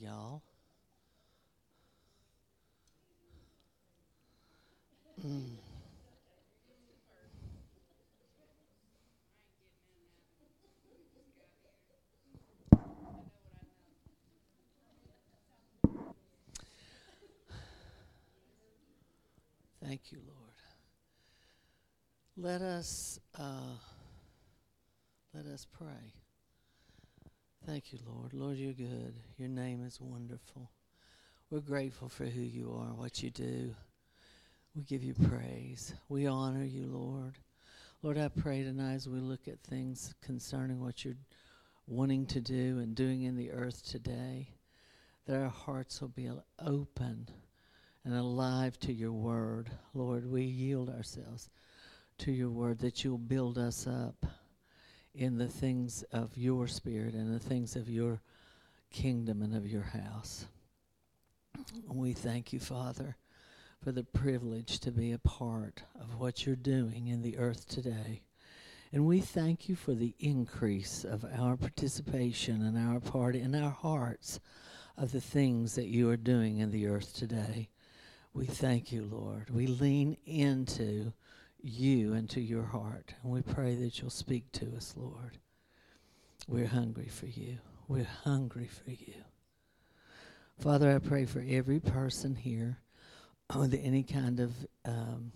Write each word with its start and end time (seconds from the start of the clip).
y'all. 0.00 0.42
Mm. 5.24 5.56
Thank 19.82 20.10
you, 20.10 20.18
Lord. 20.26 20.56
Let 22.36 22.60
us 22.60 23.20
uh, 23.38 23.76
let 25.32 25.46
us 25.46 25.66
pray. 25.72 26.25
Thank 27.66 27.92
you, 27.92 27.98
Lord. 28.06 28.32
Lord, 28.32 28.58
you're 28.58 28.72
good. 28.72 29.14
Your 29.38 29.48
name 29.48 29.84
is 29.84 30.00
wonderful. 30.00 30.70
We're 31.50 31.58
grateful 31.58 32.08
for 32.08 32.24
who 32.24 32.40
you 32.40 32.70
are, 32.70 32.94
what 32.94 33.24
you 33.24 33.30
do. 33.30 33.74
We 34.76 34.84
give 34.84 35.02
you 35.02 35.14
praise. 35.14 35.92
We 36.08 36.28
honor 36.28 36.62
you, 36.62 36.86
Lord. 36.86 37.34
Lord, 38.02 38.18
I 38.18 38.28
pray 38.28 38.62
tonight 38.62 38.94
as 38.94 39.08
we 39.08 39.18
look 39.18 39.48
at 39.48 39.58
things 39.64 40.14
concerning 40.22 40.80
what 40.80 41.04
you're 41.04 41.16
wanting 41.88 42.26
to 42.26 42.40
do 42.40 42.78
and 42.78 42.94
doing 42.94 43.22
in 43.24 43.34
the 43.34 43.50
earth 43.50 43.84
today, 43.84 44.50
that 45.26 45.36
our 45.36 45.48
hearts 45.48 46.00
will 46.00 46.10
be 46.10 46.30
open 46.64 47.28
and 48.04 48.14
alive 48.14 48.78
to 48.78 48.92
your 48.92 49.12
word. 49.12 49.70
Lord, 49.92 50.30
we 50.30 50.42
yield 50.42 50.88
ourselves 50.88 51.50
to 52.18 52.30
your 52.30 52.50
word 52.50 52.78
that 52.78 53.02
you'll 53.02 53.18
build 53.18 53.58
us 53.58 53.88
up 53.88 54.24
in 55.16 55.38
the 55.38 55.48
things 55.48 56.04
of 56.12 56.36
your 56.36 56.66
spirit 56.66 57.14
and 57.14 57.34
the 57.34 57.40
things 57.40 57.74
of 57.74 57.88
your 57.88 58.20
kingdom 58.90 59.42
and 59.42 59.54
of 59.54 59.66
your 59.66 59.82
house. 59.82 60.46
We 61.88 62.12
thank 62.12 62.52
you, 62.52 62.60
Father, 62.60 63.16
for 63.82 63.92
the 63.92 64.04
privilege 64.04 64.78
to 64.80 64.92
be 64.92 65.12
a 65.12 65.18
part 65.18 65.82
of 66.00 66.20
what 66.20 66.44
you're 66.44 66.56
doing 66.56 67.08
in 67.08 67.22
the 67.22 67.38
earth 67.38 67.66
today. 67.66 68.22
And 68.92 69.06
we 69.06 69.20
thank 69.20 69.68
you 69.68 69.74
for 69.74 69.94
the 69.94 70.14
increase 70.18 71.04
of 71.04 71.24
our 71.24 71.56
participation 71.56 72.62
and 72.62 72.78
our 72.78 73.00
part 73.00 73.34
in 73.34 73.54
our 73.54 73.70
hearts 73.70 74.38
of 74.96 75.12
the 75.12 75.20
things 75.20 75.74
that 75.74 75.86
you 75.86 76.08
are 76.10 76.16
doing 76.16 76.58
in 76.58 76.70
the 76.70 76.86
earth 76.86 77.14
today. 77.14 77.68
We 78.32 78.46
thank 78.46 78.92
you, 78.92 79.02
Lord. 79.10 79.50
We 79.50 79.66
lean 79.66 80.16
into 80.26 81.12
you 81.62 82.14
into 82.14 82.40
your 82.40 82.64
heart. 82.64 83.14
And 83.22 83.32
we 83.32 83.42
pray 83.42 83.74
that 83.76 84.00
you'll 84.00 84.10
speak 84.10 84.50
to 84.52 84.76
us, 84.76 84.94
Lord. 84.96 85.38
We're 86.48 86.66
hungry 86.66 87.08
for 87.08 87.26
you. 87.26 87.58
We're 87.88 88.08
hungry 88.24 88.68
for 88.68 88.90
you. 88.90 89.14
Father, 90.58 90.94
I 90.94 90.98
pray 90.98 91.26
for 91.26 91.44
every 91.46 91.80
person 91.80 92.34
here 92.34 92.78
with 93.54 93.78
any 93.80 94.02
kind 94.02 94.40
of 94.40 94.52
um, 94.84 95.32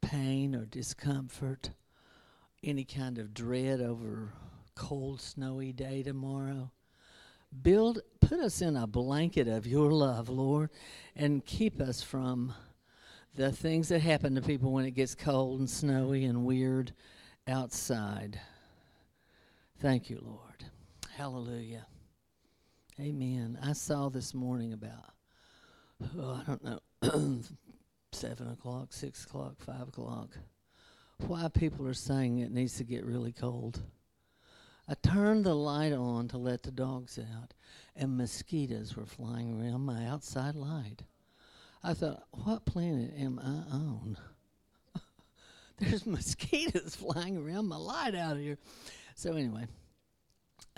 pain 0.00 0.54
or 0.54 0.64
discomfort, 0.64 1.70
any 2.62 2.84
kind 2.84 3.18
of 3.18 3.34
dread 3.34 3.80
over 3.80 4.32
cold, 4.74 5.20
snowy 5.20 5.72
day 5.72 6.02
tomorrow 6.02 6.70
build 7.62 8.00
put 8.20 8.40
us 8.40 8.60
in 8.60 8.76
a 8.76 8.86
blanket 8.86 9.48
of 9.48 9.66
your 9.66 9.90
love 9.90 10.28
lord 10.28 10.70
and 11.16 11.44
keep 11.46 11.80
us 11.80 12.02
from 12.02 12.52
the 13.38 13.52
things 13.52 13.88
that 13.88 14.00
happen 14.00 14.34
to 14.34 14.42
people 14.42 14.72
when 14.72 14.84
it 14.84 14.90
gets 14.90 15.14
cold 15.14 15.60
and 15.60 15.70
snowy 15.70 16.24
and 16.24 16.44
weird 16.44 16.92
outside. 17.46 18.40
Thank 19.80 20.10
you 20.10 20.18
lord. 20.20 20.64
Hallelujah. 21.16 21.86
Amen. 22.98 23.56
I 23.62 23.74
saw 23.74 24.08
this 24.08 24.34
morning 24.34 24.72
about 24.72 25.12
oh, 26.18 26.42
i 26.42 26.42
don't 26.48 26.64
know 26.64 26.80
seven 28.12 28.50
o'clock 28.50 28.92
six 28.92 29.24
o'clock 29.24 29.54
five 29.60 29.86
o'clock 29.86 30.36
why 31.18 31.48
people 31.48 31.86
are 31.86 31.94
saying 31.94 32.40
it 32.40 32.50
needs 32.50 32.76
to 32.78 32.84
get 32.84 33.04
really 33.04 33.32
cold. 33.32 33.82
I 34.88 34.94
turned 34.94 35.44
the 35.44 35.54
light 35.54 35.92
on 35.92 36.26
to 36.28 36.38
let 36.38 36.64
the 36.64 36.72
dogs 36.72 37.20
out, 37.20 37.54
and 37.94 38.16
mosquitoes 38.16 38.96
were 38.96 39.06
flying 39.06 39.60
around 39.60 39.82
my 39.82 40.06
outside 40.06 40.56
light. 40.56 41.02
I 41.82 41.94
thought, 41.94 42.24
what 42.32 42.64
planet 42.64 43.14
am 43.18 43.38
I 43.38 43.74
on? 43.74 44.16
There's 45.78 46.06
mosquitoes 46.06 46.96
flying 47.00 47.36
around 47.36 47.68
my 47.68 47.76
light 47.76 48.14
out 48.14 48.36
here. 48.36 48.58
So, 49.14 49.34
anyway, 49.34 49.66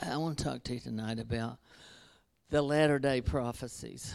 I 0.00 0.16
want 0.16 0.38
to 0.38 0.44
talk 0.44 0.64
to 0.64 0.74
you 0.74 0.80
tonight 0.80 1.18
about 1.18 1.58
the 2.50 2.62
latter 2.62 2.98
day 2.98 3.20
prophecies, 3.20 4.14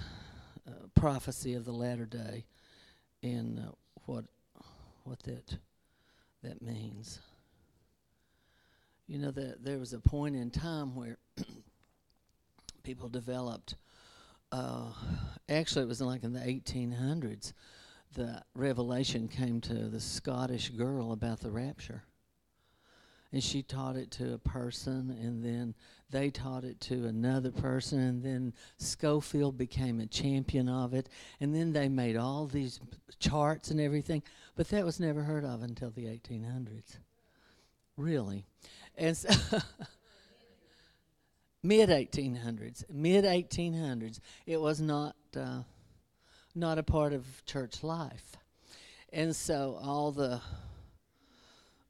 uh, 0.68 0.88
prophecy 0.94 1.53
of 1.53 1.66
the 1.66 1.72
latter 1.72 2.06
day, 2.06 2.45
and 3.24 3.59
uh, 3.59 3.72
what 4.06 4.25
what 5.03 5.19
that 5.24 5.57
that 6.44 6.62
means. 6.62 7.19
You 9.07 9.19
know 9.19 9.31
that 9.31 9.63
there 9.63 9.78
was 9.78 9.94
a 9.94 10.00
point 10.00 10.35
in 10.35 10.50
time 10.50 10.95
where 10.95 11.18
people 12.84 13.09
developed. 13.09 13.75
Uh, 14.51 14.91
actually, 15.50 15.83
it 15.83 15.88
was 15.88 16.01
like 16.01 16.23
in 16.23 16.33
the 16.33 16.39
1800s. 16.39 17.53
The 18.13 18.41
revelation 18.53 19.28
came 19.28 19.59
to 19.61 19.89
the 19.89 20.00
Scottish 20.00 20.69
girl 20.69 21.11
about 21.11 21.41
the 21.41 21.51
rapture, 21.51 22.03
and 23.33 23.44
she 23.44 23.61
taught 23.61 23.97
it 23.97 24.11
to 24.11 24.33
a 24.33 24.38
person, 24.38 25.17
and 25.22 25.44
then 25.44 25.75
they 26.09 26.29
taught 26.29 26.63
it 26.63 26.80
to 26.81 27.07
another 27.07 27.51
person, 27.51 28.00
and 28.00 28.24
then 28.24 28.53
Scofield 28.77 29.57
became 29.57 30.00
a 30.00 30.06
champion 30.06 30.69
of 30.69 30.94
it, 30.94 31.09
and 31.41 31.53
then 31.53 31.74
they 31.74 31.89
made 31.89 32.15
all 32.15 32.45
these 32.45 32.80
charts 33.19 33.71
and 33.71 33.81
everything, 33.81 34.24
but 34.56 34.69
that 34.69 34.86
was 34.86 35.00
never 35.00 35.24
heard 35.24 35.44
of 35.44 35.62
until 35.62 35.89
the 35.89 36.06
1800s. 36.06 37.00
Really. 37.98 38.45
And 38.98 39.18
so 39.18 39.30
mid 41.65 41.89
1800s, 41.89 42.83
mid 42.89 43.25
1800s, 43.25 44.19
it 44.45 44.59
was 44.59 44.79
not 44.79 45.15
uh, 45.35 45.62
not 46.53 46.77
a 46.77 46.83
part 46.83 47.13
of 47.13 47.25
church 47.45 47.83
life, 47.83 48.38
and 49.12 49.35
so 49.35 49.77
all 49.81 50.12
the 50.12 50.41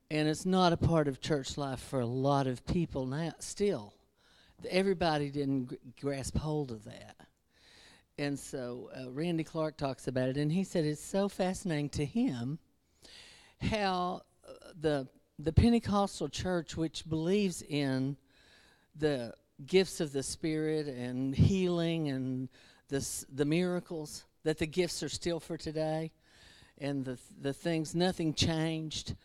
and 0.09 0.27
it's 0.27 0.45
not 0.45 0.71
a 0.71 0.77
part 0.77 1.07
of 1.07 1.19
church 1.19 1.57
life 1.57 1.79
for 1.79 1.99
a 1.99 2.05
lot 2.05 2.47
of 2.47 2.65
people 2.65 3.05
now. 3.05 3.33
Still, 3.39 3.93
everybody 4.69 5.29
didn't 5.29 5.99
grasp 5.99 6.37
hold 6.37 6.71
of 6.71 6.83
that. 6.85 7.15
And 8.17 8.39
so 8.39 8.89
uh, 8.95 9.11
Randy 9.11 9.43
Clark 9.43 9.77
talks 9.77 10.07
about 10.07 10.29
it, 10.29 10.37
and 10.37 10.51
he 10.51 10.63
said 10.63 10.85
it's 10.85 11.03
so 11.03 11.27
fascinating 11.27 11.89
to 11.89 12.05
him 12.05 12.59
how 13.59 14.21
uh, 14.47 14.53
the 14.79 15.07
the 15.37 15.51
Pentecostal 15.51 16.29
church, 16.29 16.77
which 16.77 17.07
believes 17.09 17.61
in 17.61 18.15
the 18.95 19.33
gifts 19.65 19.99
of 19.99 20.11
the 20.11 20.23
Spirit 20.23 20.87
and 20.87 21.35
healing 21.35 22.09
and 22.09 22.49
the, 22.89 23.25
the 23.33 23.45
miracles, 23.45 24.25
that 24.43 24.57
the 24.57 24.67
gifts 24.67 25.01
are 25.01 25.09
still 25.09 25.39
for 25.39 25.57
today, 25.57 26.11
and 26.77 27.05
the, 27.05 27.17
the 27.41 27.53
things, 27.53 27.95
nothing 27.95 28.33
changed, 28.33 29.15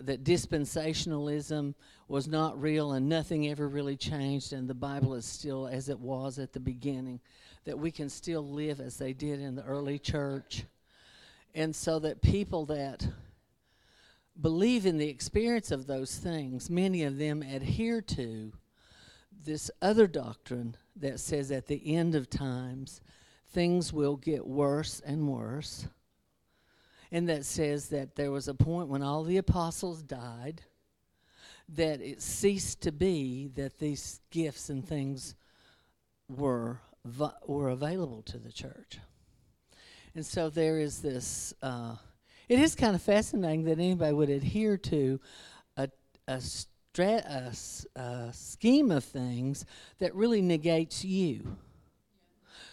that 0.00 0.24
dispensationalism 0.24 1.74
was 2.08 2.26
not 2.26 2.60
real 2.60 2.92
and 2.92 3.08
nothing 3.08 3.48
ever 3.48 3.68
really 3.68 3.96
changed, 3.96 4.52
and 4.52 4.68
the 4.68 4.74
Bible 4.74 5.14
is 5.14 5.24
still 5.24 5.68
as 5.68 5.88
it 5.88 5.98
was 5.98 6.38
at 6.38 6.52
the 6.52 6.60
beginning, 6.60 7.20
that 7.64 7.78
we 7.78 7.90
can 7.90 8.08
still 8.08 8.46
live 8.46 8.80
as 8.80 8.96
they 8.96 9.12
did 9.12 9.40
in 9.40 9.54
the 9.54 9.64
early 9.64 9.98
church. 9.98 10.64
And 11.54 11.74
so 11.74 12.00
that 12.00 12.20
people 12.20 12.66
that 12.66 13.06
believe 14.40 14.86
in 14.86 14.98
the 14.98 15.08
experience 15.08 15.70
of 15.70 15.86
those 15.86 16.16
things, 16.16 16.68
many 16.68 17.04
of 17.04 17.16
them 17.16 17.42
adhere 17.42 18.00
to 18.00 18.52
this 19.44 19.70
other 19.82 20.06
doctrine 20.06 20.76
that 20.96 21.20
says 21.20 21.50
at 21.50 21.66
the 21.66 21.94
end 21.94 22.14
of 22.14 22.30
times, 22.30 23.00
things 23.50 23.92
will 23.92 24.16
get 24.16 24.46
worse 24.46 25.00
and 25.04 25.28
worse. 25.28 25.86
And 27.12 27.28
that 27.28 27.44
says 27.44 27.88
that 27.90 28.16
there 28.16 28.30
was 28.30 28.48
a 28.48 28.54
point 28.54 28.88
when 28.88 29.02
all 29.02 29.22
the 29.22 29.36
apostles 29.36 30.02
died, 30.02 30.62
that 31.68 32.00
it 32.00 32.20
ceased 32.20 32.82
to 32.82 32.92
be 32.92 33.48
that 33.54 33.78
these 33.78 34.20
gifts 34.30 34.68
and 34.68 34.86
things 34.86 35.34
were, 36.28 36.80
were 37.46 37.68
available 37.68 38.22
to 38.22 38.38
the 38.38 38.52
church. 38.52 38.98
And 40.14 40.24
so 40.24 40.48
there 40.48 40.78
is 40.78 41.00
this. 41.00 41.54
Uh, 41.62 41.96
it 42.48 42.58
is 42.58 42.74
kind 42.74 42.94
of 42.94 43.02
fascinating 43.02 43.64
that 43.64 43.78
anybody 43.78 44.12
would 44.12 44.30
adhere 44.30 44.76
to 44.76 45.20
a, 45.76 45.88
a, 46.28 46.40
a, 47.02 47.52
a 47.96 48.32
scheme 48.32 48.90
of 48.90 49.04
things 49.04 49.64
that 49.98 50.14
really 50.14 50.42
negates 50.42 51.04
you. 51.04 51.56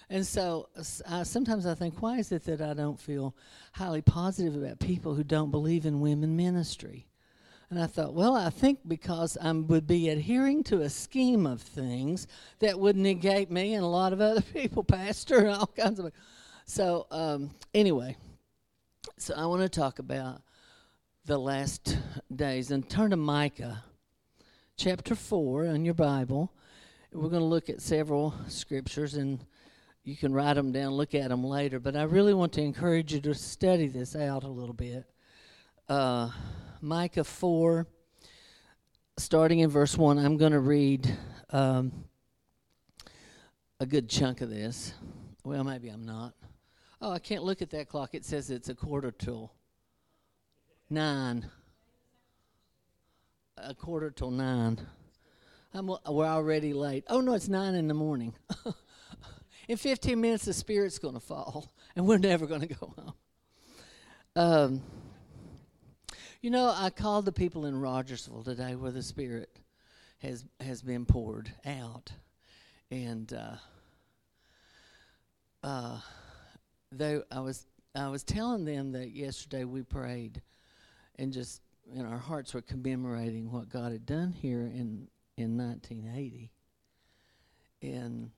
And 0.10 0.28
so 0.28 0.68
uh, 1.06 1.24
sometimes 1.24 1.66
I 1.66 1.74
think, 1.74 2.02
why 2.02 2.18
is 2.18 2.32
it 2.32 2.44
that 2.46 2.62
I 2.62 2.74
don't 2.74 3.00
feel 3.00 3.36
highly 3.72 4.02
positive 4.02 4.56
about 4.56 4.80
people 4.80 5.16
who 5.16 5.24
don't 5.24 5.52
believe 5.52 5.86
in 5.86 6.02
women 6.02 6.36
ministry? 6.36 7.08
And 7.70 7.82
I 7.82 7.88
thought, 7.88 8.14
well, 8.14 8.36
I 8.36 8.50
think 8.50 8.80
because 8.86 9.38
I 9.42 9.50
would 9.54 9.88
be 9.88 10.10
adhering 10.10 10.64
to 10.66 10.82
a 10.82 10.90
scheme 10.90 11.48
of 11.48 11.62
things 11.62 12.28
that 12.60 12.78
would 12.78 12.98
negate 12.98 13.50
me 13.50 13.74
and 13.74 13.84
a 13.86 13.88
lot 13.88 14.12
of 14.12 14.20
other 14.20 14.42
people, 14.54 14.84
pastor, 14.84 15.40
and 15.40 15.52
all 15.52 15.68
kinds 15.68 16.00
of. 16.00 16.12
So 16.66 17.08
um, 17.10 17.52
anyway, 17.74 18.18
so 19.18 19.34
I 19.36 19.46
want 19.46 19.62
to 19.62 19.70
talk 19.70 20.00
about 20.00 20.42
the 21.26 21.38
last 21.38 21.98
days 22.36 22.72
and 22.72 22.90
turn 22.90 23.12
to 23.12 23.18
Micah, 23.18 23.82
chapter 24.84 25.14
four 25.14 25.66
in 25.66 25.86
your 25.86 25.94
Bible. 25.94 26.52
We're 27.14 27.30
going 27.30 27.44
to 27.44 27.46
look 27.46 27.70
at 27.70 27.84
several 27.84 28.34
scriptures 28.48 29.14
and 29.14 29.46
you 30.04 30.18
can 30.18 30.34
write 30.34 30.56
them 30.56 30.72
down, 30.72 30.94
look 30.94 31.14
at 31.14 31.30
them 31.30 31.44
later. 31.44 31.80
But 31.80 31.96
I 31.96 32.02
really 32.02 32.34
want 32.34 32.52
to 32.54 32.64
encourage 32.64 33.14
you 33.14 33.22
to 33.22 33.36
study 33.36 33.86
this 33.86 34.16
out 34.16 34.44
a 34.44 34.48
little 34.48 34.74
bit. 34.74 35.06
Uh, 35.88 36.32
Micah 36.82 37.24
4, 37.24 37.86
starting 39.18 39.60
in 39.60 39.70
verse 39.70 39.96
1, 39.96 40.18
I'm 40.18 40.38
going 40.38 40.54
to 40.54 40.60
read 40.60 41.16
um, 41.52 41.92
a 43.80 43.86
good 43.86 44.10
chunk 44.10 44.42
of 44.42 44.50
this. 44.50 44.96
Well, 45.44 45.64
maybe 45.64 45.90
I'm 45.90 46.08
not. 46.08 46.34
Oh, 47.00 47.12
I 47.12 47.20
can't 47.20 47.44
look 47.44 47.62
at 47.62 47.70
that 47.70 47.88
clock. 47.88 48.16
It 48.16 48.26
says 48.26 48.50
it's 48.50 48.70
a 48.70 48.74
quarter 48.74 49.12
till 49.12 49.54
nine. 50.90 51.52
A 53.64 53.76
quarter 53.76 54.10
till 54.10 54.32
nine. 54.32 54.80
I'm, 55.74 55.88
we're 55.88 56.26
already 56.26 56.74
late. 56.74 57.04
Oh, 57.08 57.22
no, 57.22 57.34
it's 57.34 57.48
nine 57.48 57.76
in 57.76 57.88
the 57.88 57.94
morning. 57.94 58.34
in 59.68 59.78
15 59.78 60.20
minutes, 60.20 60.46
the 60.46 60.54
Spirit's 60.54 61.00
going 61.00 61.14
to 61.14 61.20
fall, 61.20 61.72
and 61.96 62.08
we're 62.08 62.18
never 62.18 62.48
going 62.48 62.62
to 62.62 62.68
go 62.68 62.94
home. 62.98 63.14
Um, 64.36 64.82
you 66.42 66.50
know, 66.50 66.74
I 66.76 66.90
called 66.90 67.26
the 67.26 67.32
people 67.32 67.66
in 67.66 67.80
Rogersville 67.80 68.44
today 68.44 68.76
where 68.76 68.92
the 68.92 69.04
Spirit 69.04 69.60
has 70.20 70.46
has 70.60 70.82
been 70.82 71.06
poured 71.06 71.52
out, 71.66 72.12
and 72.90 73.32
uh, 73.34 73.56
uh, 75.64 76.00
they 76.92 77.22
I 77.32 77.42
was 77.42 77.68
I 77.94 78.08
was 78.08 78.24
telling 78.24 78.66
them 78.66 78.94
that 78.94 79.12
yesterday 79.12 79.66
we 79.66 79.84
prayed, 79.84 80.42
and 81.20 81.32
just 81.32 81.62
in 81.94 82.06
our 82.06 82.18
hearts 82.18 82.54
were 82.54 82.62
commemorating 82.62 83.52
what 83.52 83.70
God 83.70 83.92
had 83.92 84.06
done 84.06 84.32
here 84.32 84.62
in 84.62 85.08
in 85.38 85.58
1980, 85.58 86.52
and 87.82 88.32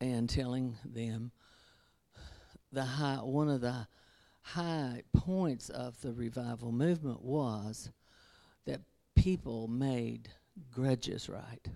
and 0.00 0.28
telling 0.28 0.76
them 0.84 1.32
the 2.72 2.84
high 2.84 3.16
one 3.16 3.48
of 3.48 3.60
the 3.60 3.86
high 4.42 5.02
points 5.12 5.68
of 5.68 6.00
the 6.00 6.12
revival 6.12 6.72
movement 6.72 7.22
was 7.22 7.90
that 8.66 8.80
people 9.14 9.68
made 9.68 10.28
grudges 10.72 11.28
right. 11.28 11.68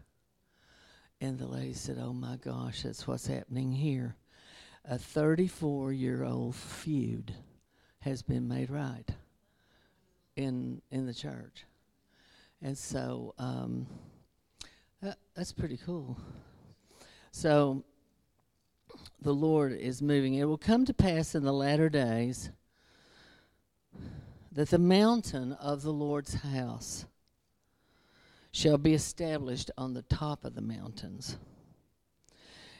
And 1.20 1.38
the 1.38 1.46
lady 1.46 1.74
said, 1.74 1.98
Oh 2.00 2.12
my 2.12 2.36
gosh, 2.36 2.82
that's 2.82 3.06
what's 3.06 3.26
happening 3.26 3.72
here. 3.72 4.16
A 4.84 4.98
34 4.98 5.92
year 5.92 6.24
old 6.24 6.54
feud 6.54 7.34
has 8.00 8.22
been 8.22 8.48
made 8.48 8.70
right 8.70 9.10
in, 10.36 10.81
in 10.90 11.06
the 11.06 11.14
church. 11.14 11.64
And 12.62 12.76
so 12.76 13.34
um, 13.38 13.86
that, 15.02 15.19
that's 15.34 15.52
pretty 15.52 15.78
cool. 15.84 16.16
So 17.31 17.84
the 19.20 19.34
Lord 19.34 19.72
is 19.72 20.00
moving. 20.00 20.34
It 20.34 20.44
will 20.44 20.58
come 20.58 20.84
to 20.84 20.94
pass 20.94 21.34
in 21.34 21.42
the 21.42 21.52
latter 21.52 21.88
days 21.88 22.50
that 24.52 24.70
the 24.70 24.78
mountain 24.78 25.52
of 25.54 25.82
the 25.82 25.92
Lord's 25.92 26.34
house 26.34 27.06
shall 28.52 28.78
be 28.78 28.94
established 28.94 29.70
on 29.76 29.94
the 29.94 30.02
top 30.02 30.44
of 30.44 30.54
the 30.54 30.62
mountains 30.62 31.36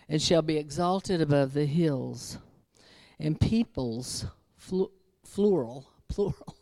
and 0.09 0.21
shall 0.21 0.43
be 0.43 0.57
exalted 0.57 1.21
above 1.21 1.55
the 1.55 1.67
hills, 1.67 2.39
and 3.19 3.41
peoples, 3.41 4.27
flu- 4.57 4.91
plural, 5.23 5.89
plural. 6.09 6.57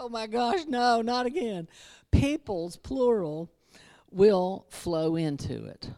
Oh 0.00 0.08
my 0.08 0.26
gosh, 0.26 0.64
no, 0.66 1.02
not 1.02 1.26
again. 1.26 1.68
Peoples, 2.10 2.76
plural, 2.76 3.50
will 4.10 4.64
flow 4.70 5.14
into 5.14 5.66
it. 5.66 5.90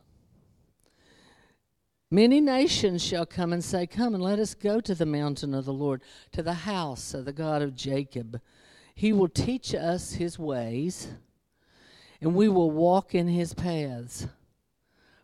Many 2.11 2.43
nations 2.43 3.03
shall 3.03 3.25
come 3.25 3.55
and 3.55 3.65
say, 3.65 3.87
Come 3.87 4.15
and 4.15 4.23
let 4.23 4.39
us 4.39 4.55
go 4.55 4.81
to 4.81 4.95
the 4.95 5.07
mountain 5.07 5.55
of 5.55 5.65
the 5.65 5.73
Lord, 5.73 6.03
to 6.33 6.43
the 6.43 6.53
house 6.53 7.15
of 7.15 7.25
the 7.25 7.33
God 7.33 7.63
of 7.63 7.75
Jacob. 7.75 8.41
He 8.95 9.15
will 9.15 9.29
teach 9.29 9.75
us 9.75 10.15
his 10.15 10.39
ways, 10.39 11.09
and 12.21 12.35
we 12.35 12.49
will 12.49 12.71
walk 12.71 13.15
in 13.15 13.29
his 13.29 13.55
paths. 13.55 14.27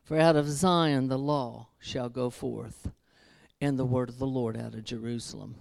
For 0.02 0.18
out 0.18 0.37
of 0.37 0.49
Zion 0.49 1.08
the 1.08 1.18
law 1.18 1.68
shall 1.78 2.08
go 2.08 2.30
forth, 2.30 2.90
and 3.61 3.78
the 3.78 3.85
word 3.85 4.08
of 4.08 4.18
the 4.18 4.26
Lord 4.26 4.56
out 4.56 4.73
of 4.73 4.85
Jerusalem. 4.85 5.56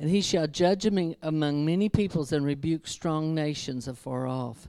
And 0.00 0.08
he 0.08 0.22
shall 0.22 0.46
judge 0.46 0.86
among 0.86 1.64
many 1.66 1.90
peoples 1.90 2.32
and 2.32 2.44
rebuke 2.44 2.86
strong 2.86 3.34
nations 3.34 3.86
afar 3.86 4.26
off. 4.26 4.66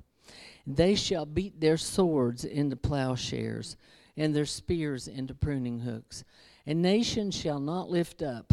They 0.67 0.93
shall 0.93 1.25
beat 1.25 1.61
their 1.61 1.77
swords 1.77 2.43
into 2.43 2.75
plowshares 2.75 3.77
and 4.17 4.35
their 4.35 4.45
spears 4.45 5.07
into 5.07 5.33
pruning 5.33 5.79
hooks. 5.79 6.25
And 6.65 6.81
nation 6.81 7.31
shall 7.31 7.61
not 7.61 7.89
lift 7.89 8.21
up 8.21 8.51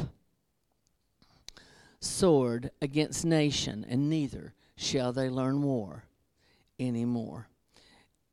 sword 2.00 2.70
against 2.80 3.24
nation, 3.24 3.84
and 3.88 4.08
neither 4.08 4.54
shall 4.76 5.12
they 5.12 5.28
learn 5.28 5.62
war 5.62 6.04
anymore. 6.78 7.48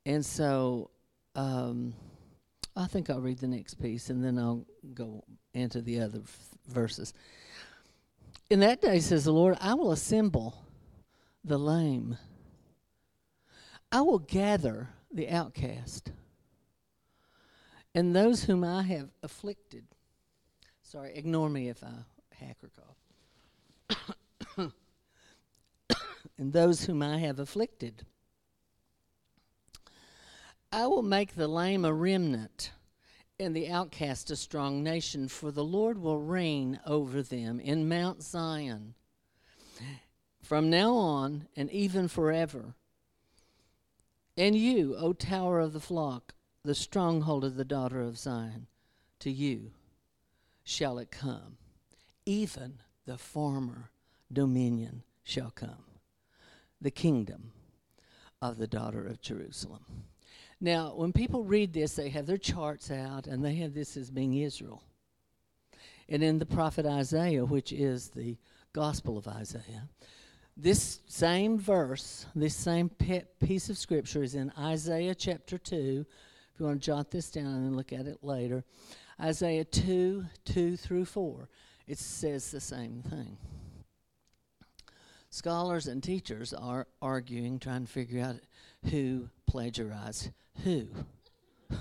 And 0.06 0.24
so 0.24 0.90
um, 1.34 1.94
I 2.76 2.86
think 2.86 3.10
I'll 3.10 3.20
read 3.20 3.38
the 3.38 3.48
next 3.48 3.74
piece 3.74 4.08
and 4.08 4.22
then 4.22 4.38
I'll 4.38 4.64
go 4.94 5.24
into 5.52 5.80
the 5.80 6.00
other 6.00 6.20
f- 6.22 6.38
verses. 6.68 7.12
In 8.48 8.60
that 8.60 8.80
day, 8.80 9.00
says 9.00 9.24
the 9.24 9.32
Lord, 9.32 9.56
I 9.60 9.74
will 9.74 9.90
assemble 9.90 10.64
the 11.44 11.58
lame, 11.58 12.18
I 13.90 14.00
will 14.00 14.18
gather 14.18 14.88
the 15.12 15.28
outcast 15.28 16.12
and 17.96 18.14
those 18.14 18.44
whom 18.44 18.62
I 18.62 18.82
have 18.82 19.08
afflicted. 19.22 19.86
Sorry, 20.82 21.14
ignore 21.14 21.48
me 21.48 21.70
if 21.70 21.82
I 21.82 21.94
hack 22.34 22.58
or 22.62 22.70
cough. 24.58 24.72
and 26.38 26.52
those 26.52 26.84
whom 26.84 27.02
I 27.02 27.16
have 27.16 27.38
afflicted. 27.38 28.04
I 30.70 30.86
will 30.88 31.02
make 31.02 31.34
the 31.34 31.48
lame 31.48 31.86
a 31.86 31.94
remnant 31.94 32.72
and 33.38 33.54
the 33.54 33.68
outcast 33.68 34.30
a 34.30 34.36
strong 34.36 34.82
nation, 34.82 35.28
for 35.28 35.50
the 35.50 35.64
Lord 35.64 35.98
will 35.98 36.18
reign 36.18 36.80
over 36.86 37.22
them 37.22 37.60
in 37.60 37.88
Mount 37.88 38.22
Zion 38.22 38.94
from 40.42 40.70
now 40.70 40.94
on 40.94 41.48
and 41.56 41.70
even 41.70 42.08
forever. 42.08 42.74
And 44.36 44.54
you, 44.54 44.94
O 44.96 45.12
tower 45.12 45.60
of 45.60 45.72
the 45.72 45.80
flock, 45.80 46.34
the 46.62 46.74
stronghold 46.74 47.44
of 47.44 47.56
the 47.56 47.64
daughter 47.64 48.00
of 48.00 48.18
Zion. 48.18 48.66
To 49.20 49.30
you 49.30 49.72
shall 50.62 50.98
it 50.98 51.10
come, 51.10 51.56
even 52.26 52.80
the 53.06 53.18
former 53.18 53.90
dominion 54.32 55.02
shall 55.24 55.50
come, 55.50 55.84
the 56.80 56.90
kingdom 56.90 57.52
of 58.42 58.58
the 58.58 58.66
daughter 58.66 59.06
of 59.06 59.20
Jerusalem. 59.20 60.04
Now, 60.60 60.94
when 60.94 61.12
people 61.12 61.44
read 61.44 61.72
this, 61.72 61.94
they 61.94 62.08
have 62.10 62.26
their 62.26 62.38
charts 62.38 62.90
out 62.90 63.26
and 63.26 63.44
they 63.44 63.56
have 63.56 63.74
this 63.74 63.96
as 63.96 64.10
being 64.10 64.34
Israel. 64.34 64.82
And 66.08 66.22
in 66.22 66.38
the 66.38 66.46
prophet 66.46 66.86
Isaiah, 66.86 67.44
which 67.44 67.72
is 67.72 68.08
the 68.10 68.36
gospel 68.72 69.18
of 69.18 69.28
Isaiah, 69.28 69.88
this 70.56 71.00
same 71.06 71.58
verse, 71.58 72.26
this 72.34 72.56
same 72.56 72.88
piece 72.88 73.68
of 73.68 73.76
scripture 73.76 74.22
is 74.22 74.34
in 74.34 74.50
Isaiah 74.58 75.14
chapter 75.14 75.58
2, 75.58 76.06
if 76.54 76.60
you 76.60 76.66
want 76.66 76.80
to 76.80 76.86
jot 76.86 77.10
this 77.10 77.30
down 77.30 77.46
and 77.46 77.76
look 77.76 77.92
at 77.92 78.06
it 78.06 78.24
later, 78.24 78.64
Isaiah 79.20 79.64
2 79.64 80.24
2 80.46 80.76
through 80.78 81.04
4, 81.04 81.48
it 81.86 81.98
says 81.98 82.50
the 82.50 82.60
same 82.60 83.02
thing. 83.02 83.36
Scholars 85.28 85.86
and 85.86 86.02
teachers 86.02 86.54
are 86.54 86.86
arguing, 87.02 87.58
trying 87.58 87.84
to 87.84 87.92
figure 87.92 88.22
out 88.22 88.36
who 88.90 89.28
plagiarized 89.46 90.30
who. 90.64 90.88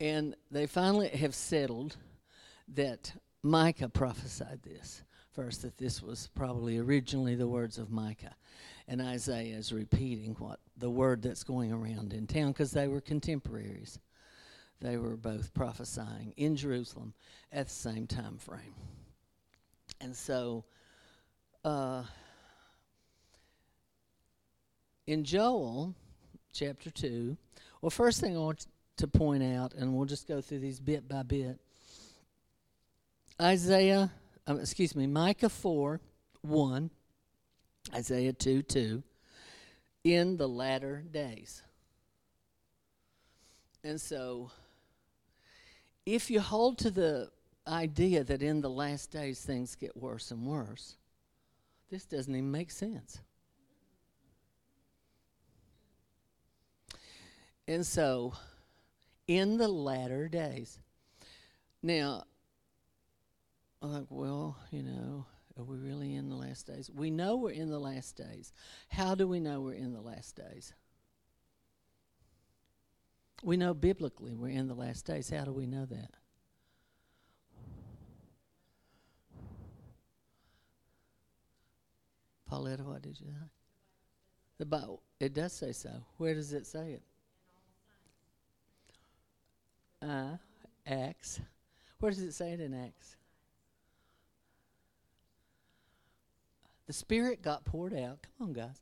and 0.00 0.34
they 0.50 0.66
finally 0.66 1.08
have 1.08 1.34
settled 1.34 1.96
that 2.74 3.12
Micah 3.42 3.88
prophesied 3.88 4.62
this 4.62 5.02
first, 5.32 5.62
that 5.62 5.78
this 5.78 6.02
was 6.02 6.28
probably 6.34 6.78
originally 6.78 7.34
the 7.34 7.46
words 7.46 7.78
of 7.78 7.90
Micah 7.90 8.34
and 8.88 9.02
Isaiah 9.02 9.56
is 9.56 9.70
repeating 9.70 10.34
what 10.38 10.58
the 10.78 10.90
word 10.90 11.22
that's 11.22 11.44
going 11.44 11.72
around 11.72 12.14
in 12.14 12.26
town 12.26 12.52
because 12.52 12.72
they 12.72 12.88
were 12.88 13.02
contemporaries. 13.02 13.98
They 14.80 14.96
were 14.96 15.16
both 15.16 15.52
prophesying 15.52 16.32
in 16.36 16.56
Jerusalem 16.56 17.12
at 17.52 17.66
the 17.66 17.74
same 17.74 18.06
time 18.06 18.38
frame. 18.38 18.74
And 20.00 20.16
so 20.16 20.64
uh, 21.64 22.04
in 25.08 25.24
Joel 25.24 25.94
chapter 26.52 26.90
2, 26.90 27.34
well, 27.80 27.88
first 27.88 28.20
thing 28.20 28.36
I 28.36 28.40
want 28.40 28.66
to 28.98 29.08
point 29.08 29.42
out, 29.42 29.72
and 29.72 29.94
we'll 29.94 30.04
just 30.04 30.28
go 30.28 30.42
through 30.42 30.58
these 30.58 30.78
bit 30.78 31.08
by 31.08 31.22
bit. 31.22 31.58
Isaiah, 33.40 34.12
um, 34.46 34.60
excuse 34.60 34.94
me, 34.94 35.06
Micah 35.06 35.48
4 35.48 35.98
1, 36.42 36.90
Isaiah 37.94 38.34
2 38.34 38.62
2, 38.62 39.02
in 40.04 40.36
the 40.36 40.46
latter 40.46 41.02
days. 41.10 41.62
And 43.82 43.98
so, 43.98 44.50
if 46.04 46.30
you 46.30 46.40
hold 46.40 46.76
to 46.80 46.90
the 46.90 47.30
idea 47.66 48.24
that 48.24 48.42
in 48.42 48.60
the 48.60 48.68
last 48.68 49.10
days 49.10 49.40
things 49.40 49.74
get 49.74 49.96
worse 49.96 50.30
and 50.32 50.44
worse, 50.44 50.96
this 51.90 52.04
doesn't 52.04 52.34
even 52.34 52.50
make 52.50 52.70
sense. 52.70 53.22
And 57.68 57.86
so, 57.86 58.32
in 59.26 59.58
the 59.58 59.68
latter 59.68 60.26
days. 60.26 60.78
Now, 61.82 62.24
I'm 63.82 63.92
like, 63.92 64.06
well, 64.08 64.56
you 64.70 64.82
know, 64.82 65.26
are 65.58 65.64
we 65.64 65.76
really 65.76 66.14
in 66.14 66.30
the 66.30 66.34
last 66.34 66.66
days? 66.66 66.90
We 66.90 67.10
know 67.10 67.36
we're 67.36 67.50
in 67.50 67.68
the 67.68 67.78
last 67.78 68.16
days. 68.16 68.54
How 68.88 69.14
do 69.14 69.28
we 69.28 69.38
know 69.38 69.60
we're 69.60 69.74
in 69.74 69.92
the 69.92 70.00
last 70.00 70.34
days? 70.34 70.72
We 73.44 73.58
know 73.58 73.74
biblically 73.74 74.34
we're 74.34 74.48
in 74.48 74.66
the 74.66 74.74
last 74.74 75.04
days. 75.04 75.28
How 75.28 75.44
do 75.44 75.52
we 75.52 75.66
know 75.66 75.84
that? 75.84 76.10
Pauletta, 82.46 82.82
what 82.82 83.02
did 83.02 83.20
you 83.20 83.26
say? 83.26 83.50
The 84.56 84.64
Bible. 84.64 85.02
It 85.20 85.34
does 85.34 85.52
say 85.52 85.72
so. 85.72 85.90
Where 86.16 86.34
does 86.34 86.54
it 86.54 86.66
say 86.66 86.92
it? 86.92 87.02
Uh, 90.00 90.36
Acts. 90.86 91.40
Where 92.00 92.10
does 92.10 92.22
it 92.22 92.32
say 92.32 92.52
it 92.52 92.60
in 92.60 92.74
Acts? 92.74 93.16
The 96.86 96.92
Spirit 96.92 97.42
got 97.42 97.64
poured 97.64 97.92
out. 97.92 98.18
Come 98.38 98.48
on, 98.48 98.52
guys. 98.52 98.80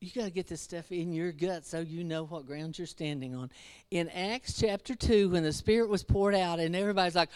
You 0.00 0.10
got 0.14 0.24
to 0.26 0.30
get 0.30 0.46
this 0.46 0.60
stuff 0.60 0.92
in 0.92 1.12
your 1.12 1.32
gut 1.32 1.66
so 1.66 1.80
you 1.80 2.04
know 2.04 2.24
what 2.24 2.46
ground 2.46 2.78
you're 2.78 2.86
standing 2.86 3.34
on. 3.34 3.50
In 3.90 4.08
Acts 4.10 4.60
chapter 4.60 4.94
2, 4.94 5.30
when 5.30 5.42
the 5.42 5.52
Spirit 5.52 5.88
was 5.88 6.04
poured 6.04 6.36
out, 6.36 6.60
and 6.60 6.76
everybody's 6.76 7.16
like, 7.16 7.30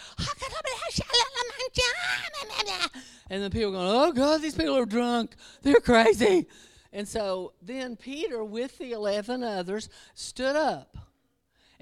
and 3.31 3.43
the 3.43 3.51
people 3.51 3.73
going, 3.73 3.89
oh, 3.89 4.13
God, 4.13 4.43
these 4.43 4.55
people 4.55 4.77
are 4.77 4.87
drunk. 4.87 5.35
They're 5.63 5.81
crazy. 5.81 6.47
And 6.93 7.09
so 7.09 7.55
then 7.63 7.97
Peter, 7.97 8.45
with 8.45 8.79
the 8.79 8.93
11 8.93 9.43
others, 9.43 9.89
stood 10.15 10.55
up 10.55 10.97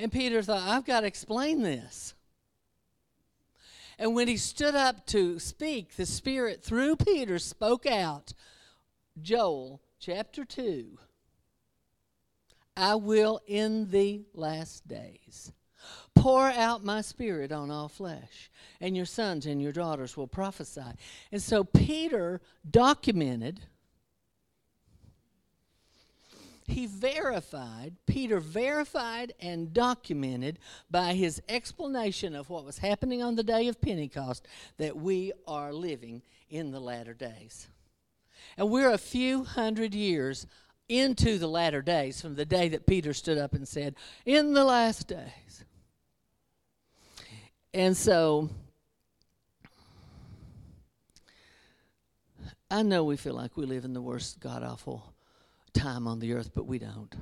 and 0.00 0.10
Peter 0.10 0.42
thought, 0.42 0.66
I've 0.66 0.84
got 0.84 1.00
to 1.00 1.06
explain 1.06 1.62
this. 1.62 2.14
And 3.98 4.14
when 4.14 4.28
he 4.28 4.38
stood 4.38 4.74
up 4.74 5.06
to 5.08 5.38
speak, 5.38 5.96
the 5.96 6.06
Spirit, 6.06 6.62
through 6.62 6.96
Peter, 6.96 7.38
spoke 7.38 7.84
out 7.84 8.32
Joel 9.20 9.82
chapter 9.98 10.44
2 10.44 10.98
I 12.76 12.94
will 12.94 13.40
in 13.46 13.90
the 13.90 14.24
last 14.32 14.88
days 14.88 15.52
pour 16.14 16.50
out 16.50 16.84
my 16.84 17.00
spirit 17.00 17.52
on 17.52 17.70
all 17.70 17.88
flesh, 17.88 18.50
and 18.80 18.96
your 18.96 19.06
sons 19.06 19.46
and 19.46 19.60
your 19.60 19.72
daughters 19.72 20.16
will 20.16 20.26
prophesy. 20.26 20.82
And 21.32 21.42
so 21.42 21.64
Peter 21.64 22.40
documented 22.70 23.60
he 26.70 26.86
verified, 26.86 27.96
Peter 28.06 28.40
verified 28.40 29.32
and 29.40 29.72
documented 29.72 30.58
by 30.90 31.14
his 31.14 31.42
explanation 31.48 32.34
of 32.34 32.50
what 32.50 32.64
was 32.64 32.78
happening 32.78 33.22
on 33.22 33.36
the 33.36 33.42
day 33.42 33.68
of 33.68 33.80
Pentecost 33.80 34.46
that 34.78 34.96
we 34.96 35.32
are 35.46 35.72
living 35.72 36.22
in 36.48 36.70
the 36.70 36.80
latter 36.80 37.14
days. 37.14 37.68
And 38.56 38.70
we're 38.70 38.90
a 38.90 38.98
few 38.98 39.44
hundred 39.44 39.94
years 39.94 40.46
into 40.88 41.38
the 41.38 41.46
latter 41.46 41.82
days 41.82 42.20
from 42.20 42.34
the 42.34 42.44
day 42.44 42.68
that 42.68 42.86
Peter 42.86 43.14
stood 43.14 43.38
up 43.38 43.54
and 43.54 43.66
said, 43.66 43.94
In 44.26 44.54
the 44.54 44.64
last 44.64 45.06
days. 45.06 45.64
And 47.72 47.96
so 47.96 48.48
I 52.70 52.82
know 52.82 53.04
we 53.04 53.16
feel 53.16 53.34
like 53.34 53.56
we 53.56 53.66
live 53.66 53.84
in 53.84 53.92
the 53.92 54.02
worst 54.02 54.40
god 54.40 54.62
awful 54.62 55.14
time 55.72 56.06
on 56.06 56.18
the 56.18 56.32
earth, 56.32 56.50
but 56.54 56.66
we 56.66 56.78
don't. 56.78 57.14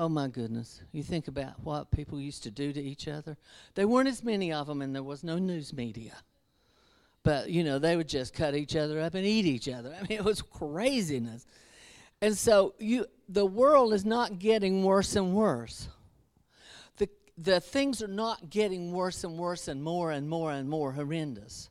Oh 0.00 0.08
my 0.08 0.28
goodness. 0.28 0.80
You 0.92 1.02
think 1.02 1.28
about 1.28 1.60
what 1.62 1.90
people 1.90 2.18
used 2.18 2.42
to 2.44 2.50
do 2.50 2.72
to 2.72 2.80
each 2.80 3.06
other. 3.06 3.36
There 3.74 3.86
weren't 3.86 4.08
as 4.08 4.24
many 4.24 4.50
of 4.50 4.66
them, 4.66 4.80
and 4.80 4.94
there 4.94 5.02
was 5.02 5.22
no 5.22 5.36
news 5.36 5.74
media. 5.74 6.14
But, 7.22 7.50
you 7.50 7.64
know, 7.64 7.78
they 7.78 7.96
would 7.96 8.08
just 8.08 8.32
cut 8.32 8.54
each 8.54 8.76
other 8.76 8.98
up 8.98 9.14
and 9.14 9.26
eat 9.26 9.44
each 9.44 9.68
other. 9.68 9.94
I 9.98 10.00
mean, 10.00 10.18
it 10.18 10.24
was 10.24 10.40
craziness. 10.40 11.46
And 12.22 12.36
so 12.36 12.74
you, 12.78 13.06
the 13.28 13.44
world 13.44 13.92
is 13.92 14.06
not 14.06 14.38
getting 14.38 14.84
worse 14.84 15.16
and 15.16 15.34
worse. 15.34 15.88
The, 16.96 17.08
the 17.36 17.60
things 17.60 18.02
are 18.02 18.08
not 18.08 18.48
getting 18.48 18.92
worse 18.92 19.22
and 19.22 19.38
worse 19.38 19.68
and 19.68 19.82
more 19.82 20.12
and 20.12 20.28
more 20.28 20.50
and 20.52 20.66
more 20.66 20.92
horrendous. 20.92 21.68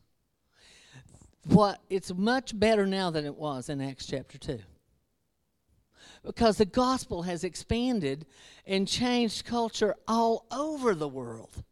What, 1.45 1.79
it's 1.89 2.13
much 2.13 2.57
better 2.59 2.85
now 2.85 3.09
than 3.09 3.25
it 3.25 3.35
was 3.35 3.69
in 3.69 3.81
Acts 3.81 4.05
chapter 4.05 4.37
2 4.37 4.59
because 6.29 6.57
the 6.57 6.65
gospel 6.65 7.23
has 7.23 7.43
expanded 7.43 8.23
and 8.67 8.87
changed 8.87 9.45
culture 9.45 9.95
all 10.07 10.45
over 10.51 10.93
the 10.93 11.07
world. 11.07 11.63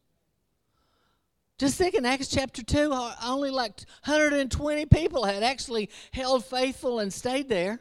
Just 1.59 1.77
think 1.77 1.93
in 1.93 2.07
Acts 2.07 2.27
chapter 2.27 2.63
2, 2.63 2.91
only 3.23 3.51
like 3.51 3.81
120 4.05 4.87
people 4.87 5.25
had 5.25 5.43
actually 5.43 5.91
held 6.11 6.43
faithful 6.43 6.97
and 6.97 7.13
stayed 7.13 7.49
there. 7.49 7.79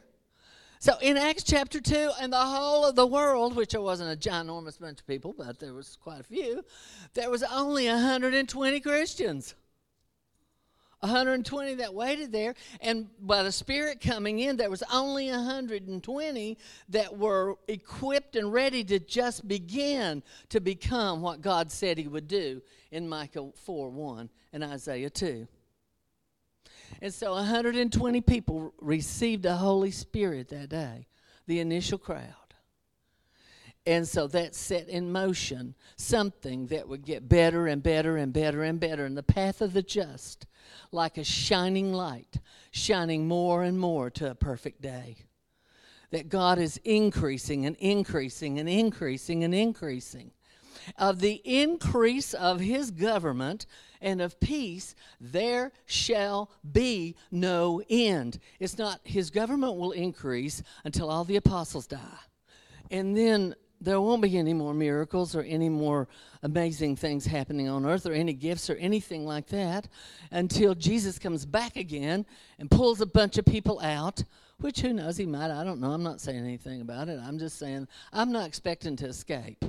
So 0.77 0.93
in 1.01 1.17
Acts 1.17 1.41
chapter 1.41 1.81
2, 1.81 2.11
and 2.21 2.31
the 2.31 2.37
whole 2.37 2.85
of 2.85 2.95
the 2.95 3.07
world, 3.07 3.55
which 3.55 3.71
there 3.71 3.81
wasn't 3.81 4.13
a 4.13 4.29
ginormous 4.29 4.79
bunch 4.79 4.99
of 4.99 5.07
people, 5.07 5.33
but 5.35 5.57
there 5.57 5.73
was 5.73 5.97
quite 5.99 6.19
a 6.19 6.23
few, 6.23 6.63
there 7.15 7.31
was 7.31 7.41
only 7.41 7.87
120 7.87 8.79
Christians. 8.81 9.55
120 11.01 11.75
that 11.75 11.93
waited 11.93 12.31
there 12.31 12.55
and 12.81 13.07
by 13.21 13.43
the 13.43 13.51
spirit 13.51 14.01
coming 14.01 14.39
in 14.39 14.57
there 14.57 14.69
was 14.69 14.83
only 14.91 15.29
120 15.29 16.57
that 16.89 17.17
were 17.17 17.55
equipped 17.67 18.35
and 18.35 18.51
ready 18.51 18.83
to 18.83 18.99
just 18.99 19.47
begin 19.47 20.23
to 20.49 20.59
become 20.59 21.21
what 21.21 21.41
god 21.41 21.71
said 21.71 21.97
he 21.97 22.07
would 22.07 22.27
do 22.27 22.61
in 22.91 23.07
micah 23.07 23.49
4 23.63 23.89
1 23.89 24.29
and 24.53 24.63
isaiah 24.63 25.09
2 25.09 25.47
and 27.01 27.13
so 27.13 27.33
120 27.33 28.21
people 28.21 28.73
received 28.79 29.43
the 29.43 29.55
holy 29.55 29.91
spirit 29.91 30.49
that 30.49 30.69
day 30.69 31.05
the 31.45 31.59
initial 31.59 31.99
crowd 31.99 32.46
and 33.87 34.05
so 34.05 34.27
that 34.27 34.53
set 34.53 34.89
in 34.89 35.13
motion 35.13 35.73
something 35.95 36.67
that 36.67 36.89
would 36.89 37.05
get 37.05 37.29
better 37.29 37.67
and 37.67 37.81
better 37.81 38.17
and 38.17 38.33
better 38.33 38.61
and 38.63 38.81
better. 38.81 39.05
And 39.05 39.15
the 39.15 39.23
path 39.23 39.61
of 39.61 39.71
the 39.71 39.81
just, 39.81 40.45
like 40.91 41.17
a 41.17 41.23
shining 41.23 41.93
light, 41.93 42.41
shining 42.69 43.29
more 43.29 43.63
and 43.63 43.79
more 43.79 44.09
to 44.09 44.29
a 44.29 44.35
perfect 44.35 44.81
day. 44.81 45.15
That 46.11 46.27
God 46.27 46.59
is 46.59 46.81
increasing 46.83 47.65
and 47.65 47.77
increasing 47.77 48.59
and 48.59 48.67
increasing 48.67 49.45
and 49.45 49.55
increasing. 49.55 50.31
Of 50.97 51.21
the 51.21 51.41
increase 51.45 52.33
of 52.33 52.59
his 52.59 52.91
government 52.91 53.67
and 54.01 54.19
of 54.19 54.37
peace, 54.41 54.95
there 55.21 55.71
shall 55.85 56.51
be 56.69 57.15
no 57.31 57.81
end. 57.89 58.39
It's 58.59 58.77
not 58.77 58.99
his 59.05 59.29
government 59.29 59.77
will 59.77 59.91
increase 59.91 60.61
until 60.83 61.09
all 61.09 61.23
the 61.23 61.37
apostles 61.37 61.87
die. 61.87 62.19
And 62.91 63.17
then 63.17 63.55
there 63.79 64.01
won't 64.01 64.21
be 64.21 64.37
any 64.37 64.53
more 64.53 64.73
miracles 64.73 65.35
or 65.35 65.41
any 65.41 65.69
more 65.69 66.07
amazing 66.43 66.95
things 66.95 67.25
happening 67.25 67.67
on 67.69 67.85
earth 67.85 68.05
or 68.05 68.13
any 68.13 68.33
gifts 68.33 68.69
or 68.69 68.75
anything 68.75 69.25
like 69.25 69.47
that 69.47 69.87
until 70.31 70.73
Jesus 70.73 71.19
comes 71.19 71.45
back 71.45 71.75
again 71.75 72.25
and 72.59 72.71
pulls 72.71 73.01
a 73.01 73.05
bunch 73.05 73.37
of 73.37 73.45
people 73.45 73.79
out. 73.81 74.23
Which 74.59 74.79
who 74.81 74.91
knows, 74.91 75.17
he 75.17 75.27
might. 75.27 75.51
I 75.51 75.63
don't 75.63 75.79
know. 75.79 75.91
I'm 75.91 76.01
not 76.01 76.19
saying 76.19 76.43
anything 76.43 76.81
about 76.81 77.09
it. 77.09 77.19
I'm 77.23 77.37
just 77.37 77.59
saying 77.59 77.87
I'm 78.11 78.31
not 78.31 78.47
expecting 78.47 78.95
to 78.97 79.05
escape 79.05 79.63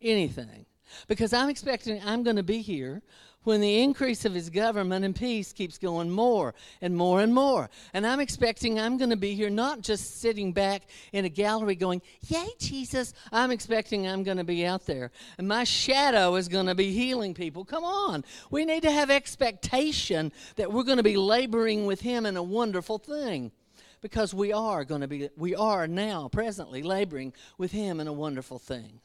anything. 0.00 0.66
Because 1.08 1.32
I'm 1.32 1.48
expecting 1.48 2.00
I'm 2.04 2.22
going 2.22 2.36
to 2.36 2.42
be 2.42 2.60
here 2.62 3.02
when 3.44 3.60
the 3.60 3.82
increase 3.82 4.24
of 4.24 4.34
his 4.34 4.50
government 4.50 5.04
and 5.04 5.16
peace 5.16 5.52
keeps 5.52 5.78
going 5.78 6.10
more 6.10 6.54
and 6.82 6.94
more 6.96 7.20
and 7.20 7.34
more. 7.34 7.70
And 7.94 8.06
I'm 8.06 8.20
expecting 8.20 8.78
I'm 8.78 8.98
going 8.98 9.10
to 9.10 9.16
be 9.16 9.34
here 9.34 9.48
not 9.48 9.80
just 9.80 10.20
sitting 10.20 10.52
back 10.52 10.82
in 11.12 11.24
a 11.24 11.28
gallery 11.28 11.74
going, 11.74 12.02
Yay, 12.28 12.48
Jesus. 12.58 13.14
I'm 13.32 13.50
expecting 13.50 14.06
I'm 14.06 14.22
going 14.22 14.36
to 14.36 14.44
be 14.44 14.66
out 14.66 14.86
there. 14.86 15.10
And 15.38 15.48
my 15.48 15.64
shadow 15.64 16.34
is 16.36 16.48
going 16.48 16.66
to 16.66 16.74
be 16.74 16.92
healing 16.92 17.34
people. 17.34 17.64
Come 17.64 17.84
on. 17.84 18.24
We 18.50 18.64
need 18.64 18.82
to 18.82 18.90
have 18.90 19.10
expectation 19.10 20.32
that 20.56 20.72
we're 20.72 20.84
going 20.84 20.98
to 20.98 21.02
be 21.02 21.16
laboring 21.16 21.86
with 21.86 22.02
him 22.02 22.26
in 22.26 22.36
a 22.36 22.42
wonderful 22.42 22.98
thing. 22.98 23.52
Because 24.02 24.32
we 24.32 24.50
are 24.50 24.84
going 24.84 25.02
to 25.02 25.08
be, 25.08 25.28
we 25.36 25.54
are 25.54 25.86
now 25.86 26.28
presently 26.28 26.82
laboring 26.82 27.34
with 27.58 27.72
him 27.72 28.00
in 28.00 28.06
a 28.06 28.12
wonderful 28.12 28.58
thing 28.58 29.00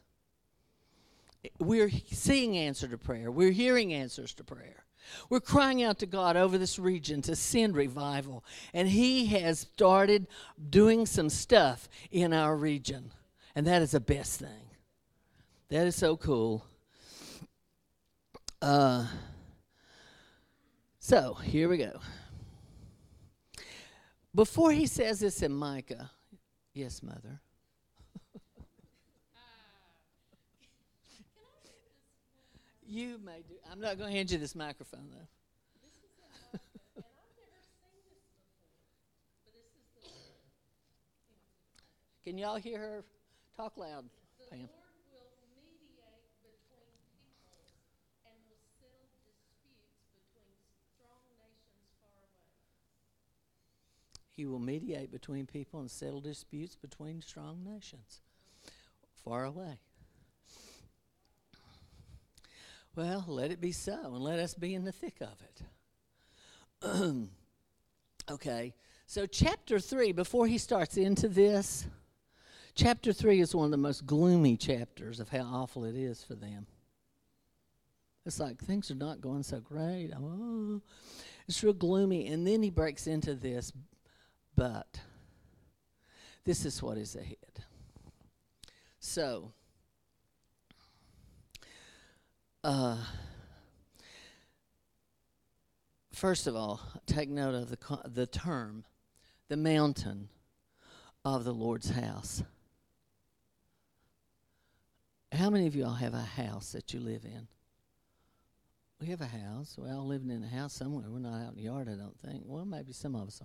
we're 1.59 1.91
seeing 2.11 2.57
answer 2.57 2.87
to 2.87 2.97
prayer. 2.97 3.31
We're 3.31 3.51
hearing 3.51 3.93
answers 3.93 4.33
to 4.35 4.43
prayer. 4.43 4.85
We're 5.29 5.39
crying 5.39 5.83
out 5.83 5.99
to 5.99 6.05
God 6.05 6.35
over 6.35 6.57
this 6.57 6.79
region 6.79 7.21
to 7.23 7.35
send 7.35 7.75
revival. 7.75 8.43
And 8.73 8.87
He 8.87 9.27
has 9.27 9.59
started 9.59 10.27
doing 10.69 11.05
some 11.05 11.29
stuff 11.29 11.87
in 12.11 12.33
our 12.33 12.55
region. 12.55 13.11
And 13.55 13.67
that 13.67 13.81
is 13.81 13.91
the 13.91 13.99
best 13.99 14.39
thing. 14.39 14.69
That 15.69 15.87
is 15.87 15.95
so 15.95 16.17
cool. 16.17 16.65
Uh, 18.61 19.07
so, 20.99 21.35
here 21.35 21.69
we 21.69 21.77
go. 21.77 21.99
Before 24.33 24.71
he 24.71 24.85
says 24.85 25.19
this 25.19 25.41
in 25.41 25.53
Micah, 25.53 26.11
yes, 26.73 27.01
Mother. 27.01 27.39
You 32.87 33.19
may 33.23 33.41
do. 33.47 33.55
I'm 33.71 33.79
not 33.79 33.97
going 33.97 34.11
to 34.11 34.15
hand 34.15 34.31
you 34.31 34.37
this 34.37 34.55
microphone, 34.55 35.09
though. 35.11 35.27
Can 42.23 42.37
y'all 42.37 42.55
hear 42.55 42.79
her? 42.79 43.03
Talk 43.55 43.77
loud, 43.77 44.05
Pam. 44.49 44.67
He 54.35 54.45
will 54.45 54.59
mediate 54.59 55.11
between 55.11 55.45
people 55.45 55.79
and 55.79 55.89
settle 55.89 56.19
disputes 56.19 56.75
between 56.75 57.21
strong 57.21 57.63
nations 57.63 58.21
far 59.23 59.45
away. 59.45 59.79
Well, 62.95 63.25
let 63.27 63.51
it 63.51 63.59
be 63.59 63.73
so, 63.73 63.99
and 64.03 64.19
let 64.19 64.39
us 64.39 64.53
be 64.53 64.73
in 64.73 64.85
the 64.85 64.91
thick 64.91 65.17
of 65.21 65.35
it. 66.81 67.27
okay, 68.31 68.73
so 69.05 69.25
chapter 69.25 69.79
3, 69.79 70.13
before 70.13 70.47
he 70.47 70.57
starts 70.57 70.95
into 70.95 71.27
this, 71.27 71.87
chapter 72.73 73.11
3 73.11 73.41
is 73.41 73.53
one 73.53 73.65
of 73.65 73.71
the 73.71 73.77
most 73.77 74.05
gloomy 74.05 74.55
chapters 74.55 75.19
of 75.19 75.27
how 75.29 75.41
awful 75.41 75.83
it 75.83 75.95
is 75.95 76.23
for 76.23 76.35
them. 76.35 76.67
It's 78.25 78.39
like 78.39 78.59
things 78.59 78.89
are 78.89 78.95
not 78.95 79.21
going 79.21 79.43
so 79.43 79.59
great. 79.59 80.11
Oh, 80.15 80.81
it's 81.47 81.63
real 81.63 81.73
gloomy. 81.73 82.27
And 82.27 82.47
then 82.47 82.63
he 82.63 82.71
breaks 82.71 83.07
into 83.07 83.35
this, 83.35 83.71
but 84.55 84.99
this 86.43 86.65
is 86.65 86.81
what 86.81 86.97
is 86.97 87.15
ahead. 87.15 87.63
So, 88.99 89.51
Uh, 92.65 92.97
first 96.11 96.47
of 96.47 96.55
all, 96.55 96.81
take 97.05 97.29
note 97.29 97.53
of 97.53 97.69
the, 97.69 97.77
the 98.05 98.25
term, 98.25 98.83
the 99.49 99.55
mountain 99.55 100.29
of 101.23 101.43
the 101.43 101.53
Lord's 101.53 101.91
house. 101.91 102.41
How 105.31 105.51
many 105.51 105.67
of 105.67 105.75
y'all 105.75 105.93
have 105.93 106.15
a 106.15 106.21
house 106.23 106.71
that 106.71 106.91
you 106.91 106.99
live 106.99 107.23
in? 107.23 107.47
We 108.99 109.09
have 109.09 109.21
a 109.21 109.27
house. 109.27 109.75
We're 109.77 109.93
all 109.93 110.07
living 110.07 110.31
in 110.31 110.43
a 110.43 110.47
house 110.47 110.73
somewhere. 110.73 111.05
We're 111.07 111.19
not 111.19 111.43
out 111.43 111.51
in 111.51 111.57
the 111.57 111.61
yard, 111.61 111.87
I 111.87 111.93
don't 111.93 112.17
think. 112.17 112.45
Well, 112.47 112.65
maybe 112.65 112.93
some 112.93 113.13
of 113.13 113.27
us 113.27 113.43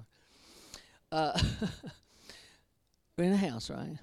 are. 1.13 1.35
Uh, 1.35 1.43
we're 3.19 3.25
in 3.25 3.33
a 3.33 3.37
house, 3.37 3.69
right? 3.69 3.99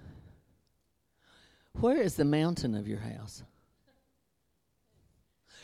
Where 1.73 2.03
is 2.03 2.13
the 2.13 2.25
mountain 2.25 2.75
of 2.75 2.88
your 2.88 2.99
house? 2.99 3.41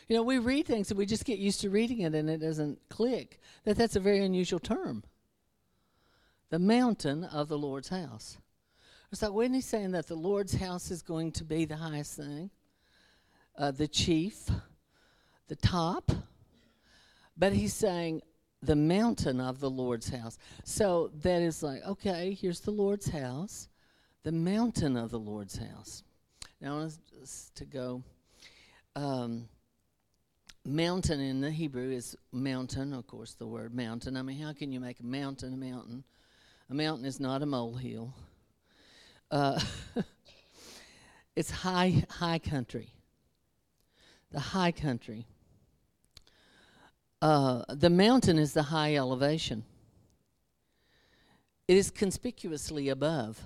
You 0.08 0.16
know, 0.16 0.22
we 0.22 0.38
read 0.38 0.66
things 0.66 0.90
and 0.90 0.98
we 0.98 1.06
just 1.06 1.24
get 1.24 1.38
used 1.38 1.60
to 1.62 1.70
reading 1.70 2.00
it 2.00 2.14
and 2.14 2.28
it 2.28 2.38
doesn't 2.38 2.78
click 2.90 3.40
that 3.64 3.76
that's 3.76 3.96
a 3.96 4.00
very 4.00 4.24
unusual 4.24 4.58
term. 4.58 5.02
The 6.50 6.58
mountain 6.58 7.24
of 7.24 7.48
the 7.48 7.58
Lord's 7.58 7.88
house. 7.88 8.36
It's 9.10 9.22
like, 9.22 9.32
wasn't 9.32 9.54
he 9.56 9.60
saying 9.60 9.92
that 9.92 10.06
the 10.06 10.14
Lord's 10.14 10.54
house 10.54 10.90
is 10.90 11.02
going 11.02 11.32
to 11.32 11.44
be 11.44 11.64
the 11.64 11.76
highest 11.76 12.16
thing? 12.16 12.50
Uh, 13.56 13.70
the 13.70 13.88
chief, 13.88 14.50
the 15.48 15.56
top. 15.56 16.10
But 17.36 17.52
he's 17.52 17.74
saying 17.74 18.22
the 18.62 18.76
mountain 18.76 19.40
of 19.40 19.60
the 19.60 19.70
Lord's 19.70 20.08
house. 20.08 20.38
So 20.64 21.10
that 21.22 21.42
is 21.42 21.62
like, 21.62 21.82
okay, 21.86 22.36
here's 22.38 22.60
the 22.60 22.70
Lord's 22.70 23.08
house, 23.08 23.68
the 24.22 24.32
mountain 24.32 24.96
of 24.96 25.10
the 25.10 25.18
Lord's 25.18 25.56
house. 25.56 26.02
Now, 26.60 26.74
I 26.74 26.78
want 26.78 26.98
us 27.22 27.50
to 27.54 27.64
go. 27.64 28.02
Um, 28.96 29.48
mountain 30.64 31.20
in 31.20 31.40
the 31.40 31.50
Hebrew 31.50 31.90
is 31.90 32.16
mountain, 32.32 32.92
of 32.92 33.06
course, 33.06 33.34
the 33.34 33.46
word 33.46 33.74
mountain. 33.74 34.16
I 34.16 34.22
mean, 34.22 34.40
how 34.40 34.52
can 34.52 34.72
you 34.72 34.80
make 34.80 35.00
a 35.00 35.04
mountain 35.04 35.52
a 35.52 35.56
mountain? 35.56 36.04
A 36.70 36.74
mountain 36.74 37.04
is 37.04 37.20
not 37.20 37.42
a 37.42 37.46
molehill. 37.46 38.14
Uh, 39.30 39.60
it's 41.36 41.50
high, 41.50 42.04
high 42.08 42.38
country. 42.38 42.92
The 44.30 44.40
high 44.40 44.72
country. 44.72 45.26
Uh, 47.20 47.62
the 47.68 47.90
mountain 47.90 48.38
is 48.38 48.52
the 48.52 48.62
high 48.62 48.96
elevation. 48.96 49.64
It 51.68 51.76
is 51.76 51.90
conspicuously 51.90 52.88
above. 52.88 53.40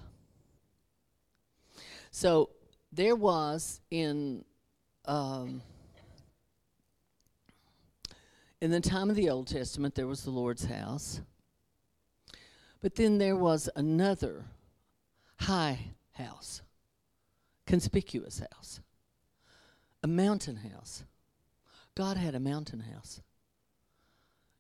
So 2.11 2.51
there 2.93 3.15
was 3.15 3.81
in 3.91 4.45
um, 5.05 5.63
in 8.61 8.71
the 8.71 8.81
time 8.81 9.11
of 9.11 9.17
the 9.17 9.31
Old 9.31 9.47
Testament, 9.47 9.95
there 9.95 10.07
was 10.07 10.25
the 10.25 10.31
Lord's 10.31 10.65
house. 10.65 11.21
But 12.81 12.95
then 12.95 13.19
there 13.19 13.37
was 13.37 13.69
another 13.77 14.45
high 15.37 15.93
house, 16.13 16.63
conspicuous 17.67 18.41
house, 18.41 18.81
a 20.03 20.09
mountain 20.09 20.57
house. 20.57 21.05
God 21.95 22.17
had 22.17 22.35
a 22.35 22.41
mountain 22.41 22.81
house. 22.81 23.21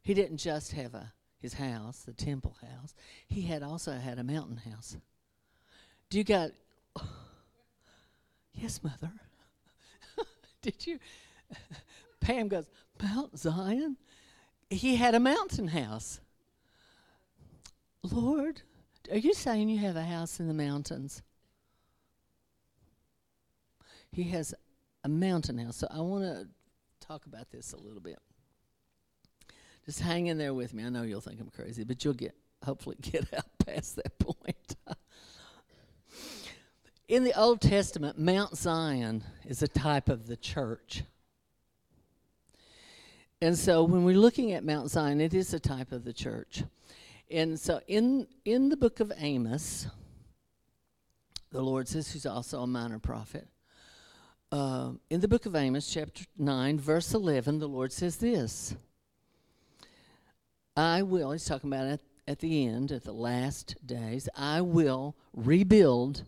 He 0.02 0.14
didn't 0.14 0.38
just 0.38 0.72
have 0.72 0.94
a 0.94 1.12
his 1.40 1.54
house, 1.54 2.02
the 2.02 2.12
temple 2.12 2.56
house. 2.60 2.94
He 3.28 3.42
had 3.42 3.62
also 3.62 3.92
had 3.92 4.18
a 4.18 4.24
mountain 4.24 4.56
house. 4.56 4.96
Do 6.10 6.18
you 6.18 6.24
got 6.24 6.50
Yes, 8.54 8.82
mother. 8.82 9.12
Did 10.62 10.84
you 10.84 10.98
Pam 12.28 12.48
goes, 12.48 12.68
Mount 13.02 13.38
Zion? 13.38 13.96
He 14.68 14.96
had 14.96 15.14
a 15.14 15.20
mountain 15.20 15.68
house. 15.68 16.20
Lord, 18.02 18.60
are 19.10 19.16
you 19.16 19.32
saying 19.32 19.70
you 19.70 19.78
have 19.78 19.96
a 19.96 20.04
house 20.04 20.38
in 20.38 20.46
the 20.46 20.52
mountains? 20.52 21.22
He 24.12 24.24
has 24.24 24.52
a 25.04 25.08
mountain 25.08 25.56
house. 25.56 25.78
So 25.78 25.86
I 25.90 26.00
want 26.00 26.24
to 26.24 26.46
talk 27.00 27.24
about 27.24 27.50
this 27.50 27.72
a 27.72 27.78
little 27.78 28.02
bit. 28.02 28.18
Just 29.86 30.00
hang 30.00 30.26
in 30.26 30.36
there 30.36 30.52
with 30.52 30.74
me. 30.74 30.84
I 30.84 30.90
know 30.90 31.04
you'll 31.04 31.22
think 31.22 31.40
I'm 31.40 31.48
crazy, 31.48 31.82
but 31.82 32.04
you'll 32.04 32.12
get 32.12 32.34
hopefully 32.62 32.96
get 33.00 33.32
out 33.32 33.46
past 33.64 33.96
that 33.96 34.18
point. 34.18 34.76
in 37.08 37.24
the 37.24 37.32
Old 37.40 37.62
Testament, 37.62 38.18
Mount 38.18 38.54
Zion 38.54 39.24
is 39.46 39.62
a 39.62 39.68
type 39.68 40.10
of 40.10 40.26
the 40.26 40.36
church. 40.36 41.04
And 43.40 43.56
so 43.56 43.84
when 43.84 44.04
we're 44.04 44.16
looking 44.16 44.52
at 44.52 44.64
Mount 44.64 44.90
Zion, 44.90 45.20
it 45.20 45.32
is 45.32 45.54
a 45.54 45.60
type 45.60 45.92
of 45.92 46.04
the 46.04 46.12
church. 46.12 46.64
And 47.30 47.58
so 47.58 47.80
in 47.86 48.26
in 48.44 48.68
the 48.68 48.76
book 48.76 49.00
of 49.00 49.12
Amos, 49.16 49.86
the 51.50 51.62
Lord 51.62 51.88
says, 51.88 52.10
who's 52.10 52.26
also 52.26 52.62
a 52.62 52.66
minor 52.66 52.98
prophet. 52.98 53.48
Uh, 54.50 54.92
in 55.10 55.20
the 55.20 55.28
book 55.28 55.46
of 55.46 55.54
Amos, 55.54 55.92
chapter 55.92 56.24
9, 56.38 56.80
verse 56.80 57.12
11, 57.12 57.58
the 57.58 57.68
Lord 57.68 57.92
says 57.92 58.16
this 58.16 58.74
I 60.76 61.02
will, 61.02 61.32
he's 61.32 61.44
talking 61.44 61.72
about 61.72 61.86
at, 61.86 62.00
at 62.26 62.38
the 62.40 62.66
end, 62.66 62.92
at 62.92 63.04
the 63.04 63.12
last 63.12 63.76
days, 63.86 64.28
I 64.36 64.60
will 64.60 65.16
rebuild 65.32 66.24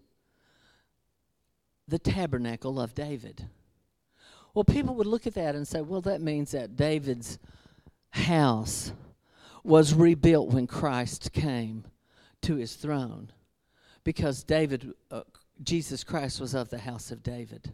the 1.89 1.99
tabernacle 1.99 2.81
of 2.81 2.95
David. 2.95 3.49
Well, 4.55 4.65
people 4.65 4.95
would 4.97 5.07
look 5.07 5.27
at 5.27 5.35
that 5.35 5.55
and 5.55 5.67
say, 5.67 5.81
well, 5.81 6.01
that 6.03 6.21
means 6.21 6.51
that 6.53 6.77
David's 6.77 7.39
house 8.11 8.93
was 9.63 9.95
rebuilt 9.95 10.51
when 10.51 10.67
Christ 10.67 11.33
came 11.33 11.85
to 12.43 12.57
his 12.57 12.75
throne 12.75 13.31
because 14.05 14.43
David, 14.43 14.93
uh, 15.11 15.23
Jesus 15.63 16.03
Christ 16.05 16.41
was 16.41 16.55
of 16.55 16.71
the 16.71 16.79
house 16.79 17.11
of 17.11 17.23
David, 17.23 17.73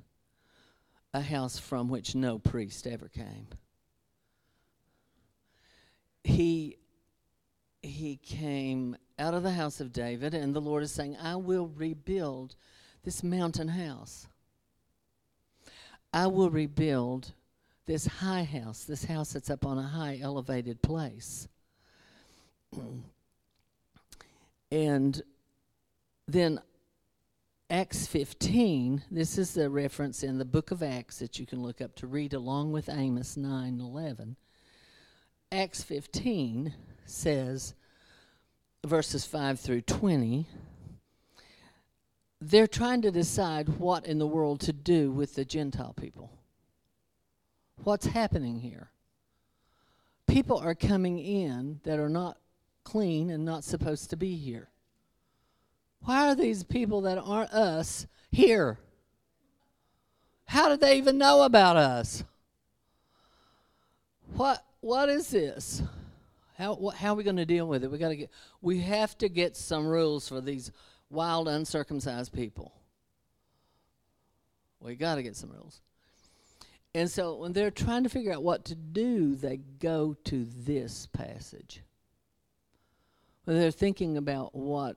a 1.14 1.20
house 1.20 1.58
from 1.58 1.88
which 1.88 2.14
no 2.14 2.38
priest 2.38 2.86
ever 2.86 3.08
came. 3.08 3.46
He 6.24 6.76
he 7.82 8.16
came 8.16 8.96
out 9.16 9.32
of 9.32 9.44
the 9.44 9.52
house 9.52 9.80
of 9.80 9.92
David, 9.92 10.34
and 10.34 10.54
the 10.54 10.60
Lord 10.60 10.82
is 10.82 10.90
saying, 10.90 11.16
I 11.22 11.36
will 11.36 11.68
rebuild 11.68 12.56
this 13.04 13.22
mountain 13.22 13.68
house. 13.68 14.26
I 16.16 16.26
will 16.28 16.48
rebuild 16.48 17.34
this 17.84 18.06
high 18.06 18.44
house, 18.44 18.84
this 18.84 19.04
house 19.04 19.34
that's 19.34 19.50
up 19.50 19.66
on 19.66 19.76
a 19.76 19.82
high 19.82 20.18
elevated 20.22 20.80
place. 20.80 21.46
and 24.72 25.22
then 26.26 26.58
Acts 27.68 28.06
15, 28.06 29.02
this 29.10 29.36
is 29.36 29.52
the 29.52 29.68
reference 29.68 30.22
in 30.22 30.38
the 30.38 30.46
book 30.46 30.70
of 30.70 30.82
Acts 30.82 31.18
that 31.18 31.38
you 31.38 31.44
can 31.44 31.60
look 31.60 31.82
up 31.82 31.94
to 31.96 32.06
read 32.06 32.32
along 32.32 32.72
with 32.72 32.88
Amos 32.88 33.36
9 33.36 33.78
11. 33.78 34.36
Acts 35.52 35.82
15 35.82 36.72
says, 37.04 37.74
verses 38.86 39.26
5 39.26 39.60
through 39.60 39.82
20, 39.82 40.48
they're 42.50 42.68
trying 42.68 43.02
to 43.02 43.10
decide 43.10 43.68
what 43.68 44.06
in 44.06 44.18
the 44.18 44.26
world 44.26 44.60
to 44.60 44.72
do 44.72 45.10
with 45.10 45.34
the 45.34 45.44
Gentile 45.44 45.94
people. 45.94 46.30
What's 47.82 48.06
happening 48.06 48.60
here? 48.60 48.90
People 50.26 50.58
are 50.58 50.74
coming 50.74 51.18
in 51.18 51.80
that 51.84 51.98
are 51.98 52.08
not 52.08 52.38
clean 52.84 53.30
and 53.30 53.44
not 53.44 53.64
supposed 53.64 54.10
to 54.10 54.16
be 54.16 54.36
here. 54.36 54.68
Why 56.04 56.28
are 56.28 56.34
these 56.36 56.62
people 56.62 57.00
that 57.02 57.18
aren't 57.18 57.52
us 57.52 58.06
here? 58.30 58.78
How 60.44 60.68
did 60.68 60.80
they 60.80 60.98
even 60.98 61.18
know 61.18 61.42
about 61.42 61.76
us? 61.76 62.22
What 64.34 64.64
what 64.80 65.08
is 65.08 65.30
this? 65.30 65.82
How 66.56 66.92
how 66.96 67.12
are 67.12 67.16
we 67.16 67.24
going 67.24 67.36
to 67.36 67.46
deal 67.46 67.66
with 67.66 67.82
it? 67.82 67.90
We 67.90 67.98
got 67.98 68.10
to 68.10 68.16
get 68.16 68.30
we 68.62 68.80
have 68.80 69.18
to 69.18 69.28
get 69.28 69.56
some 69.56 69.86
rules 69.86 70.28
for 70.28 70.40
these 70.40 70.70
wild 71.10 71.48
uncircumcised 71.48 72.32
people. 72.32 72.72
We 74.80 74.94
got 74.94 75.16
to 75.16 75.22
get 75.22 75.36
some 75.36 75.50
rules. 75.50 75.80
And 76.94 77.10
so 77.10 77.36
when 77.36 77.52
they're 77.52 77.70
trying 77.70 78.04
to 78.04 78.08
figure 78.08 78.32
out 78.32 78.42
what 78.42 78.64
to 78.66 78.74
do, 78.74 79.34
they 79.34 79.58
go 79.58 80.16
to 80.24 80.44
this 80.44 81.06
passage. 81.06 81.82
When 83.44 83.58
they're 83.58 83.70
thinking 83.70 84.16
about 84.16 84.54
what 84.54 84.96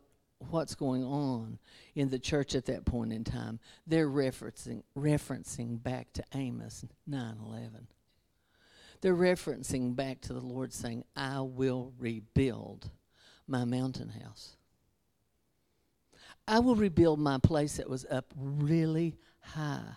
what's 0.49 0.73
going 0.73 1.03
on 1.03 1.59
in 1.95 2.07
the 2.09 2.17
church 2.17 2.55
at 2.55 2.65
that 2.67 2.85
point 2.85 3.11
in 3.11 3.25
time, 3.25 3.59
they're 3.85 4.09
referencing 4.09 4.83
referencing 4.97 5.83
back 5.83 6.13
to 6.13 6.23
Amos 6.33 6.85
9:11. 7.09 7.87
They're 9.01 9.15
referencing 9.15 9.95
back 9.95 10.21
to 10.21 10.33
the 10.33 10.39
Lord 10.39 10.71
saying, 10.71 11.03
"I 11.15 11.41
will 11.41 11.93
rebuild 11.97 12.91
my 13.45 13.65
mountain 13.65 14.09
house. 14.09 14.55
I 16.49 16.59
will 16.59 16.75
rebuild 16.75 17.19
my 17.19 17.37
place 17.37 17.77
that 17.77 17.89
was 17.89 18.05
up 18.05 18.33
really 18.35 19.15
high." 19.39 19.93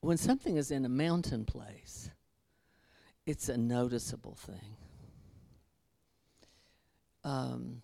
When 0.00 0.18
something 0.18 0.58
is 0.58 0.70
in 0.70 0.84
a 0.84 0.90
mountain 0.90 1.46
place, 1.46 2.10
it's 3.24 3.48
a 3.48 3.56
noticeable 3.56 4.34
thing 4.34 4.76
um, 7.24 7.80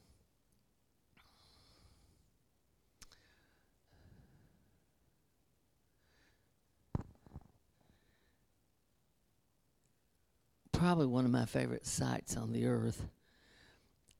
probably 10.72 11.06
one 11.06 11.24
of 11.24 11.30
my 11.30 11.46
favorite 11.46 11.86
sights 11.86 12.36
on 12.36 12.52
the 12.52 12.66
earth 12.66 13.06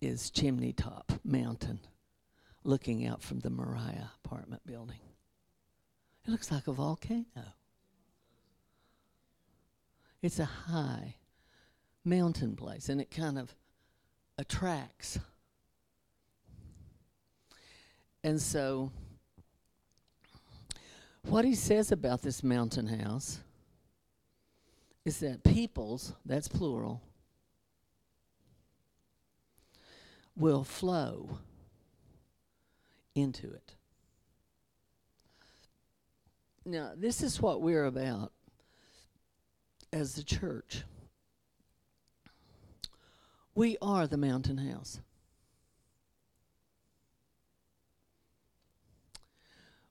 is 0.01 0.31
Chimney 0.31 0.73
Top 0.73 1.13
Mountain, 1.25 1.81
looking 2.65 3.07
out 3.07 3.23
from 3.23 3.41
the 3.41 3.51
Mariah 3.51 4.09
apartment 4.25 4.63
building. 4.67 5.01
It 6.27 6.31
looks 6.31 6.51
like 6.51 6.67
a 6.67 6.73
volcano. 6.73 7.55
It's 10.23 10.39
a 10.39 10.45
high 10.45 11.17
mountain 12.05 12.57
place, 12.57 12.89
and 12.89 13.01
it 13.01 13.11
kind 13.11 13.39
of 13.39 13.55
attracts. 14.39 15.19
And 18.23 18.41
so, 18.41 18.91
what 21.23 21.45
he 21.45 21.55
says 21.55 21.93
about 21.93 22.23
this 22.23 22.43
mountain 22.43 22.87
house 22.87 23.41
is 25.05 25.21
that 25.21 25.43
peoples, 25.45 26.13
that's 26.27 26.49
plural, 26.49 27.03
will 30.37 30.65
flow 30.65 31.39
into 33.15 33.53
it. 33.53 33.75
Now, 36.65 36.93
this 36.97 37.23
is 37.23 37.41
what 37.41 37.63
we're 37.63 37.85
about 37.85 38.33
as 39.93 40.15
the 40.15 40.23
church. 40.23 40.85
We 43.55 43.77
are 43.83 44.07
the 44.07 44.17
mountain 44.17 44.59
house. 44.59 45.01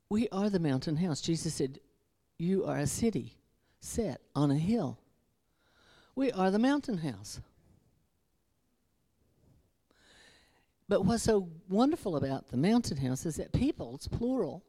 We 0.09 0.27
are 0.29 0.49
the 0.49 0.59
mountain 0.59 0.97
house. 0.97 1.21
Jesus 1.21 1.53
said, 1.53 1.79
You 2.37 2.65
are 2.65 2.77
a 2.77 2.87
city 2.87 3.37
set 3.79 4.21
on 4.35 4.49
a 4.49 4.57
hill. 4.57 4.97
We 6.15 6.31
are 6.31 6.49
the 6.49 6.59
mountain 6.59 6.97
house. 6.99 7.39
But 10.89 11.05
what's 11.05 11.21
so 11.21 11.47
wonderful 11.69 12.17
about 12.17 12.47
the 12.47 12.57
mountain 12.57 12.97
house 12.97 13.23
is 13.27 13.35
that 13.35 13.53
people, 13.53 13.93
it's 13.93 14.07
plural, 14.07 14.63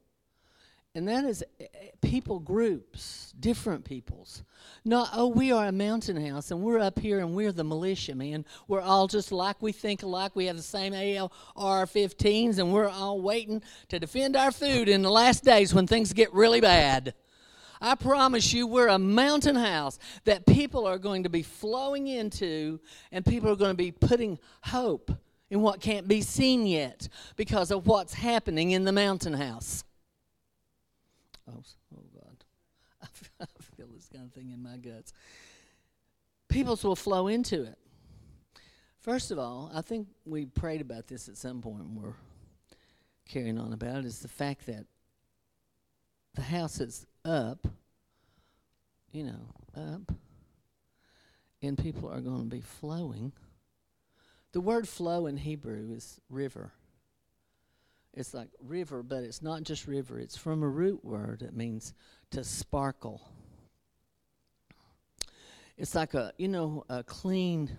and 0.94 1.08
that 1.08 1.24
is 1.24 1.42
eh, 1.58 1.64
eh, 1.72 1.88
people 2.02 2.40
groups, 2.40 3.32
different 3.40 3.86
peoples. 3.86 4.42
Not, 4.84 5.08
oh, 5.14 5.28
we 5.28 5.50
are 5.50 5.66
a 5.66 5.72
mountain 5.72 6.22
house 6.26 6.50
and 6.50 6.60
we're 6.60 6.78
up 6.78 6.98
here 6.98 7.20
and 7.20 7.34
we're 7.34 7.52
the 7.52 7.64
militia, 7.64 8.14
man. 8.14 8.44
We're 8.68 8.82
all 8.82 9.06
just 9.06 9.32
like 9.32 9.62
we 9.62 9.72
think 9.72 10.02
alike. 10.02 10.32
We 10.34 10.46
have 10.46 10.56
the 10.56 10.62
same 10.62 10.92
AR 10.92 11.86
15s 11.86 12.58
and 12.58 12.70
we're 12.70 12.88
all 12.88 13.22
waiting 13.22 13.62
to 13.88 13.98
defend 13.98 14.36
our 14.36 14.50
food 14.52 14.90
in 14.90 15.00
the 15.00 15.10
last 15.10 15.42
days 15.42 15.72
when 15.72 15.86
things 15.86 16.12
get 16.12 16.34
really 16.34 16.60
bad. 16.60 17.14
I 17.80 17.94
promise 17.94 18.52
you, 18.52 18.66
we're 18.66 18.88
a 18.88 18.98
mountain 18.98 19.56
house 19.56 19.98
that 20.24 20.44
people 20.44 20.86
are 20.86 20.98
going 20.98 21.22
to 21.22 21.30
be 21.30 21.42
flowing 21.42 22.08
into 22.08 22.78
and 23.10 23.24
people 23.24 23.48
are 23.48 23.56
going 23.56 23.70
to 23.70 23.82
be 23.82 23.92
putting 23.92 24.38
hope 24.60 25.12
in 25.50 25.60
what 25.60 25.80
can't 25.80 26.06
be 26.06 26.22
seen 26.22 26.66
yet 26.66 27.08
because 27.36 27.70
of 27.70 27.86
what's 27.86 28.14
happening 28.14 28.70
in 28.70 28.84
the 28.84 28.92
mountain 28.92 29.34
house. 29.34 29.84
Oh, 31.48 31.62
oh 31.96 32.04
God. 32.14 32.44
I 33.40 33.46
feel, 33.76 33.88
this 33.94 34.08
kind 34.08 34.26
of 34.26 34.32
thing 34.32 34.50
in 34.50 34.62
my 34.62 34.76
guts. 34.76 35.12
Peoples 36.48 36.84
will 36.84 36.96
flow 36.96 37.26
into 37.26 37.64
it. 37.64 37.76
First 39.00 39.30
of 39.30 39.38
all, 39.38 39.70
I 39.74 39.80
think 39.80 40.08
we 40.24 40.46
prayed 40.46 40.80
about 40.80 41.08
this 41.08 41.28
at 41.28 41.36
some 41.36 41.60
point 41.62 41.82
and 41.82 41.96
we're 41.96 42.14
carrying 43.26 43.58
on 43.58 43.72
about 43.72 43.98
it, 43.98 44.04
is 44.04 44.20
the 44.20 44.28
fact 44.28 44.66
that 44.66 44.84
the 46.34 46.42
house 46.42 46.80
is 46.80 47.06
up, 47.24 47.66
you 49.12 49.24
know, 49.24 49.54
up, 49.76 50.12
and 51.62 51.76
people 51.78 52.08
are 52.08 52.20
going 52.20 52.48
to 52.48 52.56
be 52.56 52.60
flowing. 52.60 53.32
The 54.52 54.60
word 54.60 54.88
flow 54.88 55.26
in 55.26 55.36
Hebrew 55.36 55.92
is 55.92 56.20
river. 56.28 56.72
It's 58.12 58.34
like 58.34 58.48
river, 58.60 59.02
but 59.02 59.22
it's 59.22 59.42
not 59.42 59.62
just 59.62 59.86
river. 59.86 60.18
It's 60.18 60.36
from 60.36 60.62
a 60.62 60.68
root 60.68 61.04
word. 61.04 61.40
that 61.40 61.56
means 61.56 61.94
to 62.32 62.42
sparkle. 62.42 63.22
It's 65.76 65.94
like 65.94 66.14
a, 66.14 66.32
you 66.36 66.48
know, 66.48 66.84
a 66.88 67.04
clean, 67.04 67.70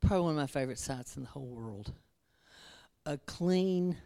probably 0.00 0.20
one 0.20 0.30
of 0.32 0.36
my 0.36 0.46
favorite 0.46 0.78
sights 0.78 1.16
in 1.16 1.22
the 1.22 1.28
whole 1.30 1.46
world. 1.46 1.92
A 3.06 3.16
clean 3.16 3.96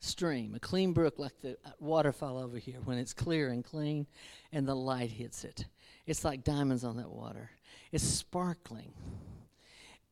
stream, 0.00 0.54
a 0.54 0.60
clean 0.60 0.92
brook 0.92 1.18
like 1.18 1.40
the 1.40 1.56
waterfall 1.80 2.36
over 2.36 2.58
here 2.58 2.80
when 2.84 2.98
it's 2.98 3.14
clear 3.14 3.48
and 3.48 3.64
clean 3.64 4.06
and 4.52 4.68
the 4.68 4.76
light 4.76 5.10
hits 5.10 5.44
it. 5.44 5.64
It's 6.06 6.24
like 6.24 6.44
diamonds 6.44 6.84
on 6.84 6.98
that 6.98 7.10
water. 7.10 7.50
It's 7.90 8.04
sparkling. 8.04 8.92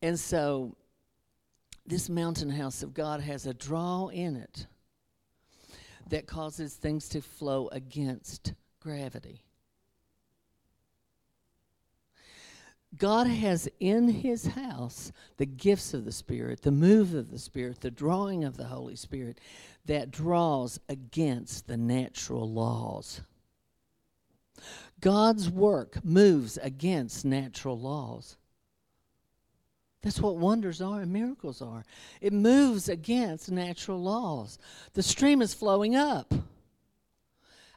And 0.03 0.19
so 0.19 0.75
this 1.85 2.09
mountain 2.09 2.49
house 2.49 2.83
of 2.83 2.93
God 2.93 3.21
has 3.21 3.47
a 3.47 3.53
draw 3.53 4.07
in 4.09 4.35
it 4.35 4.67
that 6.09 6.27
causes 6.27 6.73
things 6.73 7.07
to 7.09 7.21
flow 7.21 7.69
against 7.69 8.53
gravity. 8.81 9.41
God 12.97 13.27
has 13.27 13.69
in 13.79 14.09
his 14.09 14.45
house 14.47 15.13
the 15.37 15.45
gifts 15.45 15.93
of 15.93 16.03
the 16.03 16.11
Spirit, 16.11 16.63
the 16.63 16.71
move 16.71 17.15
of 17.15 17.31
the 17.31 17.39
Spirit, 17.39 17.79
the 17.79 17.89
drawing 17.89 18.43
of 18.43 18.57
the 18.57 18.65
Holy 18.65 18.97
Spirit 18.97 19.39
that 19.85 20.11
draws 20.11 20.81
against 20.89 21.67
the 21.67 21.77
natural 21.77 22.51
laws. 22.51 23.21
God's 24.99 25.49
work 25.49 26.03
moves 26.03 26.57
against 26.61 27.23
natural 27.23 27.79
laws. 27.79 28.35
That's 30.03 30.19
what 30.19 30.35
wonders 30.35 30.81
are 30.81 30.99
and 31.01 31.11
miracles 31.11 31.61
are. 31.61 31.85
It 32.19 32.33
moves 32.33 32.89
against 32.89 33.49
natural 33.49 34.01
laws. 34.01 34.59
The 34.93 35.01
stream 35.01 35.41
is 35.41 35.53
flowing 35.53 35.95
up. 35.95 36.33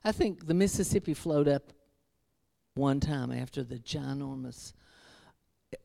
I 0.05 0.12
think 0.12 0.47
the 0.47 0.55
Mississippi 0.55 1.15
flowed 1.15 1.49
up 1.49 1.73
one 2.75 2.99
time 2.99 3.31
after 3.31 3.62
the 3.62 3.79
ginormous 3.79 4.73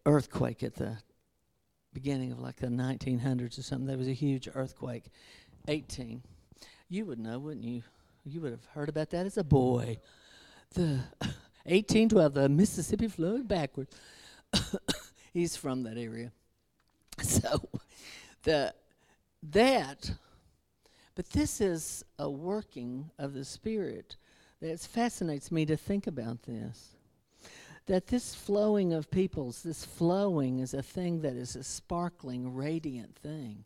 earthquake 0.05 0.63
at 0.63 0.75
the 0.75 0.97
beginning 1.93 2.31
of 2.31 2.39
like 2.39 2.57
the 2.57 2.67
1900s 2.67 3.59
or 3.59 3.61
something. 3.61 3.87
There 3.87 3.97
was 3.97 4.07
a 4.07 4.13
huge 4.13 4.49
earthquake. 4.53 5.05
18. 5.67 6.23
You 6.89 7.05
would 7.05 7.19
know, 7.19 7.37
wouldn't 7.37 7.65
you? 7.65 7.83
You 8.25 8.41
would 8.41 8.51
have 8.51 8.65
heard 8.73 8.89
about 8.89 9.11
that 9.11 9.27
as 9.27 9.37
a 9.37 9.43
boy. 9.43 9.99
The 10.73 10.99
1812, 11.65 12.33
the 12.33 12.49
Mississippi 12.49 13.07
flowed 13.07 13.47
backwards. 13.47 13.95
He's 15.33 15.55
from 15.55 15.83
that 15.83 15.97
area. 15.97 16.31
So 17.21 17.69
the 18.43 18.73
that 19.51 20.11
but 21.13 21.29
this 21.31 21.61
is 21.61 22.03
a 22.17 22.29
working 22.29 23.11
of 23.19 23.33
the 23.33 23.45
spirit 23.45 24.15
that 24.61 24.79
fascinates 24.79 25.51
me 25.51 25.65
to 25.65 25.77
think 25.77 26.07
about 26.07 26.43
this 26.43 26.95
that 27.87 28.07
this 28.07 28.33
flowing 28.35 28.93
of 28.93 29.09
peoples, 29.11 29.63
this 29.63 29.83
flowing 29.83 30.59
is 30.59 30.73
a 30.73 30.83
thing 30.83 31.21
that 31.21 31.33
is 31.33 31.55
a 31.55 31.63
sparkling, 31.63 32.55
radiant 32.55 33.15
thing. 33.15 33.65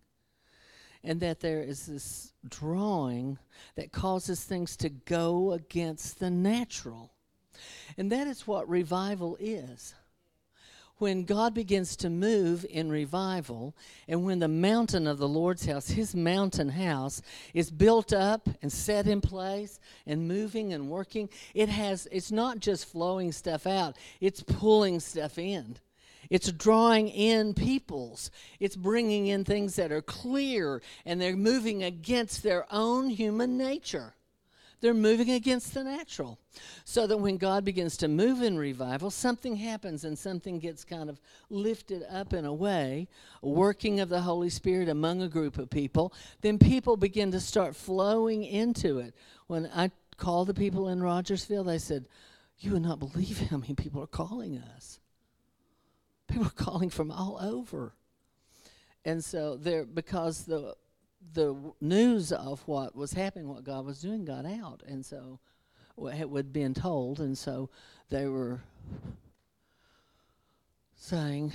And 1.03 1.19
that 1.19 1.41
there 1.41 1.61
is 1.61 1.85
this 1.85 2.33
drawing 2.47 3.37
that 3.75 3.91
causes 3.91 4.43
things 4.43 4.75
to 4.77 4.89
go 4.89 5.51
against 5.51 6.19
the 6.19 6.31
natural. 6.31 7.11
And 7.97 8.11
that 8.11 8.25
is 8.25 8.47
what 8.47 8.67
revival 8.67 9.37
is 9.39 9.93
when 10.97 11.23
God 11.25 11.53
begins 11.53 11.95
to 11.97 12.09
move 12.09 12.65
in 12.69 12.89
revival, 12.89 13.75
and 14.07 14.25
when 14.25 14.39
the 14.39 14.47
mountain 14.47 15.07
of 15.07 15.17
the 15.17 15.27
Lord's 15.27 15.65
house, 15.65 15.89
his 15.89 16.15
mountain 16.15 16.69
house, 16.69 17.21
is 17.53 17.69
built 17.69 18.13
up 18.13 18.47
and 18.61 18.71
set 18.71 19.07
in 19.07 19.21
place 19.21 19.79
and 20.05 20.27
moving 20.27 20.73
and 20.73 20.89
working, 20.89 21.29
it 21.53 21.69
has 21.69 22.07
it's 22.11 22.31
not 22.31 22.59
just 22.59 22.85
flowing 22.85 23.31
stuff 23.31 23.67
out, 23.67 23.97
it's 24.21 24.41
pulling 24.41 24.99
stuff 24.99 25.37
in. 25.37 25.77
It's 26.29 26.51
drawing 26.51 27.09
in 27.09 27.53
peoples. 27.53 28.31
It's 28.59 28.75
bringing 28.75 29.27
in 29.27 29.43
things 29.43 29.75
that 29.75 29.91
are 29.91 30.01
clear 30.01 30.81
and 31.05 31.21
they're 31.21 31.35
moving 31.35 31.83
against 31.83 32.41
their 32.41 32.65
own 32.71 33.09
human 33.09 33.57
nature. 33.57 34.15
They're 34.81 34.93
moving 34.93 35.31
against 35.31 35.73
the 35.73 35.83
natural. 35.83 36.39
So 36.83 37.07
that 37.07 37.17
when 37.17 37.37
God 37.37 37.65
begins 37.65 37.97
to 37.97 38.07
move 38.07 38.41
in 38.41 38.57
revival, 38.57 39.09
something 39.11 39.55
happens 39.55 40.03
and 40.03 40.17
something 40.17 40.59
gets 40.59 40.83
kind 40.83 41.09
of 41.09 41.19
lifted 41.49 42.03
up 42.09 42.33
in 42.33 42.45
a 42.45 42.53
way, 42.53 43.07
working 43.41 43.99
of 43.99 44.09
the 44.09 44.21
Holy 44.21 44.49
Spirit 44.49 44.89
among 44.89 45.21
a 45.21 45.29
group 45.29 45.57
of 45.57 45.69
people. 45.69 46.13
Then 46.41 46.57
people 46.57 46.97
begin 46.97 47.31
to 47.31 47.39
start 47.39 47.75
flowing 47.75 48.43
into 48.43 48.99
it. 48.99 49.13
When 49.47 49.69
I 49.73 49.91
called 50.17 50.47
the 50.47 50.53
people 50.53 50.89
in 50.89 51.01
Rogersville, 51.01 51.63
they 51.63 51.77
said, 51.77 52.05
You 52.59 52.71
would 52.73 52.83
not 52.83 52.99
believe 52.99 53.39
how 53.49 53.57
many 53.57 53.73
people 53.73 54.01
are 54.01 54.07
calling 54.07 54.57
us. 54.75 54.99
People 56.27 56.47
are 56.47 56.63
calling 56.63 56.89
from 56.89 57.11
all 57.11 57.37
over. 57.41 57.93
And 59.03 59.23
so 59.23 59.55
there 59.55 59.85
because 59.85 60.45
the 60.45 60.75
the 61.33 61.55
news 61.81 62.31
of 62.31 62.61
what 62.67 62.95
was 62.95 63.13
happening, 63.13 63.47
what 63.47 63.63
God 63.63 63.85
was 63.85 64.01
doing, 64.01 64.25
got 64.25 64.45
out, 64.45 64.83
and 64.87 65.05
so 65.05 65.39
what 65.95 66.13
had 66.13 66.51
been 66.51 66.73
told, 66.73 67.19
and 67.19 67.37
so 67.37 67.69
they 68.09 68.27
were 68.27 68.61
saying, 70.95 71.53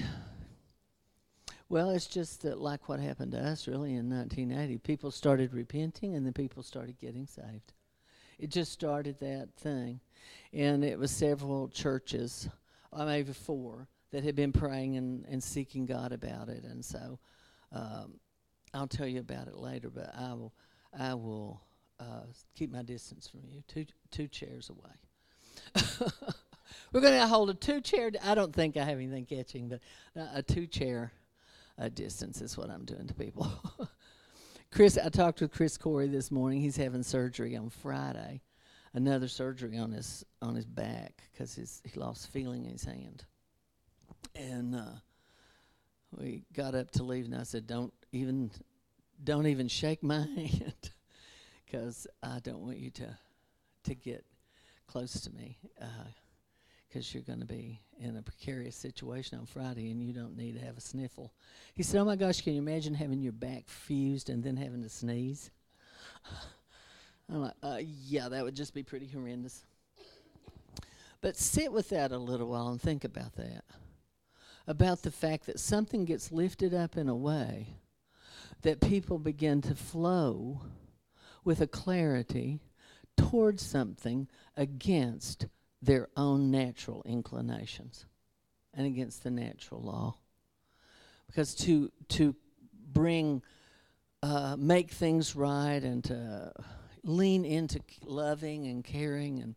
"Well, 1.69 1.91
it's 1.91 2.07
just 2.07 2.43
that, 2.43 2.59
like 2.59 2.89
what 2.89 3.01
happened 3.01 3.33
to 3.33 3.41
us, 3.41 3.69
really 3.69 3.95
in 3.95 4.09
1980, 4.09 4.79
people 4.79 5.11
started 5.11 5.53
repenting, 5.53 6.15
and 6.15 6.25
then 6.25 6.33
people 6.33 6.63
started 6.63 6.99
getting 6.99 7.27
saved. 7.27 7.73
It 8.39 8.51
just 8.51 8.73
started 8.73 9.19
that 9.21 9.55
thing, 9.57 10.01
and 10.53 10.83
it 10.85 10.99
was 10.99 11.11
several 11.11 11.69
churches, 11.69 12.49
or 12.93 13.03
uh, 13.03 13.07
maybe 13.07 13.33
four, 13.33 13.89
that 14.11 14.25
had 14.25 14.35
been 14.35 14.53
praying 14.53 14.97
and, 14.97 15.25
and 15.27 15.43
seeking 15.43 15.87
God 15.87 16.13
about 16.13 16.49
it, 16.49 16.65
and 16.65 16.85
so." 16.85 17.19
Um, 17.73 18.19
I'll 18.73 18.87
tell 18.87 19.07
you 19.07 19.21
about 19.21 19.49
it 19.49 19.57
later, 19.57 19.91
but 19.91 20.15
I 20.17 20.33
will, 20.35 20.53
I 20.99 21.15
will 21.15 21.61
uh, 21.99 22.23
keep 22.55 22.71
my 22.71 22.83
distance 22.83 23.29
from 23.29 23.41
you, 23.45 23.63
two 23.69 23.87
two 24.11 24.29
chairs 24.29 24.71
away. 24.71 25.85
We're 26.93 27.01
going 27.01 27.21
to 27.21 27.27
hold 27.27 27.51
a 27.51 27.55
two 27.55 27.81
chair. 27.81 28.11
I 28.23 28.35
don't 28.35 28.55
think 28.55 28.77
I 28.77 28.85
have 28.85 28.99
anything 28.99 29.27
catching, 29.27 29.69
but 29.69 29.81
uh, 30.21 30.29
a 30.35 30.43
two 30.43 30.67
chair 30.67 31.13
uh, 31.79 31.89
distance 31.89 32.41
is 32.41 32.57
what 32.57 32.71
I'm 32.71 32.85
doing 32.85 33.07
to 33.07 33.15
people. 33.15 33.51
Chris, 34.73 34.99
I 34.99 35.09
talked 35.09 35.41
with 35.41 35.53
Chris 35.53 35.77
Corey 35.77 36.09
this 36.09 36.31
morning. 36.31 36.61
He's 36.61 36.77
having 36.77 37.03
surgery 37.03 37.57
on 37.57 37.71
Friday, 37.71 38.41
another 38.95 39.27
surgery 39.27 39.77
on 39.79 39.91
his 39.93 40.25
on 40.41 40.55
his 40.55 40.67
back 40.67 41.25
because 41.33 41.55
he 41.85 41.99
lost 41.99 42.31
feeling 42.31 42.65
in 42.65 42.73
his 42.73 42.85
hand, 42.85 43.25
and 44.37 44.77
uh, 44.77 44.95
we 46.17 46.45
got 46.53 46.77
up 46.77 46.93
to 46.93 47.03
leave, 47.03 47.25
and 47.25 47.35
I 47.35 47.43
said, 47.43 47.67
"Don't 47.67 47.93
even 48.12 48.51
don't 49.23 49.46
even 49.46 49.68
shake 49.68 50.03
my 50.03 50.20
hand 50.37 50.90
because 51.64 52.07
I 52.23 52.40
don't 52.42 52.61
want 52.61 52.79
you 52.79 52.90
to 52.90 53.16
to 53.85 53.94
get 53.94 54.25
close 54.87 55.20
to 55.20 55.31
me 55.31 55.59
because 56.88 57.07
uh, 57.07 57.11
you're 57.12 57.23
going 57.23 57.40
to 57.40 57.46
be 57.46 57.81
in 57.99 58.16
a 58.16 58.23
precarious 58.23 58.77
situation 58.77 59.38
on 59.38 59.46
Friday 59.46 59.90
and 59.90 60.03
you 60.03 60.12
don't 60.12 60.37
need 60.37 60.59
to 60.59 60.64
have 60.64 60.77
a 60.77 60.81
sniffle. 60.81 61.33
He 61.75 61.83
said, 61.83 62.01
"Oh 62.01 62.05
my 62.05 62.16
gosh, 62.16 62.40
can 62.40 62.55
you 62.55 62.61
imagine 62.61 62.94
having 62.94 63.20
your 63.20 63.33
back 63.33 63.68
fused 63.68 64.31
and 64.31 64.42
then 64.42 64.57
having 64.57 64.83
to 64.83 64.88
sneeze?" 64.88 65.51
I'm 67.29 67.42
like, 67.42 67.55
uh, 67.62 67.79
"Yeah, 67.81 68.29
that 68.29 68.44
would 68.44 68.55
just 68.55 68.75
be 68.75 68.83
pretty 68.83 69.07
horrendous." 69.07 69.64
But 71.20 71.37
sit 71.37 71.70
with 71.70 71.90
that 71.90 72.12
a 72.12 72.18
little 72.18 72.49
while 72.49 72.68
and 72.68 72.81
think 72.81 73.05
about 73.05 73.35
that. 73.37 73.64
About 74.66 75.03
the 75.03 75.11
fact 75.11 75.46
that 75.46 75.61
something 75.61 76.05
gets 76.05 76.33
lifted 76.33 76.73
up 76.73 76.96
in 76.96 77.09
a 77.09 77.14
way 77.14 77.77
that 78.62 78.81
people 78.81 79.18
begin 79.18 79.62
to 79.62 79.75
flow 79.75 80.61
with 81.44 81.61
a 81.61 81.66
clarity 81.66 82.61
towards 83.16 83.64
something 83.64 84.29
against 84.57 85.46
their 85.83 86.09
own 86.16 86.51
natural 86.51 87.03
inclinations 87.07 88.07
and 88.75 88.87
against 88.87 89.23
the 89.23 89.31
natural 89.31 89.81
law. 89.81 90.16
Because 91.27 91.55
to 91.57 91.90
to 92.09 92.35
bring 92.92 93.42
uh, 94.23 94.57
make 94.59 94.90
things 94.90 95.35
right 95.35 95.83
and 95.83 96.05
to 96.05 96.53
lean 97.03 97.44
into 97.44 97.81
loving 98.05 98.66
and 98.66 98.85
caring 98.85 99.40
and 99.40 99.55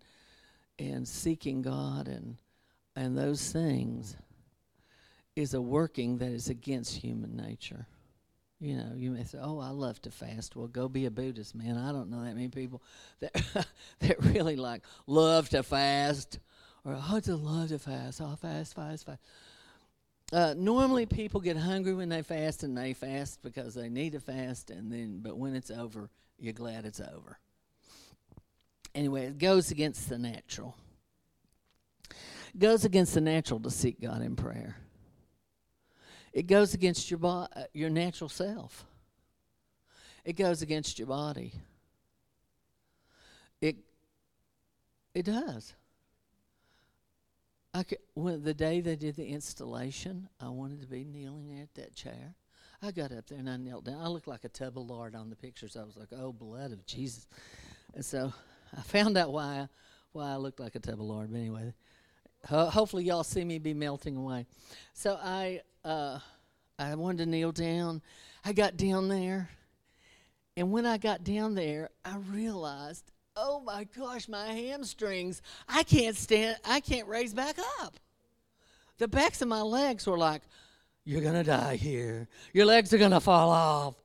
and 0.79 1.07
seeking 1.07 1.61
God 1.61 2.07
and 2.07 2.37
and 2.95 3.17
those 3.17 3.51
things 3.51 4.15
is 5.35 5.53
a 5.53 5.61
working 5.61 6.19
that 6.19 6.29
is 6.29 6.49
against 6.49 6.95
human 6.95 7.35
nature. 7.35 7.87
You 8.63 8.77
know, 8.77 8.93
you 8.95 9.11
may 9.11 9.25
say, 9.25 9.39
"Oh, 9.41 9.59
I 9.59 9.71
love 9.71 10.01
to 10.03 10.09
fast." 10.09 10.55
Well, 10.55 10.67
go 10.67 10.87
be 10.87 11.05
a 11.05 11.11
Buddhist, 11.11 11.53
man. 11.53 11.77
I 11.77 11.91
don't 11.91 12.09
know 12.09 12.23
that 12.23 12.33
many 12.33 12.47
people 12.47 12.81
that 13.19 13.67
that 13.99 14.23
really 14.23 14.55
like 14.55 14.83
love 15.05 15.49
to 15.49 15.63
fast, 15.63 16.39
or 16.85 16.93
oh, 16.93 17.15
I 17.15 17.19
just 17.19 17.43
love 17.43 17.67
to 17.69 17.79
fast. 17.79 18.21
I'll 18.21 18.37
fast, 18.37 18.73
fast, 18.73 19.05
fast. 19.05 19.19
Uh, 20.31 20.53
normally, 20.57 21.05
people 21.05 21.41
get 21.41 21.57
hungry 21.57 21.93
when 21.93 22.07
they 22.07 22.21
fast, 22.21 22.63
and 22.63 22.77
they 22.77 22.93
fast 22.93 23.41
because 23.41 23.73
they 23.73 23.89
need 23.89 24.13
to 24.13 24.21
fast, 24.21 24.69
and 24.69 24.89
then, 24.89 25.19
but 25.21 25.37
when 25.37 25.55
it's 25.55 25.69
over, 25.69 26.09
you're 26.39 26.53
glad 26.53 26.85
it's 26.85 27.01
over. 27.01 27.37
Anyway, 28.95 29.25
it 29.25 29.39
goes 29.39 29.71
against 29.71 30.07
the 30.07 30.17
natural. 30.17 30.77
It 32.09 32.59
goes 32.59 32.85
against 32.85 33.13
the 33.13 33.21
natural 33.21 33.59
to 33.59 33.69
seek 33.69 33.99
God 33.99 34.21
in 34.21 34.37
prayer. 34.37 34.77
It 36.33 36.47
goes 36.47 36.73
against 36.73 37.11
your 37.11 37.19
bo- 37.19 37.47
uh, 37.55 37.63
your 37.73 37.89
natural 37.89 38.29
self. 38.29 38.85
It 40.25 40.33
goes 40.33 40.61
against 40.61 40.97
your 40.97 41.07
body. 41.07 41.53
It 43.61 43.77
it 45.13 45.25
does. 45.25 45.73
I 47.75 47.83
could, 47.83 47.99
when 48.13 48.43
the 48.43 48.53
day 48.53 48.81
they 48.81 48.95
did 48.95 49.15
the 49.15 49.25
installation, 49.25 50.29
I 50.39 50.49
wanted 50.49 50.81
to 50.81 50.87
be 50.87 51.03
kneeling 51.03 51.59
at 51.59 51.73
that 51.75 51.95
chair. 51.95 52.35
I 52.83 52.91
got 52.91 53.11
up 53.11 53.27
there 53.27 53.39
and 53.39 53.49
I 53.49 53.57
knelt 53.57 53.85
down. 53.85 53.99
I 54.01 54.07
looked 54.07 54.27
like 54.27 54.43
a 54.43 54.49
tub 54.49 54.77
of 54.77 54.89
lard 54.89 55.15
on 55.15 55.29
the 55.29 55.35
pictures. 55.35 55.75
I 55.75 55.83
was 55.83 55.97
like, 55.97 56.09
oh, 56.11 56.33
blood 56.33 56.71
of 56.71 56.85
Jesus. 56.85 57.27
And 57.95 58.03
so 58.03 58.33
I 58.77 58.81
found 58.81 59.17
out 59.17 59.31
why 59.31 59.67
why 60.11 60.31
I 60.31 60.35
looked 60.35 60.59
like 60.59 60.75
a 60.75 60.79
tub 60.79 60.95
of 60.95 60.99
lard. 60.99 61.31
But 61.31 61.39
anyway, 61.39 61.73
ho- 62.45 62.69
hopefully 62.69 63.03
y'all 63.03 63.23
see 63.23 63.43
me 63.43 63.59
be 63.59 63.73
melting 63.73 64.15
away. 64.15 64.45
So 64.93 65.17
I 65.21 65.61
uh, 65.83 66.19
I 66.79 66.95
wanted 66.95 67.19
to 67.19 67.25
kneel 67.25 67.51
down. 67.51 68.01
I 68.45 68.53
got 68.53 68.77
down 68.77 69.07
there, 69.07 69.49
and 70.57 70.71
when 70.71 70.85
I 70.85 70.97
got 70.97 71.23
down 71.23 71.55
there, 71.55 71.89
I 72.03 72.17
realized, 72.17 73.11
oh 73.35 73.61
my 73.61 73.85
gosh, 73.85 74.27
my 74.27 74.47
hamstrings! 74.47 75.41
I 75.67 75.83
can't 75.83 76.15
stand. 76.15 76.57
I 76.65 76.79
can't 76.79 77.07
raise 77.07 77.33
back 77.33 77.57
up. 77.81 77.95
The 78.97 79.07
backs 79.07 79.41
of 79.41 79.47
my 79.47 79.61
legs 79.61 80.05
were 80.05 80.17
like, 80.17 80.43
you're 81.05 81.21
gonna 81.21 81.43
die 81.43 81.75
here. 81.75 82.27
Your 82.53 82.65
legs 82.65 82.93
are 82.93 82.97
gonna 82.97 83.19
fall 83.19 83.49
off. 83.49 83.95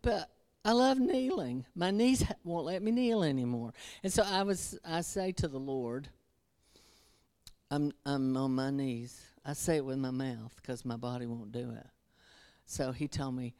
But 0.00 0.30
I 0.64 0.72
love 0.72 0.98
kneeling. 0.98 1.66
My 1.74 1.90
knees 1.90 2.24
won't 2.44 2.64
let 2.64 2.82
me 2.82 2.90
kneel 2.90 3.22
anymore. 3.22 3.74
And 4.02 4.12
so 4.12 4.22
I 4.22 4.42
was 4.42 4.78
I 4.84 5.02
say 5.02 5.32
to 5.32 5.48
the 5.48 5.58
Lord, 5.58 6.08
I'm 7.70 7.92
I'm 8.04 8.36
on 8.36 8.54
my 8.54 8.70
knees. 8.70 9.20
I 9.44 9.52
say 9.52 9.76
it 9.76 9.84
with 9.84 9.98
my 9.98 10.10
mouth 10.10 10.54
because 10.56 10.84
my 10.84 10.96
body 10.96 11.26
won't 11.26 11.52
do 11.52 11.70
it. 11.70 11.86
So 12.66 12.92
he 12.92 13.08
told 13.08 13.34
me, 13.34 13.54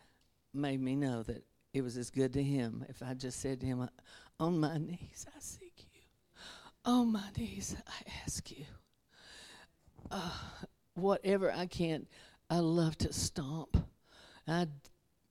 made 0.53 0.81
me 0.81 0.97
know 0.97 1.23
that 1.25 1.45
it 1.73 1.83
was 1.83 1.97
as 1.97 2.11
good 2.11 2.33
to 2.35 2.43
him 2.43 2.87
if 2.89 3.03
I 3.03 3.15
just 3.15 3.41
said 3.41 3.61
to 3.61 3.67
him, 3.67 3.89
On 4.41 4.59
my 4.59 4.79
knees 4.79 5.27
I 5.29 5.41
seek 5.41 5.87
you. 5.93 6.01
On 6.85 7.13
my 7.13 7.29
knees 7.37 7.77
I 7.87 8.11
ask 8.25 8.51
you. 8.51 8.65
Uh, 10.11 10.31
whatever 10.95 11.53
I 11.53 11.67
can, 11.67 12.07
I 12.49 12.59
love 12.59 12.97
to 12.99 13.13
stomp. 13.13 13.77
I 14.47 14.69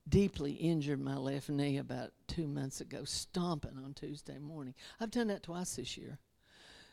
deeply 0.08 0.52
injured 0.52 1.00
my 1.00 1.16
left 1.16 1.48
knee 1.48 1.78
about 1.78 2.10
two 2.26 2.46
months 2.46 2.80
ago, 2.80 3.04
stomping 3.04 3.78
on 3.82 3.94
Tuesday 3.94 4.38
morning. 4.38 4.74
I've 5.00 5.10
done 5.10 5.28
that 5.28 5.44
twice 5.44 5.76
this 5.76 5.96
year. 5.96 6.18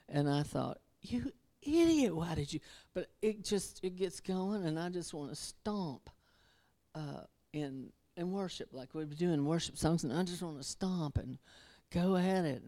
And 0.08 0.30
I 0.30 0.44
thought, 0.44 0.80
you 1.02 1.32
idiot, 1.62 2.16
why 2.16 2.36
did 2.36 2.52
you? 2.54 2.60
But 2.94 3.08
it 3.22 3.44
just, 3.44 3.84
it 3.84 3.96
gets 3.96 4.20
going, 4.20 4.66
and 4.66 4.80
I 4.80 4.90
just 4.90 5.14
want 5.14 5.30
to 5.30 5.36
stomp 5.36 6.10
uh, 6.96 7.24
in, 7.54 7.92
in 8.18 8.32
worship, 8.32 8.70
like 8.74 8.90
we've 8.94 9.10
been 9.10 9.18
doing 9.18 9.46
worship 9.46 9.78
songs, 9.78 10.04
and 10.04 10.14
I 10.14 10.24
just 10.24 10.42
want 10.42 10.58
to 10.58 10.64
stomp 10.64 11.18
and 11.18 11.38
go 11.92 12.16
at 12.16 12.46
it. 12.46 12.64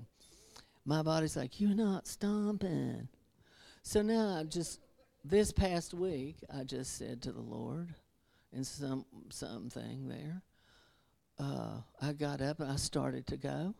My 0.85 1.01
body's 1.01 1.37
like, 1.37 1.61
you're 1.61 1.75
not 1.75 2.07
stomping. 2.07 3.07
So 3.83 4.01
now 4.01 4.37
I 4.39 4.43
just, 4.43 4.79
this 5.23 5.51
past 5.51 5.93
week, 5.93 6.37
I 6.53 6.63
just 6.63 6.97
said 6.97 7.21
to 7.23 7.31
the 7.31 7.41
Lord, 7.41 7.93
in 8.55 8.63
some 8.63 9.05
something 9.29 10.07
there. 10.07 10.41
Uh, 11.39 11.81
I 12.01 12.13
got 12.13 12.41
up 12.41 12.59
and 12.59 12.71
I 12.71 12.75
started 12.75 13.25
to 13.27 13.37
go. 13.37 13.73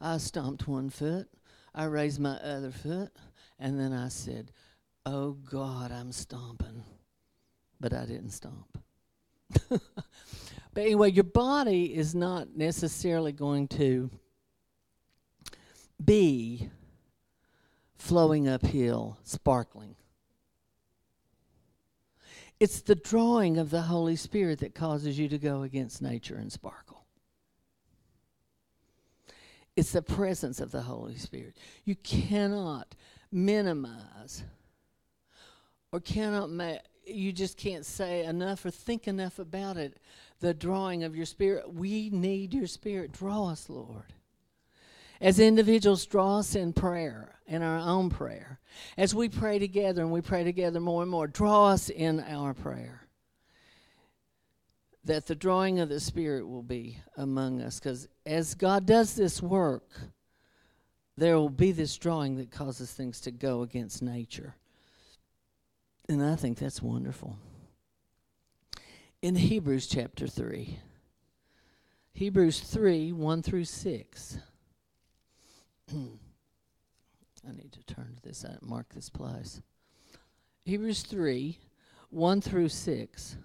I 0.00 0.18
stomped 0.18 0.66
one 0.66 0.90
foot. 0.90 1.28
I 1.74 1.84
raised 1.84 2.20
my 2.20 2.36
other 2.36 2.70
foot, 2.72 3.10
and 3.62 3.78
then 3.78 3.92
I 3.92 4.08
said, 4.08 4.50
"Oh 5.06 5.32
God, 5.32 5.92
I'm 5.92 6.10
stomping," 6.10 6.82
but 7.80 7.94
I 7.94 8.04
didn't 8.04 8.30
stomp. 8.30 8.76
but 9.68 9.80
anyway, 10.76 11.12
your 11.12 11.24
body 11.24 11.94
is 11.94 12.14
not 12.14 12.56
necessarily 12.56 13.30
going 13.30 13.68
to 13.68 14.10
be 16.04 16.68
flowing 17.94 18.48
uphill, 18.48 19.16
sparkling. 19.22 19.94
It's 22.58 22.80
the 22.80 22.96
drawing 22.96 23.58
of 23.58 23.70
the 23.70 23.82
Holy 23.82 24.16
Spirit 24.16 24.58
that 24.58 24.74
causes 24.74 25.18
you 25.18 25.28
to 25.28 25.38
go 25.38 25.62
against 25.62 26.02
nature 26.02 26.36
and 26.36 26.50
sparkle. 26.50 27.06
It's 29.76 29.92
the 29.92 30.02
presence 30.02 30.60
of 30.60 30.72
the 30.72 30.82
Holy 30.82 31.16
Spirit. 31.16 31.56
You 31.84 31.94
cannot 31.94 32.94
minimize 33.32 34.42
or 35.90 36.00
cannot 36.00 36.50
ma- 36.50 36.76
you 37.04 37.32
just 37.32 37.56
can't 37.56 37.84
say 37.84 38.24
enough 38.24 38.64
or 38.64 38.70
think 38.70 39.08
enough 39.08 39.38
about 39.38 39.76
it 39.76 39.98
the 40.40 40.54
drawing 40.54 41.04
of 41.04 41.16
your 41.16 41.26
spirit. 41.26 41.72
We 41.72 42.10
need 42.10 42.52
your 42.54 42.66
spirit. 42.66 43.12
Draw 43.12 43.48
us, 43.48 43.68
Lord 43.68 44.12
as 45.22 45.38
individuals 45.38 46.04
draw 46.04 46.40
us 46.40 46.56
in 46.56 46.72
prayer, 46.72 47.36
in 47.46 47.62
our 47.62 47.78
own 47.78 48.10
prayer, 48.10 48.58
as 48.98 49.14
we 49.14 49.28
pray 49.28 49.60
together 49.60 50.02
and 50.02 50.10
we 50.10 50.20
pray 50.20 50.42
together 50.42 50.80
more 50.80 51.02
and 51.02 51.10
more, 51.10 51.28
draw 51.28 51.68
us 51.68 51.88
in 51.88 52.18
our 52.20 52.52
prayer. 52.52 53.06
That 55.04 55.26
the 55.26 55.36
drawing 55.36 55.78
of 55.78 55.88
the 55.88 56.00
Spirit 56.00 56.46
will 56.46 56.62
be 56.62 56.98
among 57.16 57.60
us. 57.60 57.78
Because 57.78 58.08
as 58.26 58.54
God 58.54 58.84
does 58.84 59.14
this 59.14 59.40
work, 59.40 59.88
there 61.22 61.38
will 61.38 61.48
be 61.48 61.70
this 61.70 61.96
drawing 61.96 62.36
that 62.38 62.50
causes 62.50 62.90
things 62.90 63.20
to 63.20 63.30
go 63.30 63.62
against 63.62 64.02
nature. 64.02 64.56
And 66.08 66.20
I 66.20 66.34
think 66.34 66.58
that's 66.58 66.82
wonderful. 66.82 67.36
In 69.22 69.36
Hebrews 69.36 69.86
chapter 69.86 70.26
3, 70.26 70.80
Hebrews 72.14 72.58
3 72.58 73.12
1 73.12 73.42
through 73.42 73.66
6. 73.66 74.38
I 75.92 77.52
need 77.52 77.70
to 77.70 77.94
turn 77.94 78.16
to 78.16 78.22
this, 78.28 78.42
and 78.42 78.58
mark 78.60 78.88
this 78.88 79.08
place. 79.08 79.62
Hebrews 80.64 81.02
3 81.02 81.56
1 82.10 82.40
through 82.40 82.68
6. 82.68 83.36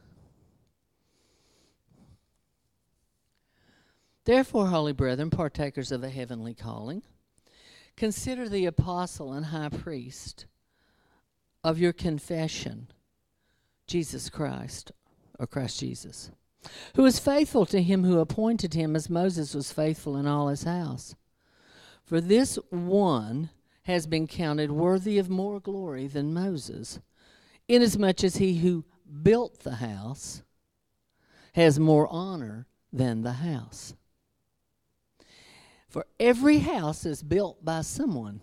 Therefore, 4.25 4.65
holy 4.65 4.93
brethren, 4.93 5.29
partakers 5.29 5.91
of 5.91 6.03
a 6.03 6.09
heavenly 6.09 6.55
calling, 6.55 7.03
consider 7.97 8.47
the 8.47 8.65
apostle 8.65 9.33
and 9.33 9.47
high 9.47 9.69
priest 9.69 10.45
of 11.63 11.79
your 11.79 11.91
confession, 11.91 12.87
Jesus 13.87 14.29
Christ, 14.29 14.91
or 15.39 15.47
Christ 15.47 15.79
Jesus, 15.79 16.31
who 16.95 17.05
is 17.05 17.19
faithful 17.19 17.65
to 17.65 17.81
him 17.81 18.03
who 18.03 18.19
appointed 18.19 18.73
him 18.73 18.95
as 18.95 19.09
Moses 19.09 19.53
was 19.53 19.73
faithful 19.73 20.15
in 20.15 20.27
all 20.27 20.47
his 20.47 20.63
house. 20.63 21.15
For 22.03 22.21
this 22.21 22.57
one 22.69 23.49
has 23.83 24.05
been 24.07 24.27
counted 24.27 24.71
worthy 24.71 25.17
of 25.17 25.29
more 25.29 25.59
glory 25.59 26.07
than 26.07 26.33
Moses, 26.33 26.99
inasmuch 27.67 28.23
as 28.23 28.37
he 28.37 28.59
who 28.59 28.85
built 29.23 29.59
the 29.59 29.75
house 29.75 30.43
has 31.53 31.79
more 31.79 32.07
honor 32.09 32.67
than 32.93 33.23
the 33.23 33.33
house. 33.33 33.95
For 35.97 36.05
every 36.19 36.59
house 36.59 37.07
is 37.07 37.23
built 37.23 37.65
by 37.65 37.81
someone, 37.81 38.41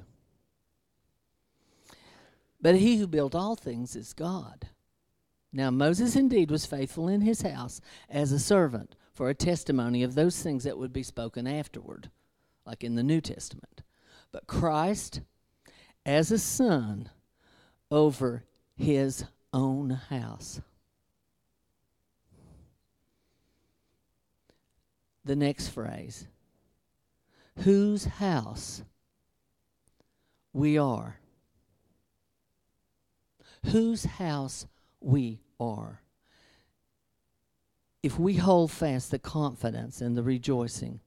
but 2.60 2.74
he 2.74 2.96
who 2.96 3.06
built 3.06 3.32
all 3.32 3.54
things 3.54 3.94
is 3.94 4.12
God. 4.12 4.66
Now, 5.52 5.70
Moses 5.70 6.16
indeed 6.16 6.50
was 6.50 6.66
faithful 6.66 7.06
in 7.06 7.20
his 7.20 7.42
house 7.42 7.80
as 8.10 8.32
a 8.32 8.40
servant 8.40 8.96
for 9.12 9.28
a 9.28 9.34
testimony 9.34 10.02
of 10.02 10.16
those 10.16 10.42
things 10.42 10.64
that 10.64 10.78
would 10.78 10.92
be 10.92 11.04
spoken 11.04 11.46
afterward 11.46 12.10
like 12.66 12.82
in 12.82 12.96
the 12.96 13.04
New 13.04 13.20
Testament, 13.20 13.84
but 14.32 14.48
Christ 14.48 15.20
as 16.04 16.32
a 16.32 16.40
son 16.40 17.08
over 17.88 18.42
his 18.74 19.26
own 19.52 19.90
house. 19.90 20.60
The 25.24 25.36
next 25.36 25.68
phrase 25.68 26.26
whose 27.60 28.04
house 28.04 28.82
we 30.52 30.78
are. 30.78 31.18
Whose 33.66 34.04
house 34.04 34.66
we 35.00 35.40
are. 35.58 36.00
If 38.02 38.18
we 38.18 38.34
hold 38.34 38.70
fast 38.70 39.10
the 39.10 39.18
confidence 39.18 40.00
and 40.00 40.16
the 40.16 40.22
rejoicing 40.22 41.00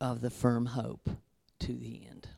of 0.00 0.20
the 0.20 0.30
firm 0.30 0.66
hope 0.66 1.08
to 1.60 1.72
the 1.72 2.02
end. 2.08 2.28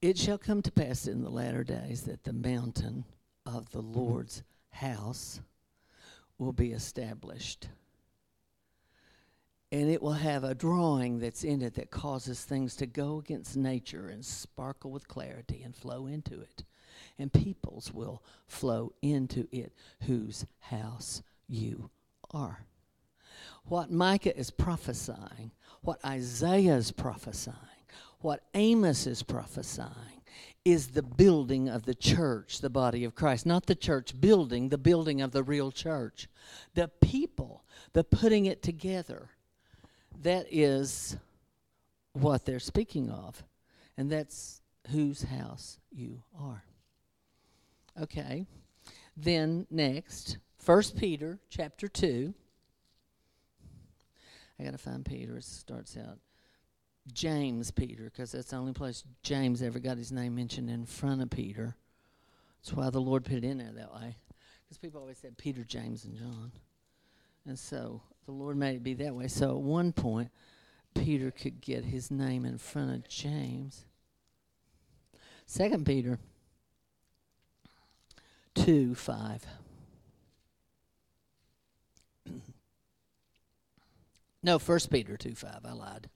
It 0.00 0.16
shall 0.16 0.38
come 0.38 0.62
to 0.62 0.72
pass 0.72 1.06
in 1.06 1.22
the 1.22 1.30
latter 1.30 1.62
days 1.62 2.02
that 2.02 2.24
the 2.24 2.32
mountain 2.32 3.04
of 3.44 3.70
the 3.70 3.82
Lord's 3.82 4.42
house 4.70 5.40
will 6.38 6.52
be 6.52 6.72
established. 6.72 7.68
And 9.72 9.88
it 9.88 10.02
will 10.02 10.12
have 10.12 10.42
a 10.42 10.54
drawing 10.54 11.20
that's 11.20 11.44
in 11.44 11.62
it 11.62 11.74
that 11.74 11.90
causes 11.90 12.42
things 12.42 12.74
to 12.76 12.86
go 12.86 13.18
against 13.18 13.56
nature 13.56 14.08
and 14.08 14.24
sparkle 14.24 14.90
with 14.90 15.06
clarity 15.06 15.62
and 15.62 15.76
flow 15.76 16.06
into 16.06 16.40
it. 16.40 16.64
And 17.18 17.32
peoples 17.32 17.92
will 17.92 18.22
flow 18.48 18.92
into 19.00 19.46
it 19.52 19.72
whose 20.02 20.44
house 20.60 21.22
you 21.46 21.90
are 22.32 22.64
what 23.64 23.90
Micah 23.90 24.36
is 24.36 24.50
prophesying, 24.50 25.52
what 25.82 26.04
Isaiah 26.04 26.76
is 26.76 26.90
prophesying, 26.92 27.56
what 28.20 28.42
Amos 28.54 29.06
is 29.06 29.22
prophesying, 29.22 30.22
is 30.64 30.88
the 30.88 31.02
building 31.02 31.68
of 31.68 31.84
the 31.84 31.94
church, 31.94 32.60
the 32.60 32.70
body 32.70 33.04
of 33.04 33.14
Christ. 33.14 33.46
Not 33.46 33.66
the 33.66 33.74
church 33.74 34.20
building, 34.20 34.68
the 34.68 34.78
building 34.78 35.22
of 35.22 35.32
the 35.32 35.42
real 35.42 35.70
church. 35.70 36.28
The 36.74 36.88
people, 36.88 37.64
the 37.92 38.04
putting 38.04 38.46
it 38.46 38.62
together. 38.62 39.30
That 40.20 40.46
is 40.50 41.16
what 42.12 42.44
they're 42.44 42.60
speaking 42.60 43.10
of. 43.10 43.42
And 43.96 44.10
that's 44.10 44.62
whose 44.90 45.22
house 45.22 45.78
you 45.90 46.22
are. 46.38 46.62
Okay. 48.00 48.46
Then 49.16 49.66
next, 49.70 50.38
First 50.58 50.96
Peter 50.96 51.38
chapter 51.48 51.88
2. 51.88 52.34
I 54.58 54.64
got 54.64 54.72
to 54.72 54.78
find 54.78 55.04
Peter. 55.04 55.38
It 55.38 55.44
starts 55.44 55.96
out 55.96 56.18
James 57.12 57.70
Peter, 57.70 58.04
because 58.04 58.32
that's 58.32 58.50
the 58.50 58.56
only 58.56 58.74
place 58.74 59.04
James 59.22 59.62
ever 59.62 59.78
got 59.78 59.96
his 59.96 60.12
name 60.12 60.34
mentioned 60.34 60.68
in 60.68 60.84
front 60.84 61.22
of 61.22 61.30
Peter. 61.30 61.74
That's 62.58 62.74
why 62.74 62.90
the 62.90 63.00
Lord 63.00 63.24
put 63.24 63.36
it 63.36 63.44
in 63.44 63.58
there 63.58 63.72
that 63.72 63.94
way. 63.94 64.16
Because 64.64 64.78
people 64.78 65.00
always 65.00 65.18
said 65.18 65.38
Peter, 65.38 65.64
James, 65.64 66.04
and 66.04 66.14
John. 66.14 66.52
And 67.46 67.58
so 67.58 68.02
the 68.30 68.36
Lord 68.36 68.56
made 68.56 68.76
it 68.76 68.82
be 68.84 68.94
that 68.94 69.14
way. 69.14 69.28
So 69.28 69.50
at 69.50 69.60
one 69.60 69.92
point, 69.92 70.30
Peter 70.94 71.30
could 71.30 71.60
get 71.60 71.84
his 71.84 72.10
name 72.10 72.44
in 72.44 72.58
front 72.58 72.92
of 72.92 73.08
James. 73.08 73.84
Second 75.46 75.84
Peter 75.84 76.18
2 78.54 78.94
5. 78.94 79.46
no, 84.42 84.58
First 84.58 84.90
Peter 84.90 85.16
2 85.16 85.34
5. 85.34 85.60
I 85.64 85.72
lied. 85.72 86.08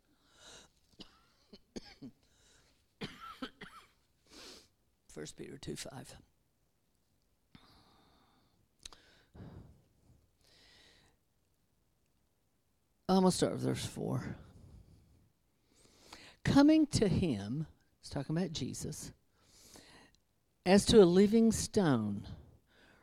First 5.08 5.36
Peter 5.36 5.58
2 5.58 5.74
5. 5.76 6.14
I'm 13.08 13.20
going 13.20 13.30
to 13.30 13.36
start 13.36 13.52
with 13.52 13.62
verse 13.62 13.84
4. 13.86 14.36
Coming 16.44 16.86
to 16.88 17.08
him, 17.08 17.66
it's 18.00 18.10
talking 18.10 18.36
about 18.36 18.52
Jesus, 18.52 19.12
as 20.66 20.84
to 20.86 21.02
a 21.02 21.04
living 21.04 21.52
stone, 21.52 22.26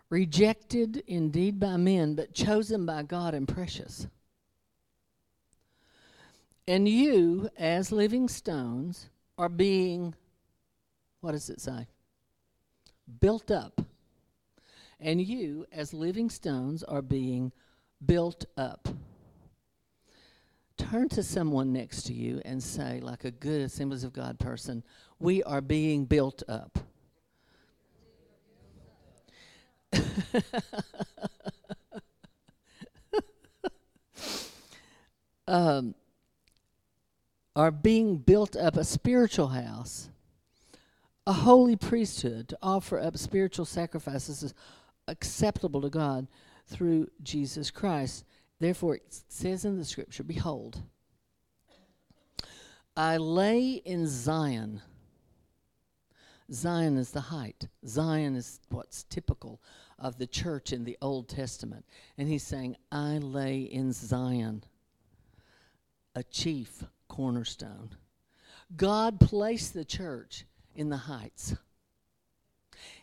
rejected 0.10 1.04
indeed 1.08 1.60
by 1.60 1.78
men, 1.78 2.16
but 2.16 2.34
chosen 2.34 2.86
by 2.86 3.04
God 3.04 3.34
and 3.34 3.48
precious. 3.48 4.08
And 6.68 6.88
you, 6.88 7.50
as 7.58 7.92
living 7.92 8.28
stones, 8.28 9.10
are 9.38 9.50
being, 9.50 10.14
what 11.22 11.32
does 11.32 11.50
it 11.50 11.62
say? 11.62 11.88
built 13.20 13.52
up. 13.52 13.82
And 15.00 15.22
you, 15.22 15.66
as 15.72 15.94
living 15.94 16.30
stones, 16.30 16.84
are 16.84 17.02
being 17.02 17.52
built 18.06 18.46
up. 18.56 18.88
Turn 20.90 21.10
to 21.10 21.22
someone 21.22 21.72
next 21.74 22.04
to 22.04 22.14
you 22.14 22.42
and 22.44 22.64
say, 22.64 23.00
like 23.02 23.24
a 23.24 23.32
good 23.32 23.62
Assemblies 23.62 24.04
of 24.04 24.14
God 24.14 24.40
person, 24.40 24.84
we 25.20 25.44
are 25.44 25.62
being 25.62 26.06
built 26.06 26.42
up. 26.48 26.80
um, 35.48 35.94
are 37.56 37.72
being 37.72 38.18
built 38.18 38.56
up 38.56 38.78
a 38.78 38.84
spiritual 38.84 39.50
house 39.50 40.10
a 41.28 41.34
holy 41.34 41.76
priesthood 41.76 42.50
to 42.50 42.58
offer 42.62 43.00
up 43.00 43.18
spiritual 43.18 43.66
sacrifices 43.66 44.54
acceptable 45.08 45.82
to 45.82 45.90
God 45.90 46.28
through 46.66 47.08
Jesus 47.22 47.70
Christ. 47.70 48.26
Therefore, 48.62 48.98
it 48.98 49.24
says 49.28 49.66
in 49.66 49.80
the 49.80 49.84
scripture, 49.84 50.22
Behold, 50.22 50.84
I 52.96 53.18
lay 53.18 53.72
in 53.72 54.06
Zion. 54.06 54.84
Zion 56.54 56.96
is 56.96 57.10
the 57.10 57.22
height. 57.22 57.68
Zion 57.88 58.36
is 58.36 58.60
what's 58.70 59.04
typical 59.06 59.64
of 59.98 60.20
the 60.20 60.28
church 60.28 60.74
in 60.74 60.84
the 60.84 60.96
Old 61.02 61.28
Testament. 61.28 61.86
And 62.20 62.30
he's 62.30 62.44
saying, 62.44 62.76
I 62.92 63.18
lay 63.18 63.62
in 63.62 63.94
Zion 63.94 64.64
a 66.14 66.22
chief 66.22 66.84
cornerstone. 67.08 67.90
God 68.78 69.20
placed 69.20 69.74
the 69.74 69.86
church 69.86 70.46
in 70.76 70.90
the 70.90 70.98
heights. 70.98 71.56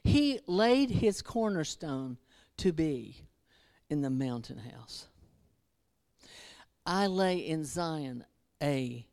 He 0.05 0.39
laid 0.47 0.91
his 0.91 1.21
cornerstone 1.21 2.17
to 2.59 2.73
be 2.73 3.25
in 3.91 4.03
the 4.03 4.11
mountain 4.11 4.59
house. 4.59 5.09
I 6.91 7.07
lay 7.07 7.37
in 7.37 7.67
Zion 7.67 8.25
a 8.63 9.05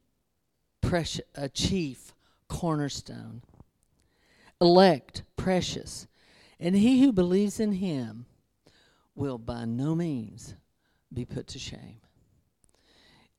precious, 0.79 1.25
a 1.35 1.49
chief 1.49 2.15
cornerstone, 2.47 3.41
elect, 4.61 5.23
precious, 5.35 6.07
and 6.57 6.73
he 6.73 7.01
who 7.01 7.11
believes 7.11 7.59
in 7.59 7.73
him 7.73 8.27
will 9.13 9.37
by 9.37 9.65
no 9.65 9.93
means 9.93 10.55
be 11.13 11.25
put 11.25 11.47
to 11.47 11.59
shame. 11.59 11.99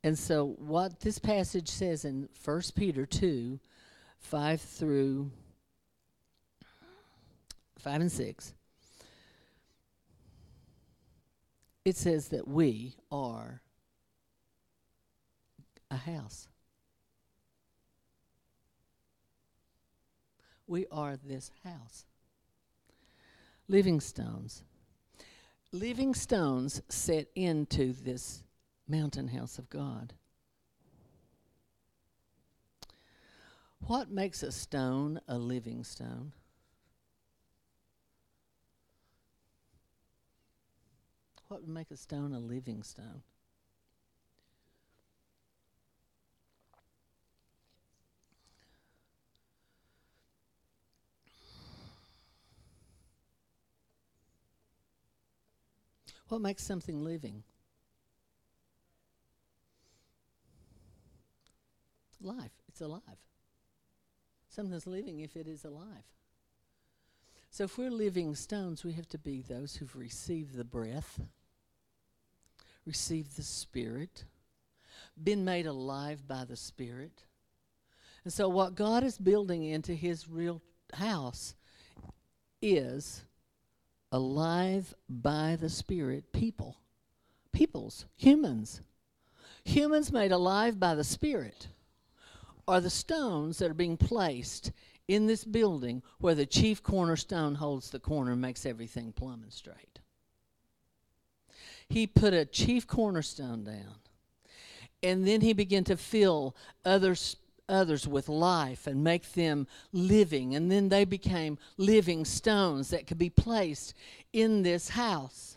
And 0.05 0.19
so, 0.19 0.55
what 0.59 1.01
this 1.01 1.19
passage 1.19 1.71
says 1.71 2.05
in 2.05 2.29
1 2.45 2.63
Peter 2.75 3.07
2 3.07 3.59
5 4.19 4.61
through 4.61 5.31
5 7.79 8.01
and 8.03 8.13
6, 8.13 8.55
it 11.87 11.97
says 11.97 12.29
that 12.29 12.47
we 12.47 12.97
are 13.11 13.63
a 15.91 15.97
house. 15.97 16.49
We 20.67 20.87
are 20.91 21.17
this 21.17 21.51
house. 21.65 22.05
Living 23.69 24.01
stones. 24.01 24.65
Living 25.73 26.15
stones 26.15 26.83
set 26.89 27.29
into 27.35 27.93
this 27.93 28.43
mountain 28.89 29.29
house 29.29 29.59
of 29.59 29.69
God. 29.71 30.13
What 33.87 34.11
makes 34.11 34.43
a 34.43 34.51
stone 34.51 35.21
a 35.29 35.39
living 35.39 35.85
stone? 35.85 36.33
What 41.49 41.61
would 41.61 41.71
make 41.71 41.91
a 41.93 41.97
stone 41.97 42.33
a 42.33 42.41
living 42.41 42.83
stone? 42.83 43.23
What 56.29 56.41
makes 56.41 56.63
something 56.63 57.05
living? 57.05 57.43
Life. 62.21 62.53
It's 62.69 62.81
alive. 62.81 63.03
Something's 64.49 64.87
living 64.87 65.21
if 65.21 65.37
it 65.37 65.47
is 65.47 65.65
alive. 65.65 66.05
So 67.51 67.65
if 67.65 67.79
we're 67.79 67.91
living 67.91 68.35
stones, 68.35 68.85
we 68.85 68.93
have 68.93 69.09
to 69.09 69.19
be 69.19 69.43
those 69.43 69.77
who've 69.77 69.97
received 69.97 70.57
the 70.57 70.65
breath, 70.65 71.21
received 72.85 73.37
the 73.37 73.43
Spirit, 73.43 74.25
been 75.23 75.45
made 75.45 75.67
alive 75.67 76.27
by 76.27 76.45
the 76.45 76.57
Spirit. 76.57 77.25
And 78.25 78.33
so 78.33 78.49
what 78.49 78.75
God 78.75 79.05
is 79.05 79.19
building 79.19 79.63
into 79.63 79.95
his 79.95 80.29
real 80.29 80.61
house 80.95 81.55
is 82.61 83.23
alive 84.17 84.95
by 85.09 85.57
the 85.61 85.69
Spirit 85.69 86.33
people. 86.33 86.79
Peoples, 87.53 88.07
humans. 88.17 88.81
Humans 89.65 90.11
made 90.11 90.33
alive 90.33 90.81
by 90.81 90.95
the 90.95 91.05
Spirit 91.05 91.69
are 92.67 92.81
the 92.81 92.91
stones 92.91 93.59
that 93.59 93.71
are 93.71 93.75
being 93.75 93.99
placed 93.99 94.73
in 95.07 95.27
this 95.27 95.45
building 95.45 96.03
where 96.19 96.35
the 96.35 96.47
chief 96.47 96.83
cornerstone 96.83 97.57
holds 97.57 97.91
the 97.91 98.01
corner 98.01 98.33
and 98.33 98.41
makes 98.41 98.65
everything 98.65 99.13
plumb 99.13 99.43
and 99.43 99.53
straight. 99.53 100.01
He 101.89 102.07
put 102.07 102.33
a 102.33 102.47
chief 102.47 102.87
cornerstone 102.87 103.65
down. 103.65 103.97
And 105.03 105.29
then 105.29 105.43
he 105.43 105.53
began 105.53 105.85
to 105.85 105.97
fill 105.97 106.57
others 106.85 107.37
others 107.69 108.07
with 108.07 108.29
life 108.29 108.87
and 108.87 109.03
make 109.03 109.33
them 109.33 109.67
living. 109.93 110.55
And 110.55 110.71
then 110.71 110.89
they 110.89 111.05
became 111.05 111.59
living 111.77 112.25
stones 112.25 112.91
that 112.91 113.07
could 113.07 113.19
be 113.19 113.31
placed 113.31 113.95
in 114.33 114.63
this 114.63 114.91
house. 114.91 115.57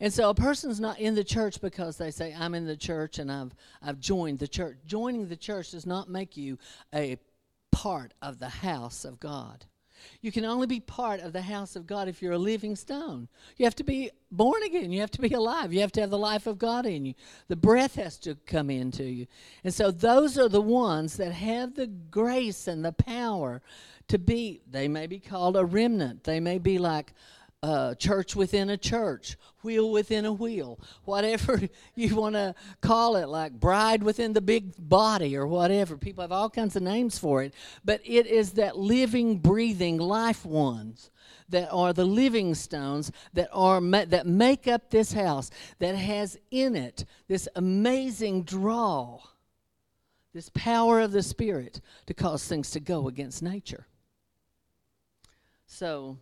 And 0.00 0.12
so 0.12 0.30
a 0.30 0.34
person's 0.34 0.78
not 0.78 1.00
in 1.00 1.14
the 1.14 1.24
church 1.24 1.60
because 1.60 1.96
they 1.96 2.10
say, 2.10 2.34
I'm 2.38 2.54
in 2.54 2.66
the 2.66 2.76
church 2.76 3.18
and 3.18 3.32
I've, 3.32 3.54
I've 3.82 3.98
joined 3.98 4.38
the 4.38 4.46
church. 4.46 4.76
Joining 4.86 5.26
the 5.26 5.36
church 5.36 5.72
does 5.72 5.86
not 5.86 6.08
make 6.08 6.36
you 6.36 6.58
a 6.94 7.18
part 7.72 8.14
of 8.22 8.38
the 8.38 8.48
house 8.48 9.04
of 9.04 9.18
God. 9.18 9.64
You 10.20 10.32
can 10.32 10.44
only 10.44 10.66
be 10.66 10.80
part 10.80 11.20
of 11.20 11.32
the 11.32 11.42
house 11.42 11.76
of 11.76 11.86
God 11.86 12.08
if 12.08 12.22
you're 12.22 12.32
a 12.32 12.38
living 12.38 12.76
stone. 12.76 13.28
You 13.56 13.64
have 13.64 13.76
to 13.76 13.84
be 13.84 14.10
born 14.30 14.62
again. 14.62 14.90
You 14.92 15.00
have 15.00 15.10
to 15.12 15.20
be 15.20 15.32
alive. 15.34 15.72
You 15.72 15.80
have 15.80 15.92
to 15.92 16.00
have 16.00 16.10
the 16.10 16.18
life 16.18 16.46
of 16.46 16.58
God 16.58 16.86
in 16.86 17.04
you. 17.04 17.14
The 17.48 17.56
breath 17.56 17.94
has 17.96 18.18
to 18.18 18.36
come 18.46 18.70
into 18.70 19.04
you. 19.04 19.26
And 19.64 19.72
so 19.72 19.90
those 19.90 20.38
are 20.38 20.48
the 20.48 20.60
ones 20.60 21.16
that 21.16 21.32
have 21.32 21.74
the 21.74 21.86
grace 21.86 22.66
and 22.66 22.84
the 22.84 22.92
power 22.92 23.62
to 24.08 24.18
be, 24.18 24.62
they 24.70 24.88
may 24.88 25.06
be 25.06 25.18
called 25.18 25.56
a 25.56 25.64
remnant. 25.64 26.24
They 26.24 26.40
may 26.40 26.58
be 26.58 26.78
like 26.78 27.12
uh, 27.62 27.94
church 27.96 28.36
within 28.36 28.70
a 28.70 28.76
church, 28.76 29.36
wheel 29.62 29.90
within 29.90 30.24
a 30.24 30.32
wheel, 30.32 30.78
whatever 31.04 31.60
you 31.94 32.14
want 32.14 32.34
to 32.34 32.54
call 32.80 33.16
it, 33.16 33.28
like 33.28 33.52
bride 33.52 34.02
within 34.02 34.32
the 34.32 34.40
big 34.40 34.74
body 34.78 35.36
or 35.36 35.46
whatever. 35.46 35.96
People 35.96 36.22
have 36.22 36.32
all 36.32 36.50
kinds 36.50 36.76
of 36.76 36.82
names 36.82 37.18
for 37.18 37.42
it, 37.42 37.54
but 37.84 38.00
it 38.04 38.26
is 38.26 38.52
that 38.52 38.78
living, 38.78 39.38
breathing 39.38 39.98
life 39.98 40.44
ones 40.44 41.10
that 41.48 41.68
are 41.70 41.92
the 41.92 42.04
living 42.04 42.54
stones 42.54 43.10
that 43.32 43.48
are 43.52 43.80
that 43.80 44.26
make 44.26 44.68
up 44.68 44.90
this 44.90 45.12
house 45.12 45.50
that 45.78 45.94
has 45.94 46.38
in 46.50 46.76
it 46.76 47.04
this 47.26 47.48
amazing 47.56 48.44
draw, 48.44 49.18
this 50.32 50.50
power 50.54 51.00
of 51.00 51.10
the 51.10 51.22
Spirit 51.22 51.80
to 52.06 52.14
cause 52.14 52.46
things 52.46 52.70
to 52.70 52.80
go 52.80 53.08
against 53.08 53.42
nature. 53.42 53.86
So 55.66 56.18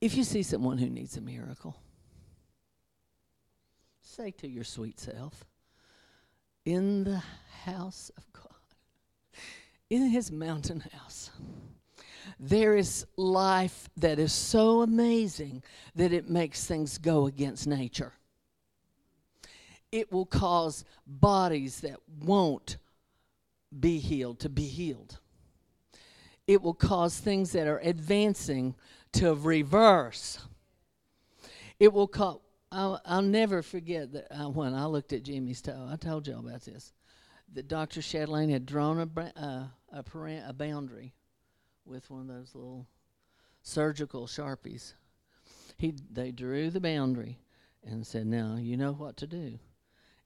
if 0.00 0.16
you 0.16 0.24
see 0.24 0.42
someone 0.42 0.78
who 0.78 0.88
needs 0.88 1.16
a 1.16 1.20
miracle, 1.20 1.76
say 4.00 4.30
to 4.32 4.48
your 4.48 4.64
sweet 4.64 4.98
self, 4.98 5.44
in 6.64 7.04
the 7.04 7.22
house 7.64 8.10
of 8.16 8.32
God, 8.32 8.44
in 9.88 10.08
his 10.08 10.30
mountain 10.30 10.80
house, 10.80 11.30
there 12.38 12.76
is 12.76 13.06
life 13.16 13.88
that 13.96 14.18
is 14.18 14.32
so 14.32 14.82
amazing 14.82 15.62
that 15.94 16.12
it 16.12 16.30
makes 16.30 16.66
things 16.66 16.98
go 16.98 17.26
against 17.26 17.66
nature. 17.66 18.12
It 19.92 20.12
will 20.12 20.26
cause 20.26 20.84
bodies 21.06 21.80
that 21.80 21.98
won't 22.22 22.76
be 23.78 23.98
healed 23.98 24.40
to 24.40 24.48
be 24.48 24.66
healed. 24.66 25.18
It 26.46 26.62
will 26.62 26.74
cause 26.74 27.18
things 27.18 27.52
that 27.52 27.66
are 27.66 27.78
advancing 27.78 28.74
to 29.14 29.34
reverse. 29.34 30.38
It 31.78 31.92
will 31.92 32.08
call. 32.08 32.42
I'll, 32.72 33.00
I'll 33.04 33.22
never 33.22 33.62
forget 33.62 34.12
that 34.12 34.28
uh, 34.30 34.48
when 34.48 34.74
I 34.74 34.86
looked 34.86 35.12
at 35.12 35.24
Jimmy's 35.24 35.60
toe. 35.60 35.88
I 35.90 35.96
told 35.96 36.26
y'all 36.26 36.40
about 36.40 36.62
this. 36.62 36.92
That 37.52 37.66
Dr. 37.66 38.00
Chatelaine 38.00 38.50
had 38.50 38.64
drawn 38.64 39.00
a, 39.00 39.32
uh, 39.36 39.64
a, 39.92 40.02
parent, 40.04 40.44
a 40.46 40.52
boundary 40.52 41.14
with 41.84 42.08
one 42.08 42.20
of 42.20 42.28
those 42.28 42.54
little 42.54 42.86
surgical 43.62 44.26
sharpies. 44.26 44.92
He, 45.76 45.94
they 46.12 46.30
drew 46.30 46.70
the 46.70 46.80
boundary 46.80 47.38
and 47.82 48.06
said, 48.06 48.26
"Now 48.26 48.56
you 48.56 48.76
know 48.76 48.92
what 48.92 49.16
to 49.16 49.26
do. 49.26 49.58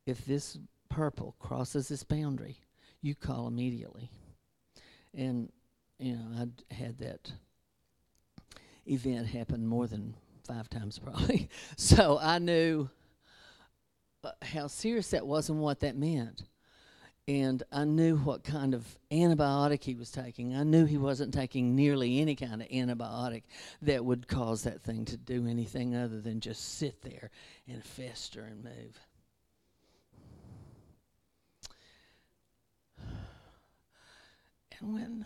If 0.04 0.26
this 0.26 0.58
purple 0.90 1.34
crosses 1.38 1.88
this 1.88 2.02
boundary, 2.02 2.58
you 3.00 3.14
call 3.14 3.46
immediately." 3.46 4.10
And 5.14 5.50
you 5.98 6.16
know, 6.16 6.26
I 6.36 6.74
had 6.74 6.98
that 6.98 7.32
event 8.86 9.26
happened 9.28 9.68
more 9.68 9.86
than 9.86 10.14
five 10.46 10.68
times 10.68 10.98
probably. 11.02 11.48
so 11.76 12.18
I 12.20 12.38
knew 12.38 12.88
uh, 14.22 14.30
how 14.42 14.66
serious 14.66 15.10
that 15.10 15.26
was 15.26 15.48
and 15.48 15.60
what 15.60 15.80
that 15.80 15.96
meant. 15.96 16.44
And 17.26 17.62
I 17.72 17.84
knew 17.84 18.18
what 18.18 18.44
kind 18.44 18.74
of 18.74 18.84
antibiotic 19.10 19.82
he 19.82 19.94
was 19.94 20.10
taking. 20.10 20.54
I 20.54 20.62
knew 20.62 20.84
he 20.84 20.98
wasn't 20.98 21.32
taking 21.32 21.74
nearly 21.74 22.20
any 22.20 22.36
kind 22.36 22.60
of 22.60 22.68
antibiotic 22.68 23.44
that 23.80 24.04
would 24.04 24.28
cause 24.28 24.64
that 24.64 24.82
thing 24.82 25.06
to 25.06 25.16
do 25.16 25.46
anything 25.46 25.96
other 25.96 26.20
than 26.20 26.40
just 26.40 26.76
sit 26.78 27.00
there 27.00 27.30
and 27.66 27.82
fester 27.82 28.44
and 28.44 28.64
move. 28.64 29.00
And 34.80 34.92
when 34.92 35.24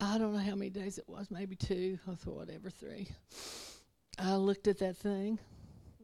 I 0.00 0.18
don't 0.18 0.32
know 0.32 0.38
how 0.38 0.54
many 0.54 0.70
days 0.70 0.98
it 0.98 1.08
was, 1.08 1.30
maybe 1.30 1.56
two 1.56 1.98
or 2.06 2.34
whatever, 2.34 2.70
three. 2.70 3.08
I 4.18 4.36
looked 4.36 4.68
at 4.68 4.78
that 4.78 4.96
thing. 4.96 5.38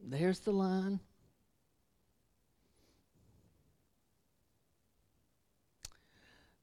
There's 0.02 0.40
the 0.40 0.52
line. 0.52 1.00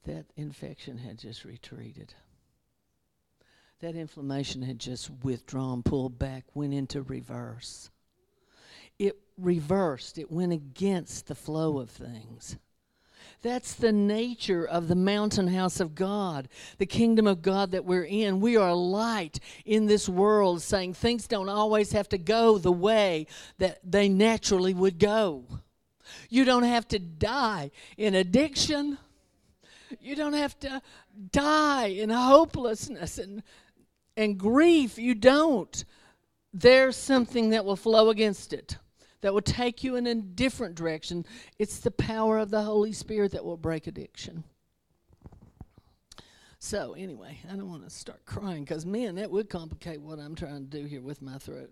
That 0.06 0.26
infection 0.36 0.98
had 0.98 1.20
just 1.20 1.46
retreated. 1.46 2.14
That 3.80 3.96
inflammation 3.96 4.62
had 4.62 4.80
just 4.80 5.10
withdrawn, 5.24 5.84
pulled 5.84 6.18
back, 6.18 6.46
went 6.56 6.74
into 6.74 7.04
reverse. 7.04 7.90
It 8.98 9.18
reversed, 9.38 10.18
it 10.18 10.32
went 10.32 10.52
against 10.52 11.28
the 11.28 11.36
flow 11.36 11.80
of 11.80 11.90
things. 11.90 12.58
That's 13.42 13.74
the 13.74 13.92
nature 13.92 14.66
of 14.66 14.88
the 14.88 14.96
mountain 14.96 15.48
house 15.48 15.80
of 15.80 15.96
God, 15.96 16.50
the 16.78 16.86
kingdom 16.86 17.28
of 17.28 17.42
God 17.42 17.72
that 17.72 17.86
we're 17.86 18.04
in. 18.04 18.42
We 18.42 18.58
are 18.58 18.74
light 18.74 19.40
in 19.66 19.86
this 19.86 20.10
world, 20.10 20.62
saying 20.62 20.94
things 20.94 21.28
don't 21.28 21.50
always 21.50 21.92
have 21.92 22.10
to 22.10 22.18
go 22.18 22.58
the 22.58 22.72
way 22.72 23.28
that 23.58 23.80
they 23.84 24.10
naturally 24.10 24.74
would 24.74 25.00
go. 25.00 25.46
You 26.30 26.46
don't 26.46 26.64
have 26.64 26.88
to 26.90 27.00
die 27.00 27.72
in 27.98 28.16
addiction. 28.16 28.98
You 30.00 30.16
don't 30.16 30.34
have 30.34 30.60
to 30.60 30.82
die 31.32 31.88
in 31.88 32.10
hopelessness 32.10 33.18
and, 33.18 33.44
and 34.18 34.38
grief. 34.38 34.98
You 34.98 35.16
don't. 35.16 35.84
There's 36.54 36.96
something 36.96 37.50
that 37.50 37.66
will 37.66 37.76
flow 37.76 38.10
against 38.10 38.54
it 38.54 38.78
that 39.22 39.34
will 39.34 39.41
take 39.41 39.84
you 39.84 39.95
in 39.95 40.07
a 40.07 40.15
different 40.15 40.76
direction. 40.76 41.26
It's 41.57 41.80
the 41.80 41.91
power 41.91 42.38
of 42.38 42.49
the 42.49 42.61
Holy 42.61 42.93
Spirit 42.93 43.32
that 43.34 43.43
will 43.43 43.57
break 43.57 43.88
addiction. 43.88 44.43
So, 46.59 46.93
anyway, 46.93 47.39
I 47.49 47.55
don't 47.55 47.70
want 47.70 47.86
to 47.86 47.89
start 47.89 48.26
crying 48.26 48.63
because, 48.63 48.86
man, 48.86 49.15
that 49.15 49.32
would 49.32 49.49
complicate 49.49 50.01
what 50.01 50.20
I'm 50.20 50.36
trying 50.36 50.70
to 50.70 50.78
do 50.80 50.86
here 50.86 51.01
with 51.01 51.22
my 51.22 51.38
throat. 51.38 51.72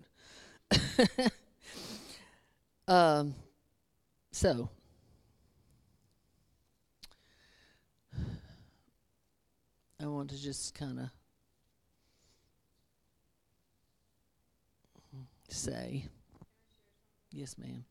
um, 2.87 3.35
so, 4.31 4.69
I 9.99 10.05
want 10.05 10.29
to 10.29 10.41
just 10.41 10.73
kind 10.73 10.99
of 10.99 11.09
say 15.49 16.05
Yes, 17.37 17.55
ma'am. 17.59 17.85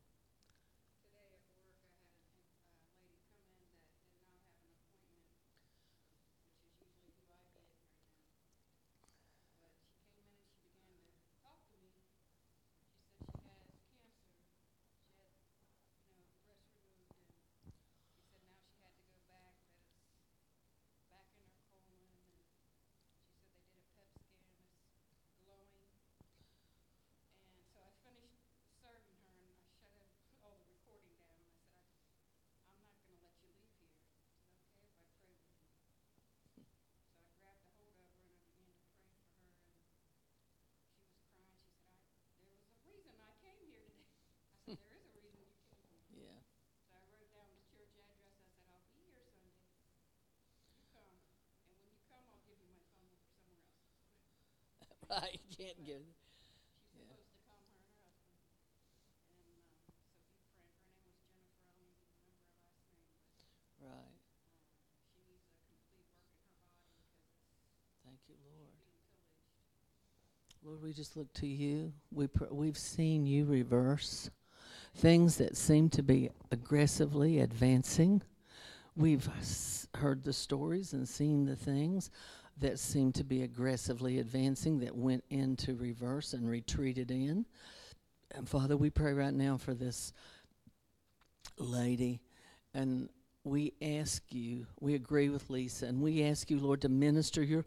right. 55.11 55.41
You 55.49 55.57
can't 55.67 55.85
give. 55.87 56.03
Right. 63.81 63.93
Thank 68.05 68.19
you, 68.29 68.35
Lord. 68.45 68.71
Lord, 70.65 70.83
we 70.83 70.93
just 70.93 71.17
look 71.17 71.33
to 71.35 71.47
you. 71.47 71.93
We 72.13 72.27
pr- 72.27 72.47
we've 72.53 72.79
seen 72.79 73.27
you 73.27 73.45
reverse 73.45 74.31
things 74.97 75.37
that 75.39 75.57
seem 75.57 75.89
to 75.91 76.03
be 76.03 76.31
aggressively 76.53 77.41
advancing 77.41 78.23
we've 78.97 79.29
s- 79.39 79.89
heard 79.95 80.25
the 80.25 80.33
stories 80.33 80.93
and 80.93 81.09
seen 81.09 81.45
the 81.47 81.57
things 81.57 82.11
that 82.59 82.79
seemed 82.79 83.15
to 83.17 83.25
be 83.25 83.43
aggressively 83.43 84.19
advancing 84.19 84.81
that 84.81 84.97
went 84.97 85.25
into 85.31 85.75
reverse 85.75 86.33
and 86.33 86.49
retreated 86.49 87.11
in. 87.11 87.45
And 88.35 88.49
Father, 88.49 88.77
we 88.77 88.91
pray 88.91 89.13
right 89.13 89.35
now 89.35 89.57
for 89.57 89.75
this 89.75 90.13
lady 91.59 92.21
and 92.75 93.09
we 93.45 93.73
ask 93.81 94.23
you, 94.31 94.67
we 94.81 94.95
agree 94.95 95.29
with 95.29 95.49
Lisa, 95.51 95.87
and 95.87 96.03
we 96.03 96.25
ask 96.25 96.51
you, 96.51 96.59
Lord, 96.59 96.83
to 96.83 96.89
minister 96.89 97.43
your 97.43 97.65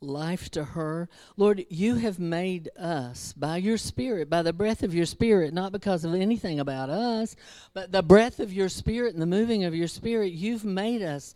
life 0.00 0.50
to 0.50 0.64
her. 0.64 1.08
Lord, 1.36 1.64
you 1.68 1.96
have 1.96 2.18
made 2.18 2.70
us 2.78 3.34
by 3.34 3.58
your 3.58 3.76
Spirit, 3.76 4.30
by 4.30 4.42
the 4.42 4.54
breath 4.54 4.82
of 4.82 4.94
your 4.94 5.06
Spirit, 5.06 5.52
not 5.52 5.70
because 5.70 6.04
of 6.04 6.14
anything 6.14 6.58
about 6.58 6.88
us, 6.88 7.36
but 7.74 7.92
the 7.92 8.02
breath 8.02 8.40
of 8.40 8.52
your 8.52 8.68
Spirit 8.68 9.12
and 9.12 9.22
the 9.22 9.26
moving 9.26 9.64
of 9.64 9.74
your 9.74 9.86
Spirit. 9.86 10.32
You've 10.32 10.64
made 10.64 11.02
us 11.02 11.34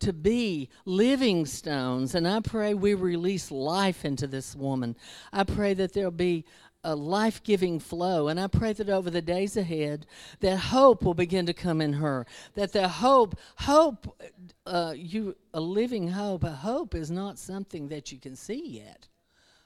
to 0.00 0.12
be 0.12 0.68
living 0.84 1.46
stones. 1.46 2.14
And 2.14 2.26
I 2.28 2.40
pray 2.40 2.74
we 2.74 2.94
release 2.94 3.50
life 3.50 4.04
into 4.04 4.26
this 4.26 4.54
woman. 4.54 4.96
I 5.32 5.44
pray 5.44 5.74
that 5.74 5.92
there'll 5.92 6.10
be 6.10 6.44
a 6.84 6.94
life 6.94 7.42
giving 7.42 7.80
flow. 7.80 8.28
And 8.28 8.38
I 8.38 8.46
pray 8.46 8.72
that 8.74 8.88
over 8.88 9.10
the 9.10 9.20
days 9.20 9.56
ahead, 9.56 10.06
that 10.40 10.56
hope 10.56 11.02
will 11.02 11.14
begin 11.14 11.44
to 11.46 11.52
come 11.52 11.80
in 11.80 11.94
her. 11.94 12.26
That 12.54 12.72
the 12.72 12.88
hope, 12.88 13.36
hope, 13.56 14.16
uh, 14.64 14.94
you 14.96 15.36
a 15.52 15.60
living 15.60 16.08
hope. 16.08 16.44
A 16.44 16.52
hope 16.52 16.94
is 16.94 17.10
not 17.10 17.38
something 17.38 17.88
that 17.88 18.12
you 18.12 18.18
can 18.18 18.36
see 18.36 18.62
yet. 18.64 19.08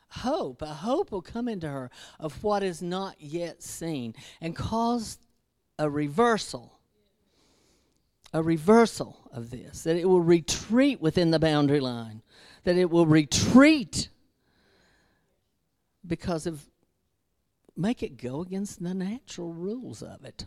Hope, 0.08 0.62
a 0.62 0.66
hope 0.66 1.12
will 1.12 1.22
come 1.22 1.46
into 1.46 1.68
her 1.68 1.90
of 2.18 2.42
what 2.42 2.64
is 2.64 2.82
not 2.82 3.14
yet 3.20 3.62
seen 3.62 4.14
and 4.40 4.56
cause 4.56 5.18
a 5.78 5.88
reversal. 5.88 6.79
A 8.32 8.42
reversal 8.42 9.28
of 9.32 9.50
this, 9.50 9.82
that 9.82 9.96
it 9.96 10.08
will 10.08 10.20
retreat 10.20 11.00
within 11.00 11.30
the 11.30 11.38
boundary 11.38 11.80
line, 11.80 12.22
that 12.64 12.76
it 12.76 12.90
will 12.90 13.06
retreat 13.06 14.08
because 16.06 16.46
of 16.46 16.64
make 17.76 18.02
it 18.02 18.16
go 18.16 18.40
against 18.40 18.82
the 18.82 18.94
natural 18.94 19.52
rules 19.52 20.02
of 20.02 20.24
it. 20.24 20.46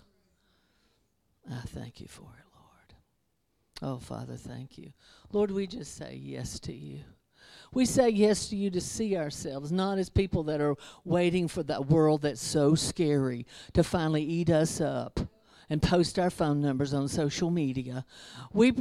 I 1.50 1.62
thank 1.68 2.00
you 2.00 2.08
for 2.08 2.22
it, 2.38 2.46
Lord. 2.56 3.94
Oh, 3.94 4.00
Father, 4.00 4.36
thank 4.36 4.78
you. 4.78 4.94
Lord, 5.32 5.52
we 5.52 5.68
just 5.68 5.96
say 5.96 6.16
yes 6.22 6.60
to 6.62 6.74
you. 6.74 7.00
We 7.74 7.86
say 7.86 8.10
yes 8.10 8.48
to 8.50 8.56
you 8.56 8.70
to 8.72 8.82
see 8.82 9.18
ourselves, 9.18 9.72
not 9.72 9.98
as 9.98 10.10
people 10.10 10.44
that 10.44 10.62
are 10.62 10.76
waiting 11.04 11.48
for 11.48 11.64
that 11.64 11.88
world 11.88 12.22
that's 12.22 12.42
so 12.42 12.76
scary 12.76 13.46
to 13.74 13.84
finally 13.84 14.24
eat 14.24 14.50
us 14.50 14.80
up 14.80 15.20
and 15.70 15.82
post 15.82 16.20
our 16.20 16.30
phone 16.30 16.62
numbers 16.62 16.94
on 16.94 17.08
social 17.08 17.50
media. 17.50 18.06
We, 18.52 18.74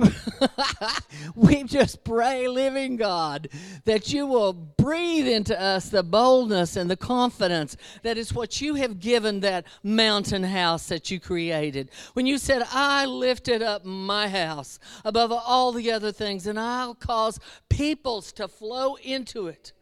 we 1.35 1.64
just 1.64 2.05
pray, 2.05 2.49
living 2.49 2.97
God, 2.97 3.49
that 3.85 4.12
you 4.12 4.26
will 4.26 4.53
breathe 4.53 5.28
into 5.28 5.59
us 5.61 5.89
the 5.89 6.03
boldness 6.03 6.76
and 6.76 6.91
the 6.91 6.97
confidence 6.97 7.76
that 8.03 8.18
is 8.18 8.35
what 8.35 8.61
you 8.61 8.74
have 8.74 9.01
given 9.01 9.41
that 9.41 9.66
mountain 9.83 10.43
house 10.43 10.89
that 10.89 11.11
you 11.11 11.20
created. 11.20 11.91
When 12.14 12.26
you 12.26 12.39
said, 12.39 12.62
I 12.72 13.07
lifted 13.07 13.62
up 13.62 13.85
my 13.85 14.28
house 14.28 14.78
above 15.05 15.33
all 15.33 15.72
the 15.72 15.93
other 15.93 16.12
things, 16.12 16.47
and 16.47 16.59
I'll 16.59 16.95
cause 16.95 17.39
peoples 17.68 18.33
to 18.35 18.49
flow 18.49 18.97
into 18.97 19.47
it, 19.47 19.72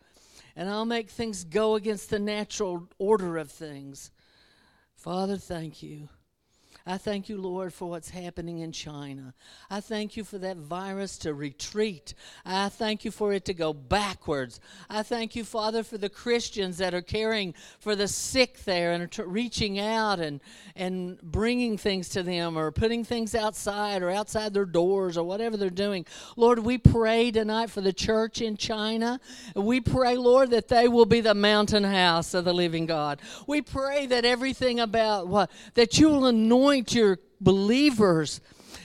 and 0.54 0.68
I'll 0.68 0.84
make 0.84 1.10
things 1.10 1.44
go 1.44 1.74
against 1.74 2.10
the 2.10 2.18
natural 2.18 2.88
order 2.98 3.38
of 3.38 3.50
things. 3.50 4.10
Father, 4.94 5.38
thank 5.38 5.82
you. 5.82 6.08
I 6.90 6.98
thank 6.98 7.28
you, 7.28 7.36
Lord, 7.36 7.72
for 7.72 7.88
what's 7.88 8.10
happening 8.10 8.58
in 8.58 8.72
China. 8.72 9.32
I 9.70 9.80
thank 9.80 10.16
you 10.16 10.24
for 10.24 10.38
that 10.38 10.56
virus 10.56 11.18
to 11.18 11.32
retreat. 11.32 12.14
I 12.44 12.68
thank 12.68 13.04
you 13.04 13.12
for 13.12 13.32
it 13.32 13.44
to 13.44 13.54
go 13.54 13.72
backwards. 13.72 14.58
I 14.88 15.04
thank 15.04 15.36
you, 15.36 15.44
Father, 15.44 15.84
for 15.84 15.98
the 15.98 16.08
Christians 16.08 16.78
that 16.78 16.92
are 16.92 17.00
caring 17.00 17.54
for 17.78 17.94
the 17.94 18.08
sick 18.08 18.64
there 18.64 18.90
and 18.90 19.04
are 19.04 19.06
t- 19.06 19.22
reaching 19.22 19.78
out 19.78 20.18
and, 20.18 20.40
and 20.74 21.20
bringing 21.22 21.78
things 21.78 22.08
to 22.08 22.24
them 22.24 22.58
or 22.58 22.72
putting 22.72 23.04
things 23.04 23.36
outside 23.36 24.02
or 24.02 24.10
outside 24.10 24.52
their 24.52 24.64
doors 24.64 25.16
or 25.16 25.22
whatever 25.22 25.56
they're 25.56 25.70
doing. 25.70 26.04
Lord, 26.36 26.58
we 26.58 26.76
pray 26.76 27.30
tonight 27.30 27.70
for 27.70 27.82
the 27.82 27.92
church 27.92 28.40
in 28.40 28.56
China. 28.56 29.20
We 29.54 29.80
pray, 29.80 30.16
Lord, 30.16 30.50
that 30.50 30.66
they 30.66 30.88
will 30.88 31.06
be 31.06 31.20
the 31.20 31.34
mountain 31.34 31.84
house 31.84 32.34
of 32.34 32.44
the 32.44 32.52
living 32.52 32.86
God. 32.86 33.20
We 33.46 33.62
pray 33.62 34.06
that 34.06 34.24
everything 34.24 34.80
about 34.80 35.28
what, 35.28 35.52
that 35.74 35.96
you 35.96 36.08
will 36.08 36.26
anoint 36.26 36.79
anoint 36.80 36.94
your 36.94 37.18
believers, 37.40 38.40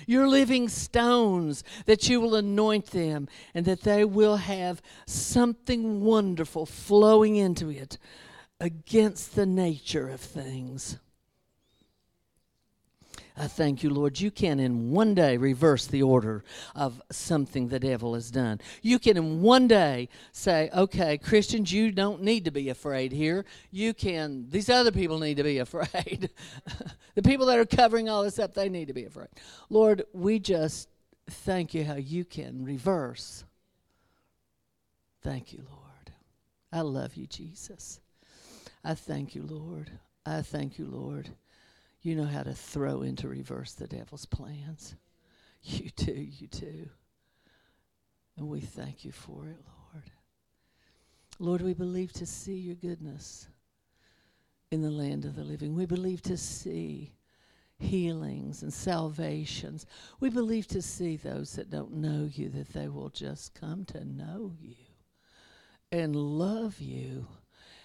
your 0.06 0.28
living 0.28 0.68
stones, 0.70 1.64
that 1.86 2.10
you 2.10 2.20
will 2.20 2.36
anoint 2.36 2.88
them 2.88 3.28
and 3.54 3.66
that 3.66 3.82
they 3.82 4.04
will 4.04 4.38
have 4.38 4.82
something 5.08 6.02
wonderful 6.02 6.66
flowing 6.66 7.36
into 7.36 7.70
it 7.70 7.98
against 8.60 9.36
the 9.36 9.46
nature 9.46 10.10
of 10.10 10.20
things. 10.20 10.98
I 13.38 13.48
thank 13.48 13.84
you, 13.84 13.90
Lord. 13.90 14.20
You 14.20 14.32
can 14.32 14.60
in 14.62 14.92
one 14.92 15.14
day 15.14 15.36
reverse 15.36 15.88
the 15.88 16.04
order 16.04 16.44
of 16.74 17.02
something 17.12 17.68
the 17.68 17.80
devil 17.80 18.14
has 18.14 18.32
done. 18.32 18.62
You 18.82 18.98
can 18.98 19.18
in 19.18 19.42
one 19.42 19.68
day 19.68 20.08
say, 20.32 20.70
okay, 20.74 21.18
Christians, 21.18 21.72
you 21.72 21.92
don't 21.92 22.22
need 22.22 22.46
to 22.46 22.52
be 22.52 22.70
afraid 22.70 23.12
here. 23.12 23.44
You 23.72 23.94
can, 23.94 24.46
these 24.50 24.70
other 24.70 24.92
people 24.92 25.20
need 25.20 25.36
to 25.38 25.44
be 25.44 25.58
afraid. 25.60 26.30
the 27.16 27.22
people 27.22 27.46
that 27.48 27.60
are 27.60 27.66
covering 27.66 28.08
all 28.08 28.24
this 28.24 28.40
up, 28.40 28.54
they 28.54 28.70
need 28.70 28.88
to 28.88 28.94
be 28.94 29.06
afraid. 29.06 29.30
Lord, 29.70 30.04
we 30.14 30.40
just 30.40 30.88
thank 31.30 31.74
you 31.74 31.84
how 31.84 31.96
you 31.96 32.24
can 32.24 32.64
reverse. 32.64 33.44
Thank 35.22 35.52
you, 35.52 35.64
Lord. 35.70 36.12
I 36.72 36.82
love 36.82 37.16
you, 37.16 37.28
Jesus. 37.28 38.00
I 38.84 38.94
thank 38.94 39.36
you, 39.36 39.44
Lord. 39.44 39.92
I 40.26 40.42
thank 40.42 40.78
you, 40.80 40.86
Lord. 40.86 41.30
You 42.06 42.16
know 42.16 42.26
how 42.26 42.44
to 42.44 42.54
throw 42.54 43.02
into 43.02 43.28
reverse 43.28 43.74
the 43.74 43.88
devil's 43.88 44.28
plans. 44.28 44.96
You 45.68 45.90
do, 45.96 46.12
you 46.12 46.46
do. 46.46 46.88
And 48.38 48.48
we 48.48 48.60
thank 48.60 49.04
you 49.04 49.12
for 49.12 49.48
it, 49.48 49.58
Lord. 49.66 50.12
Lord, 51.40 51.62
we 51.62 51.74
believe 51.74 52.14
to 52.14 52.28
see 52.28 52.54
your 52.54 52.76
goodness 52.76 53.48
in 54.70 54.84
the 54.84 54.92
land 54.92 55.26
of 55.26 55.36
the 55.36 55.44
living. 55.44 55.74
We 55.74 55.88
believe 55.88 56.22
to 56.22 56.38
see 56.38 57.16
healings 57.80 58.62
and 58.62 58.72
salvations. 58.72 59.88
We 60.20 60.30
believe 60.30 60.68
to 60.68 60.84
see 60.84 61.18
those 61.18 61.54
that 61.54 61.72
don't 61.72 61.94
know 61.94 62.30
you, 62.32 62.50
that 62.50 62.74
they 62.74 62.88
will 62.88 63.10
just 63.10 63.56
come 63.56 63.84
to 63.86 64.06
know 64.06 64.54
you 64.62 64.76
and 65.92 66.16
love 66.16 66.80
you 66.80 67.26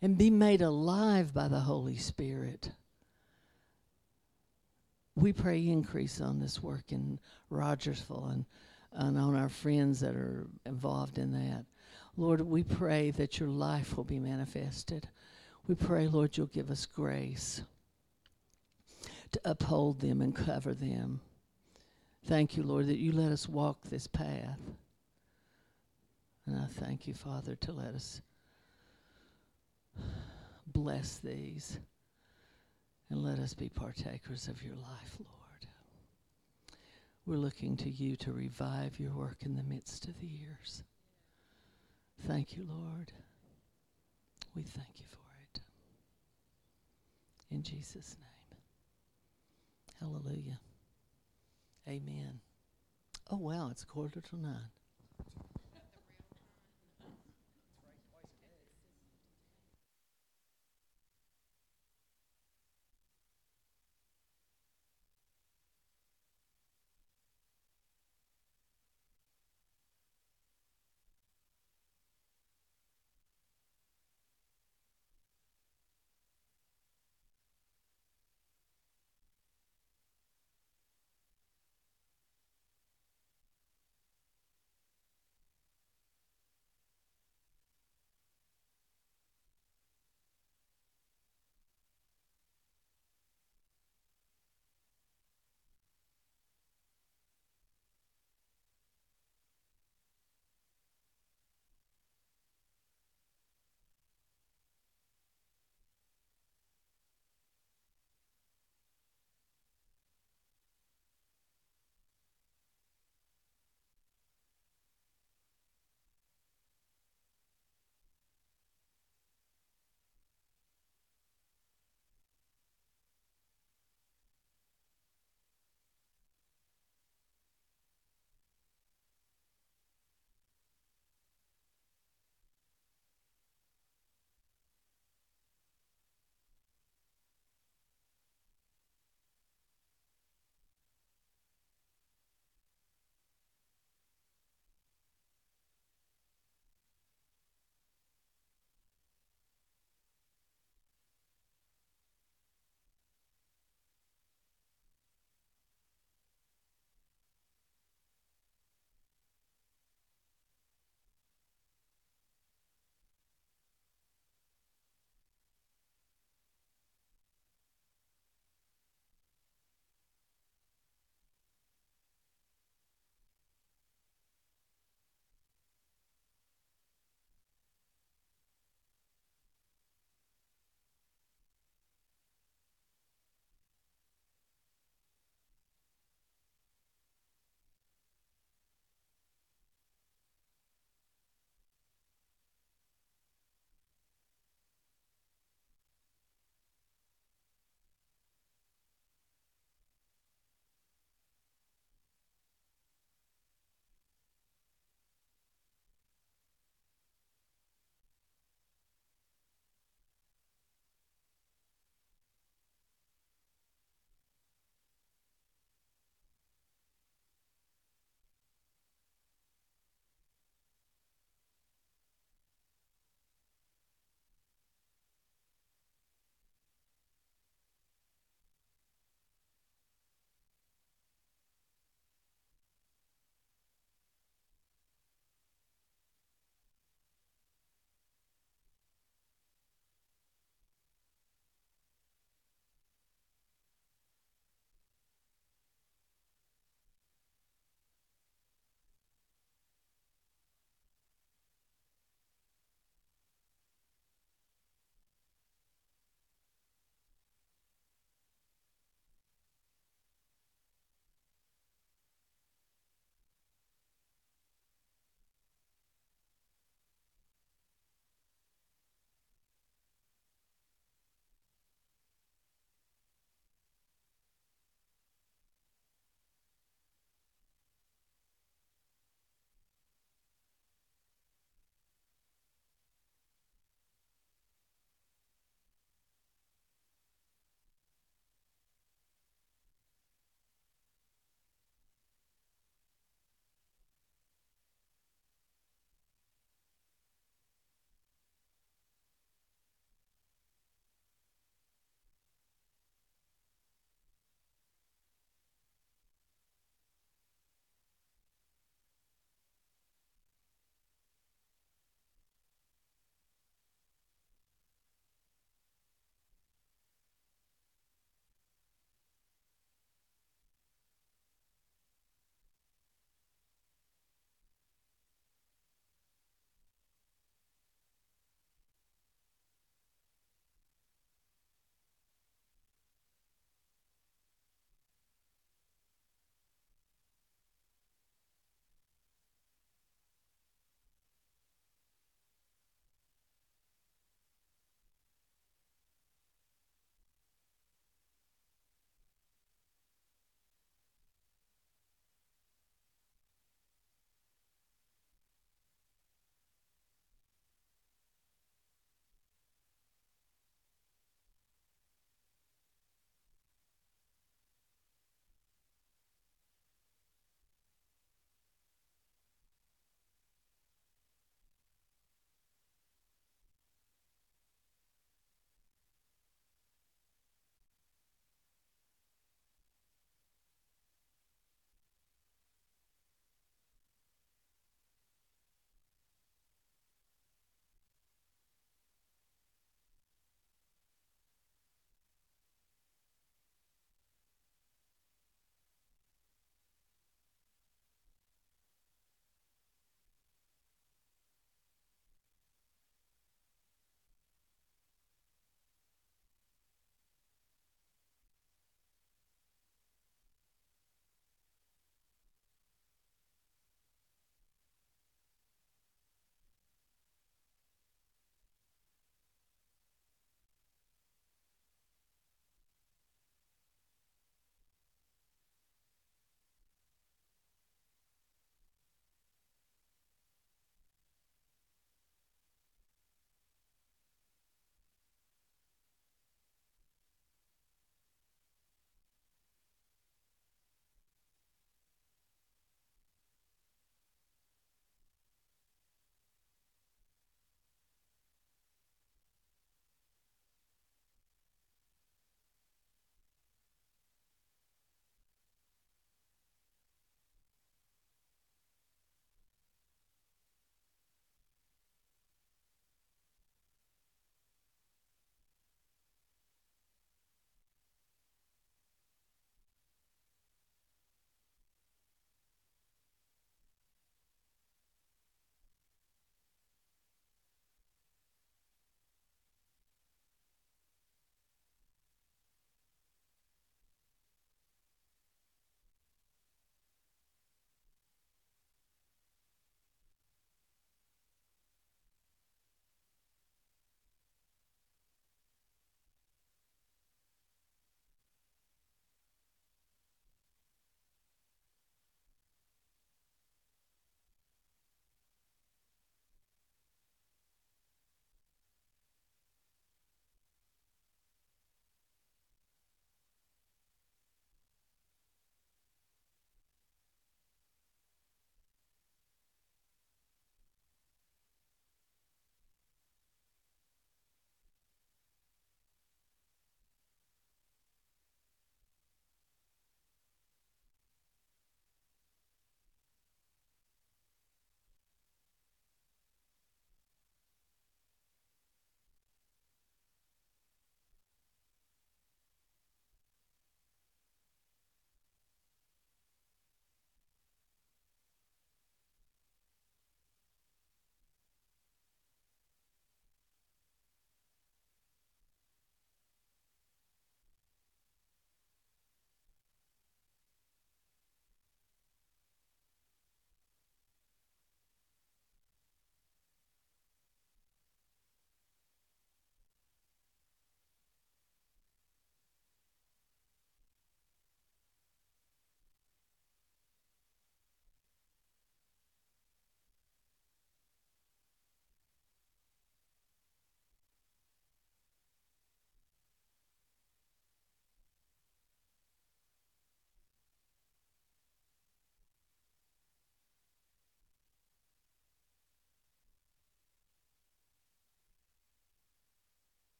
and 0.00 0.16
be 0.16 0.30
made 0.30 0.62
alive 0.62 1.34
by 1.34 1.48
the 1.48 1.58
Holy 1.58 1.96
Spirit 1.96 2.70
we 5.16 5.32
pray 5.32 5.66
increase 5.68 6.20
on 6.20 6.40
this 6.40 6.62
work 6.62 6.90
in 6.90 7.18
Rogersville 7.50 8.26
and, 8.32 8.44
and 8.92 9.16
on 9.16 9.36
our 9.36 9.48
friends 9.48 10.00
that 10.00 10.14
are 10.14 10.48
involved 10.66 11.18
in 11.18 11.32
that. 11.32 11.64
Lord, 12.16 12.40
we 12.40 12.62
pray 12.62 13.10
that 13.12 13.38
your 13.38 13.48
life 13.48 13.96
will 13.96 14.04
be 14.04 14.18
manifested. 14.18 15.08
We 15.66 15.74
pray, 15.74 16.08
Lord, 16.08 16.36
you'll 16.36 16.46
give 16.46 16.70
us 16.70 16.86
grace 16.86 17.62
to 19.32 19.40
uphold 19.44 20.00
them 20.00 20.20
and 20.20 20.34
cover 20.34 20.74
them. 20.74 21.20
Thank 22.26 22.56
you, 22.56 22.62
Lord, 22.62 22.86
that 22.86 22.98
you 22.98 23.12
let 23.12 23.32
us 23.32 23.48
walk 23.48 23.82
this 23.82 24.06
path. 24.06 24.58
And 26.46 26.56
I 26.56 26.66
thank 26.66 27.06
you, 27.06 27.14
Father, 27.14 27.56
to 27.56 27.72
let 27.72 27.94
us 27.94 28.20
bless 30.66 31.18
these 31.18 31.78
and 33.10 33.22
let 33.22 33.38
us 33.38 33.54
be 33.54 33.68
partakers 33.68 34.48
of 34.48 34.62
your 34.62 34.74
life, 34.74 35.18
Lord. 35.18 35.34
We're 37.26 37.36
looking 37.36 37.76
to 37.78 37.90
you 37.90 38.16
to 38.16 38.32
revive 38.32 39.00
your 39.00 39.12
work 39.12 39.38
in 39.40 39.56
the 39.56 39.62
midst 39.62 40.08
of 40.08 40.20
the 40.20 40.26
years. 40.26 40.82
Thank 42.26 42.56
you, 42.56 42.66
Lord. 42.68 43.12
We 44.54 44.62
thank 44.62 44.98
you 44.98 45.06
for 45.10 45.18
it. 45.52 45.60
In 47.50 47.62
Jesus' 47.62 48.16
name. 48.18 48.60
Hallelujah. 50.00 50.60
Amen. 51.88 52.40
Oh, 53.30 53.36
wow, 53.36 53.68
it's 53.70 53.84
quarter 53.84 54.20
to 54.20 54.36
nine. 54.36 54.70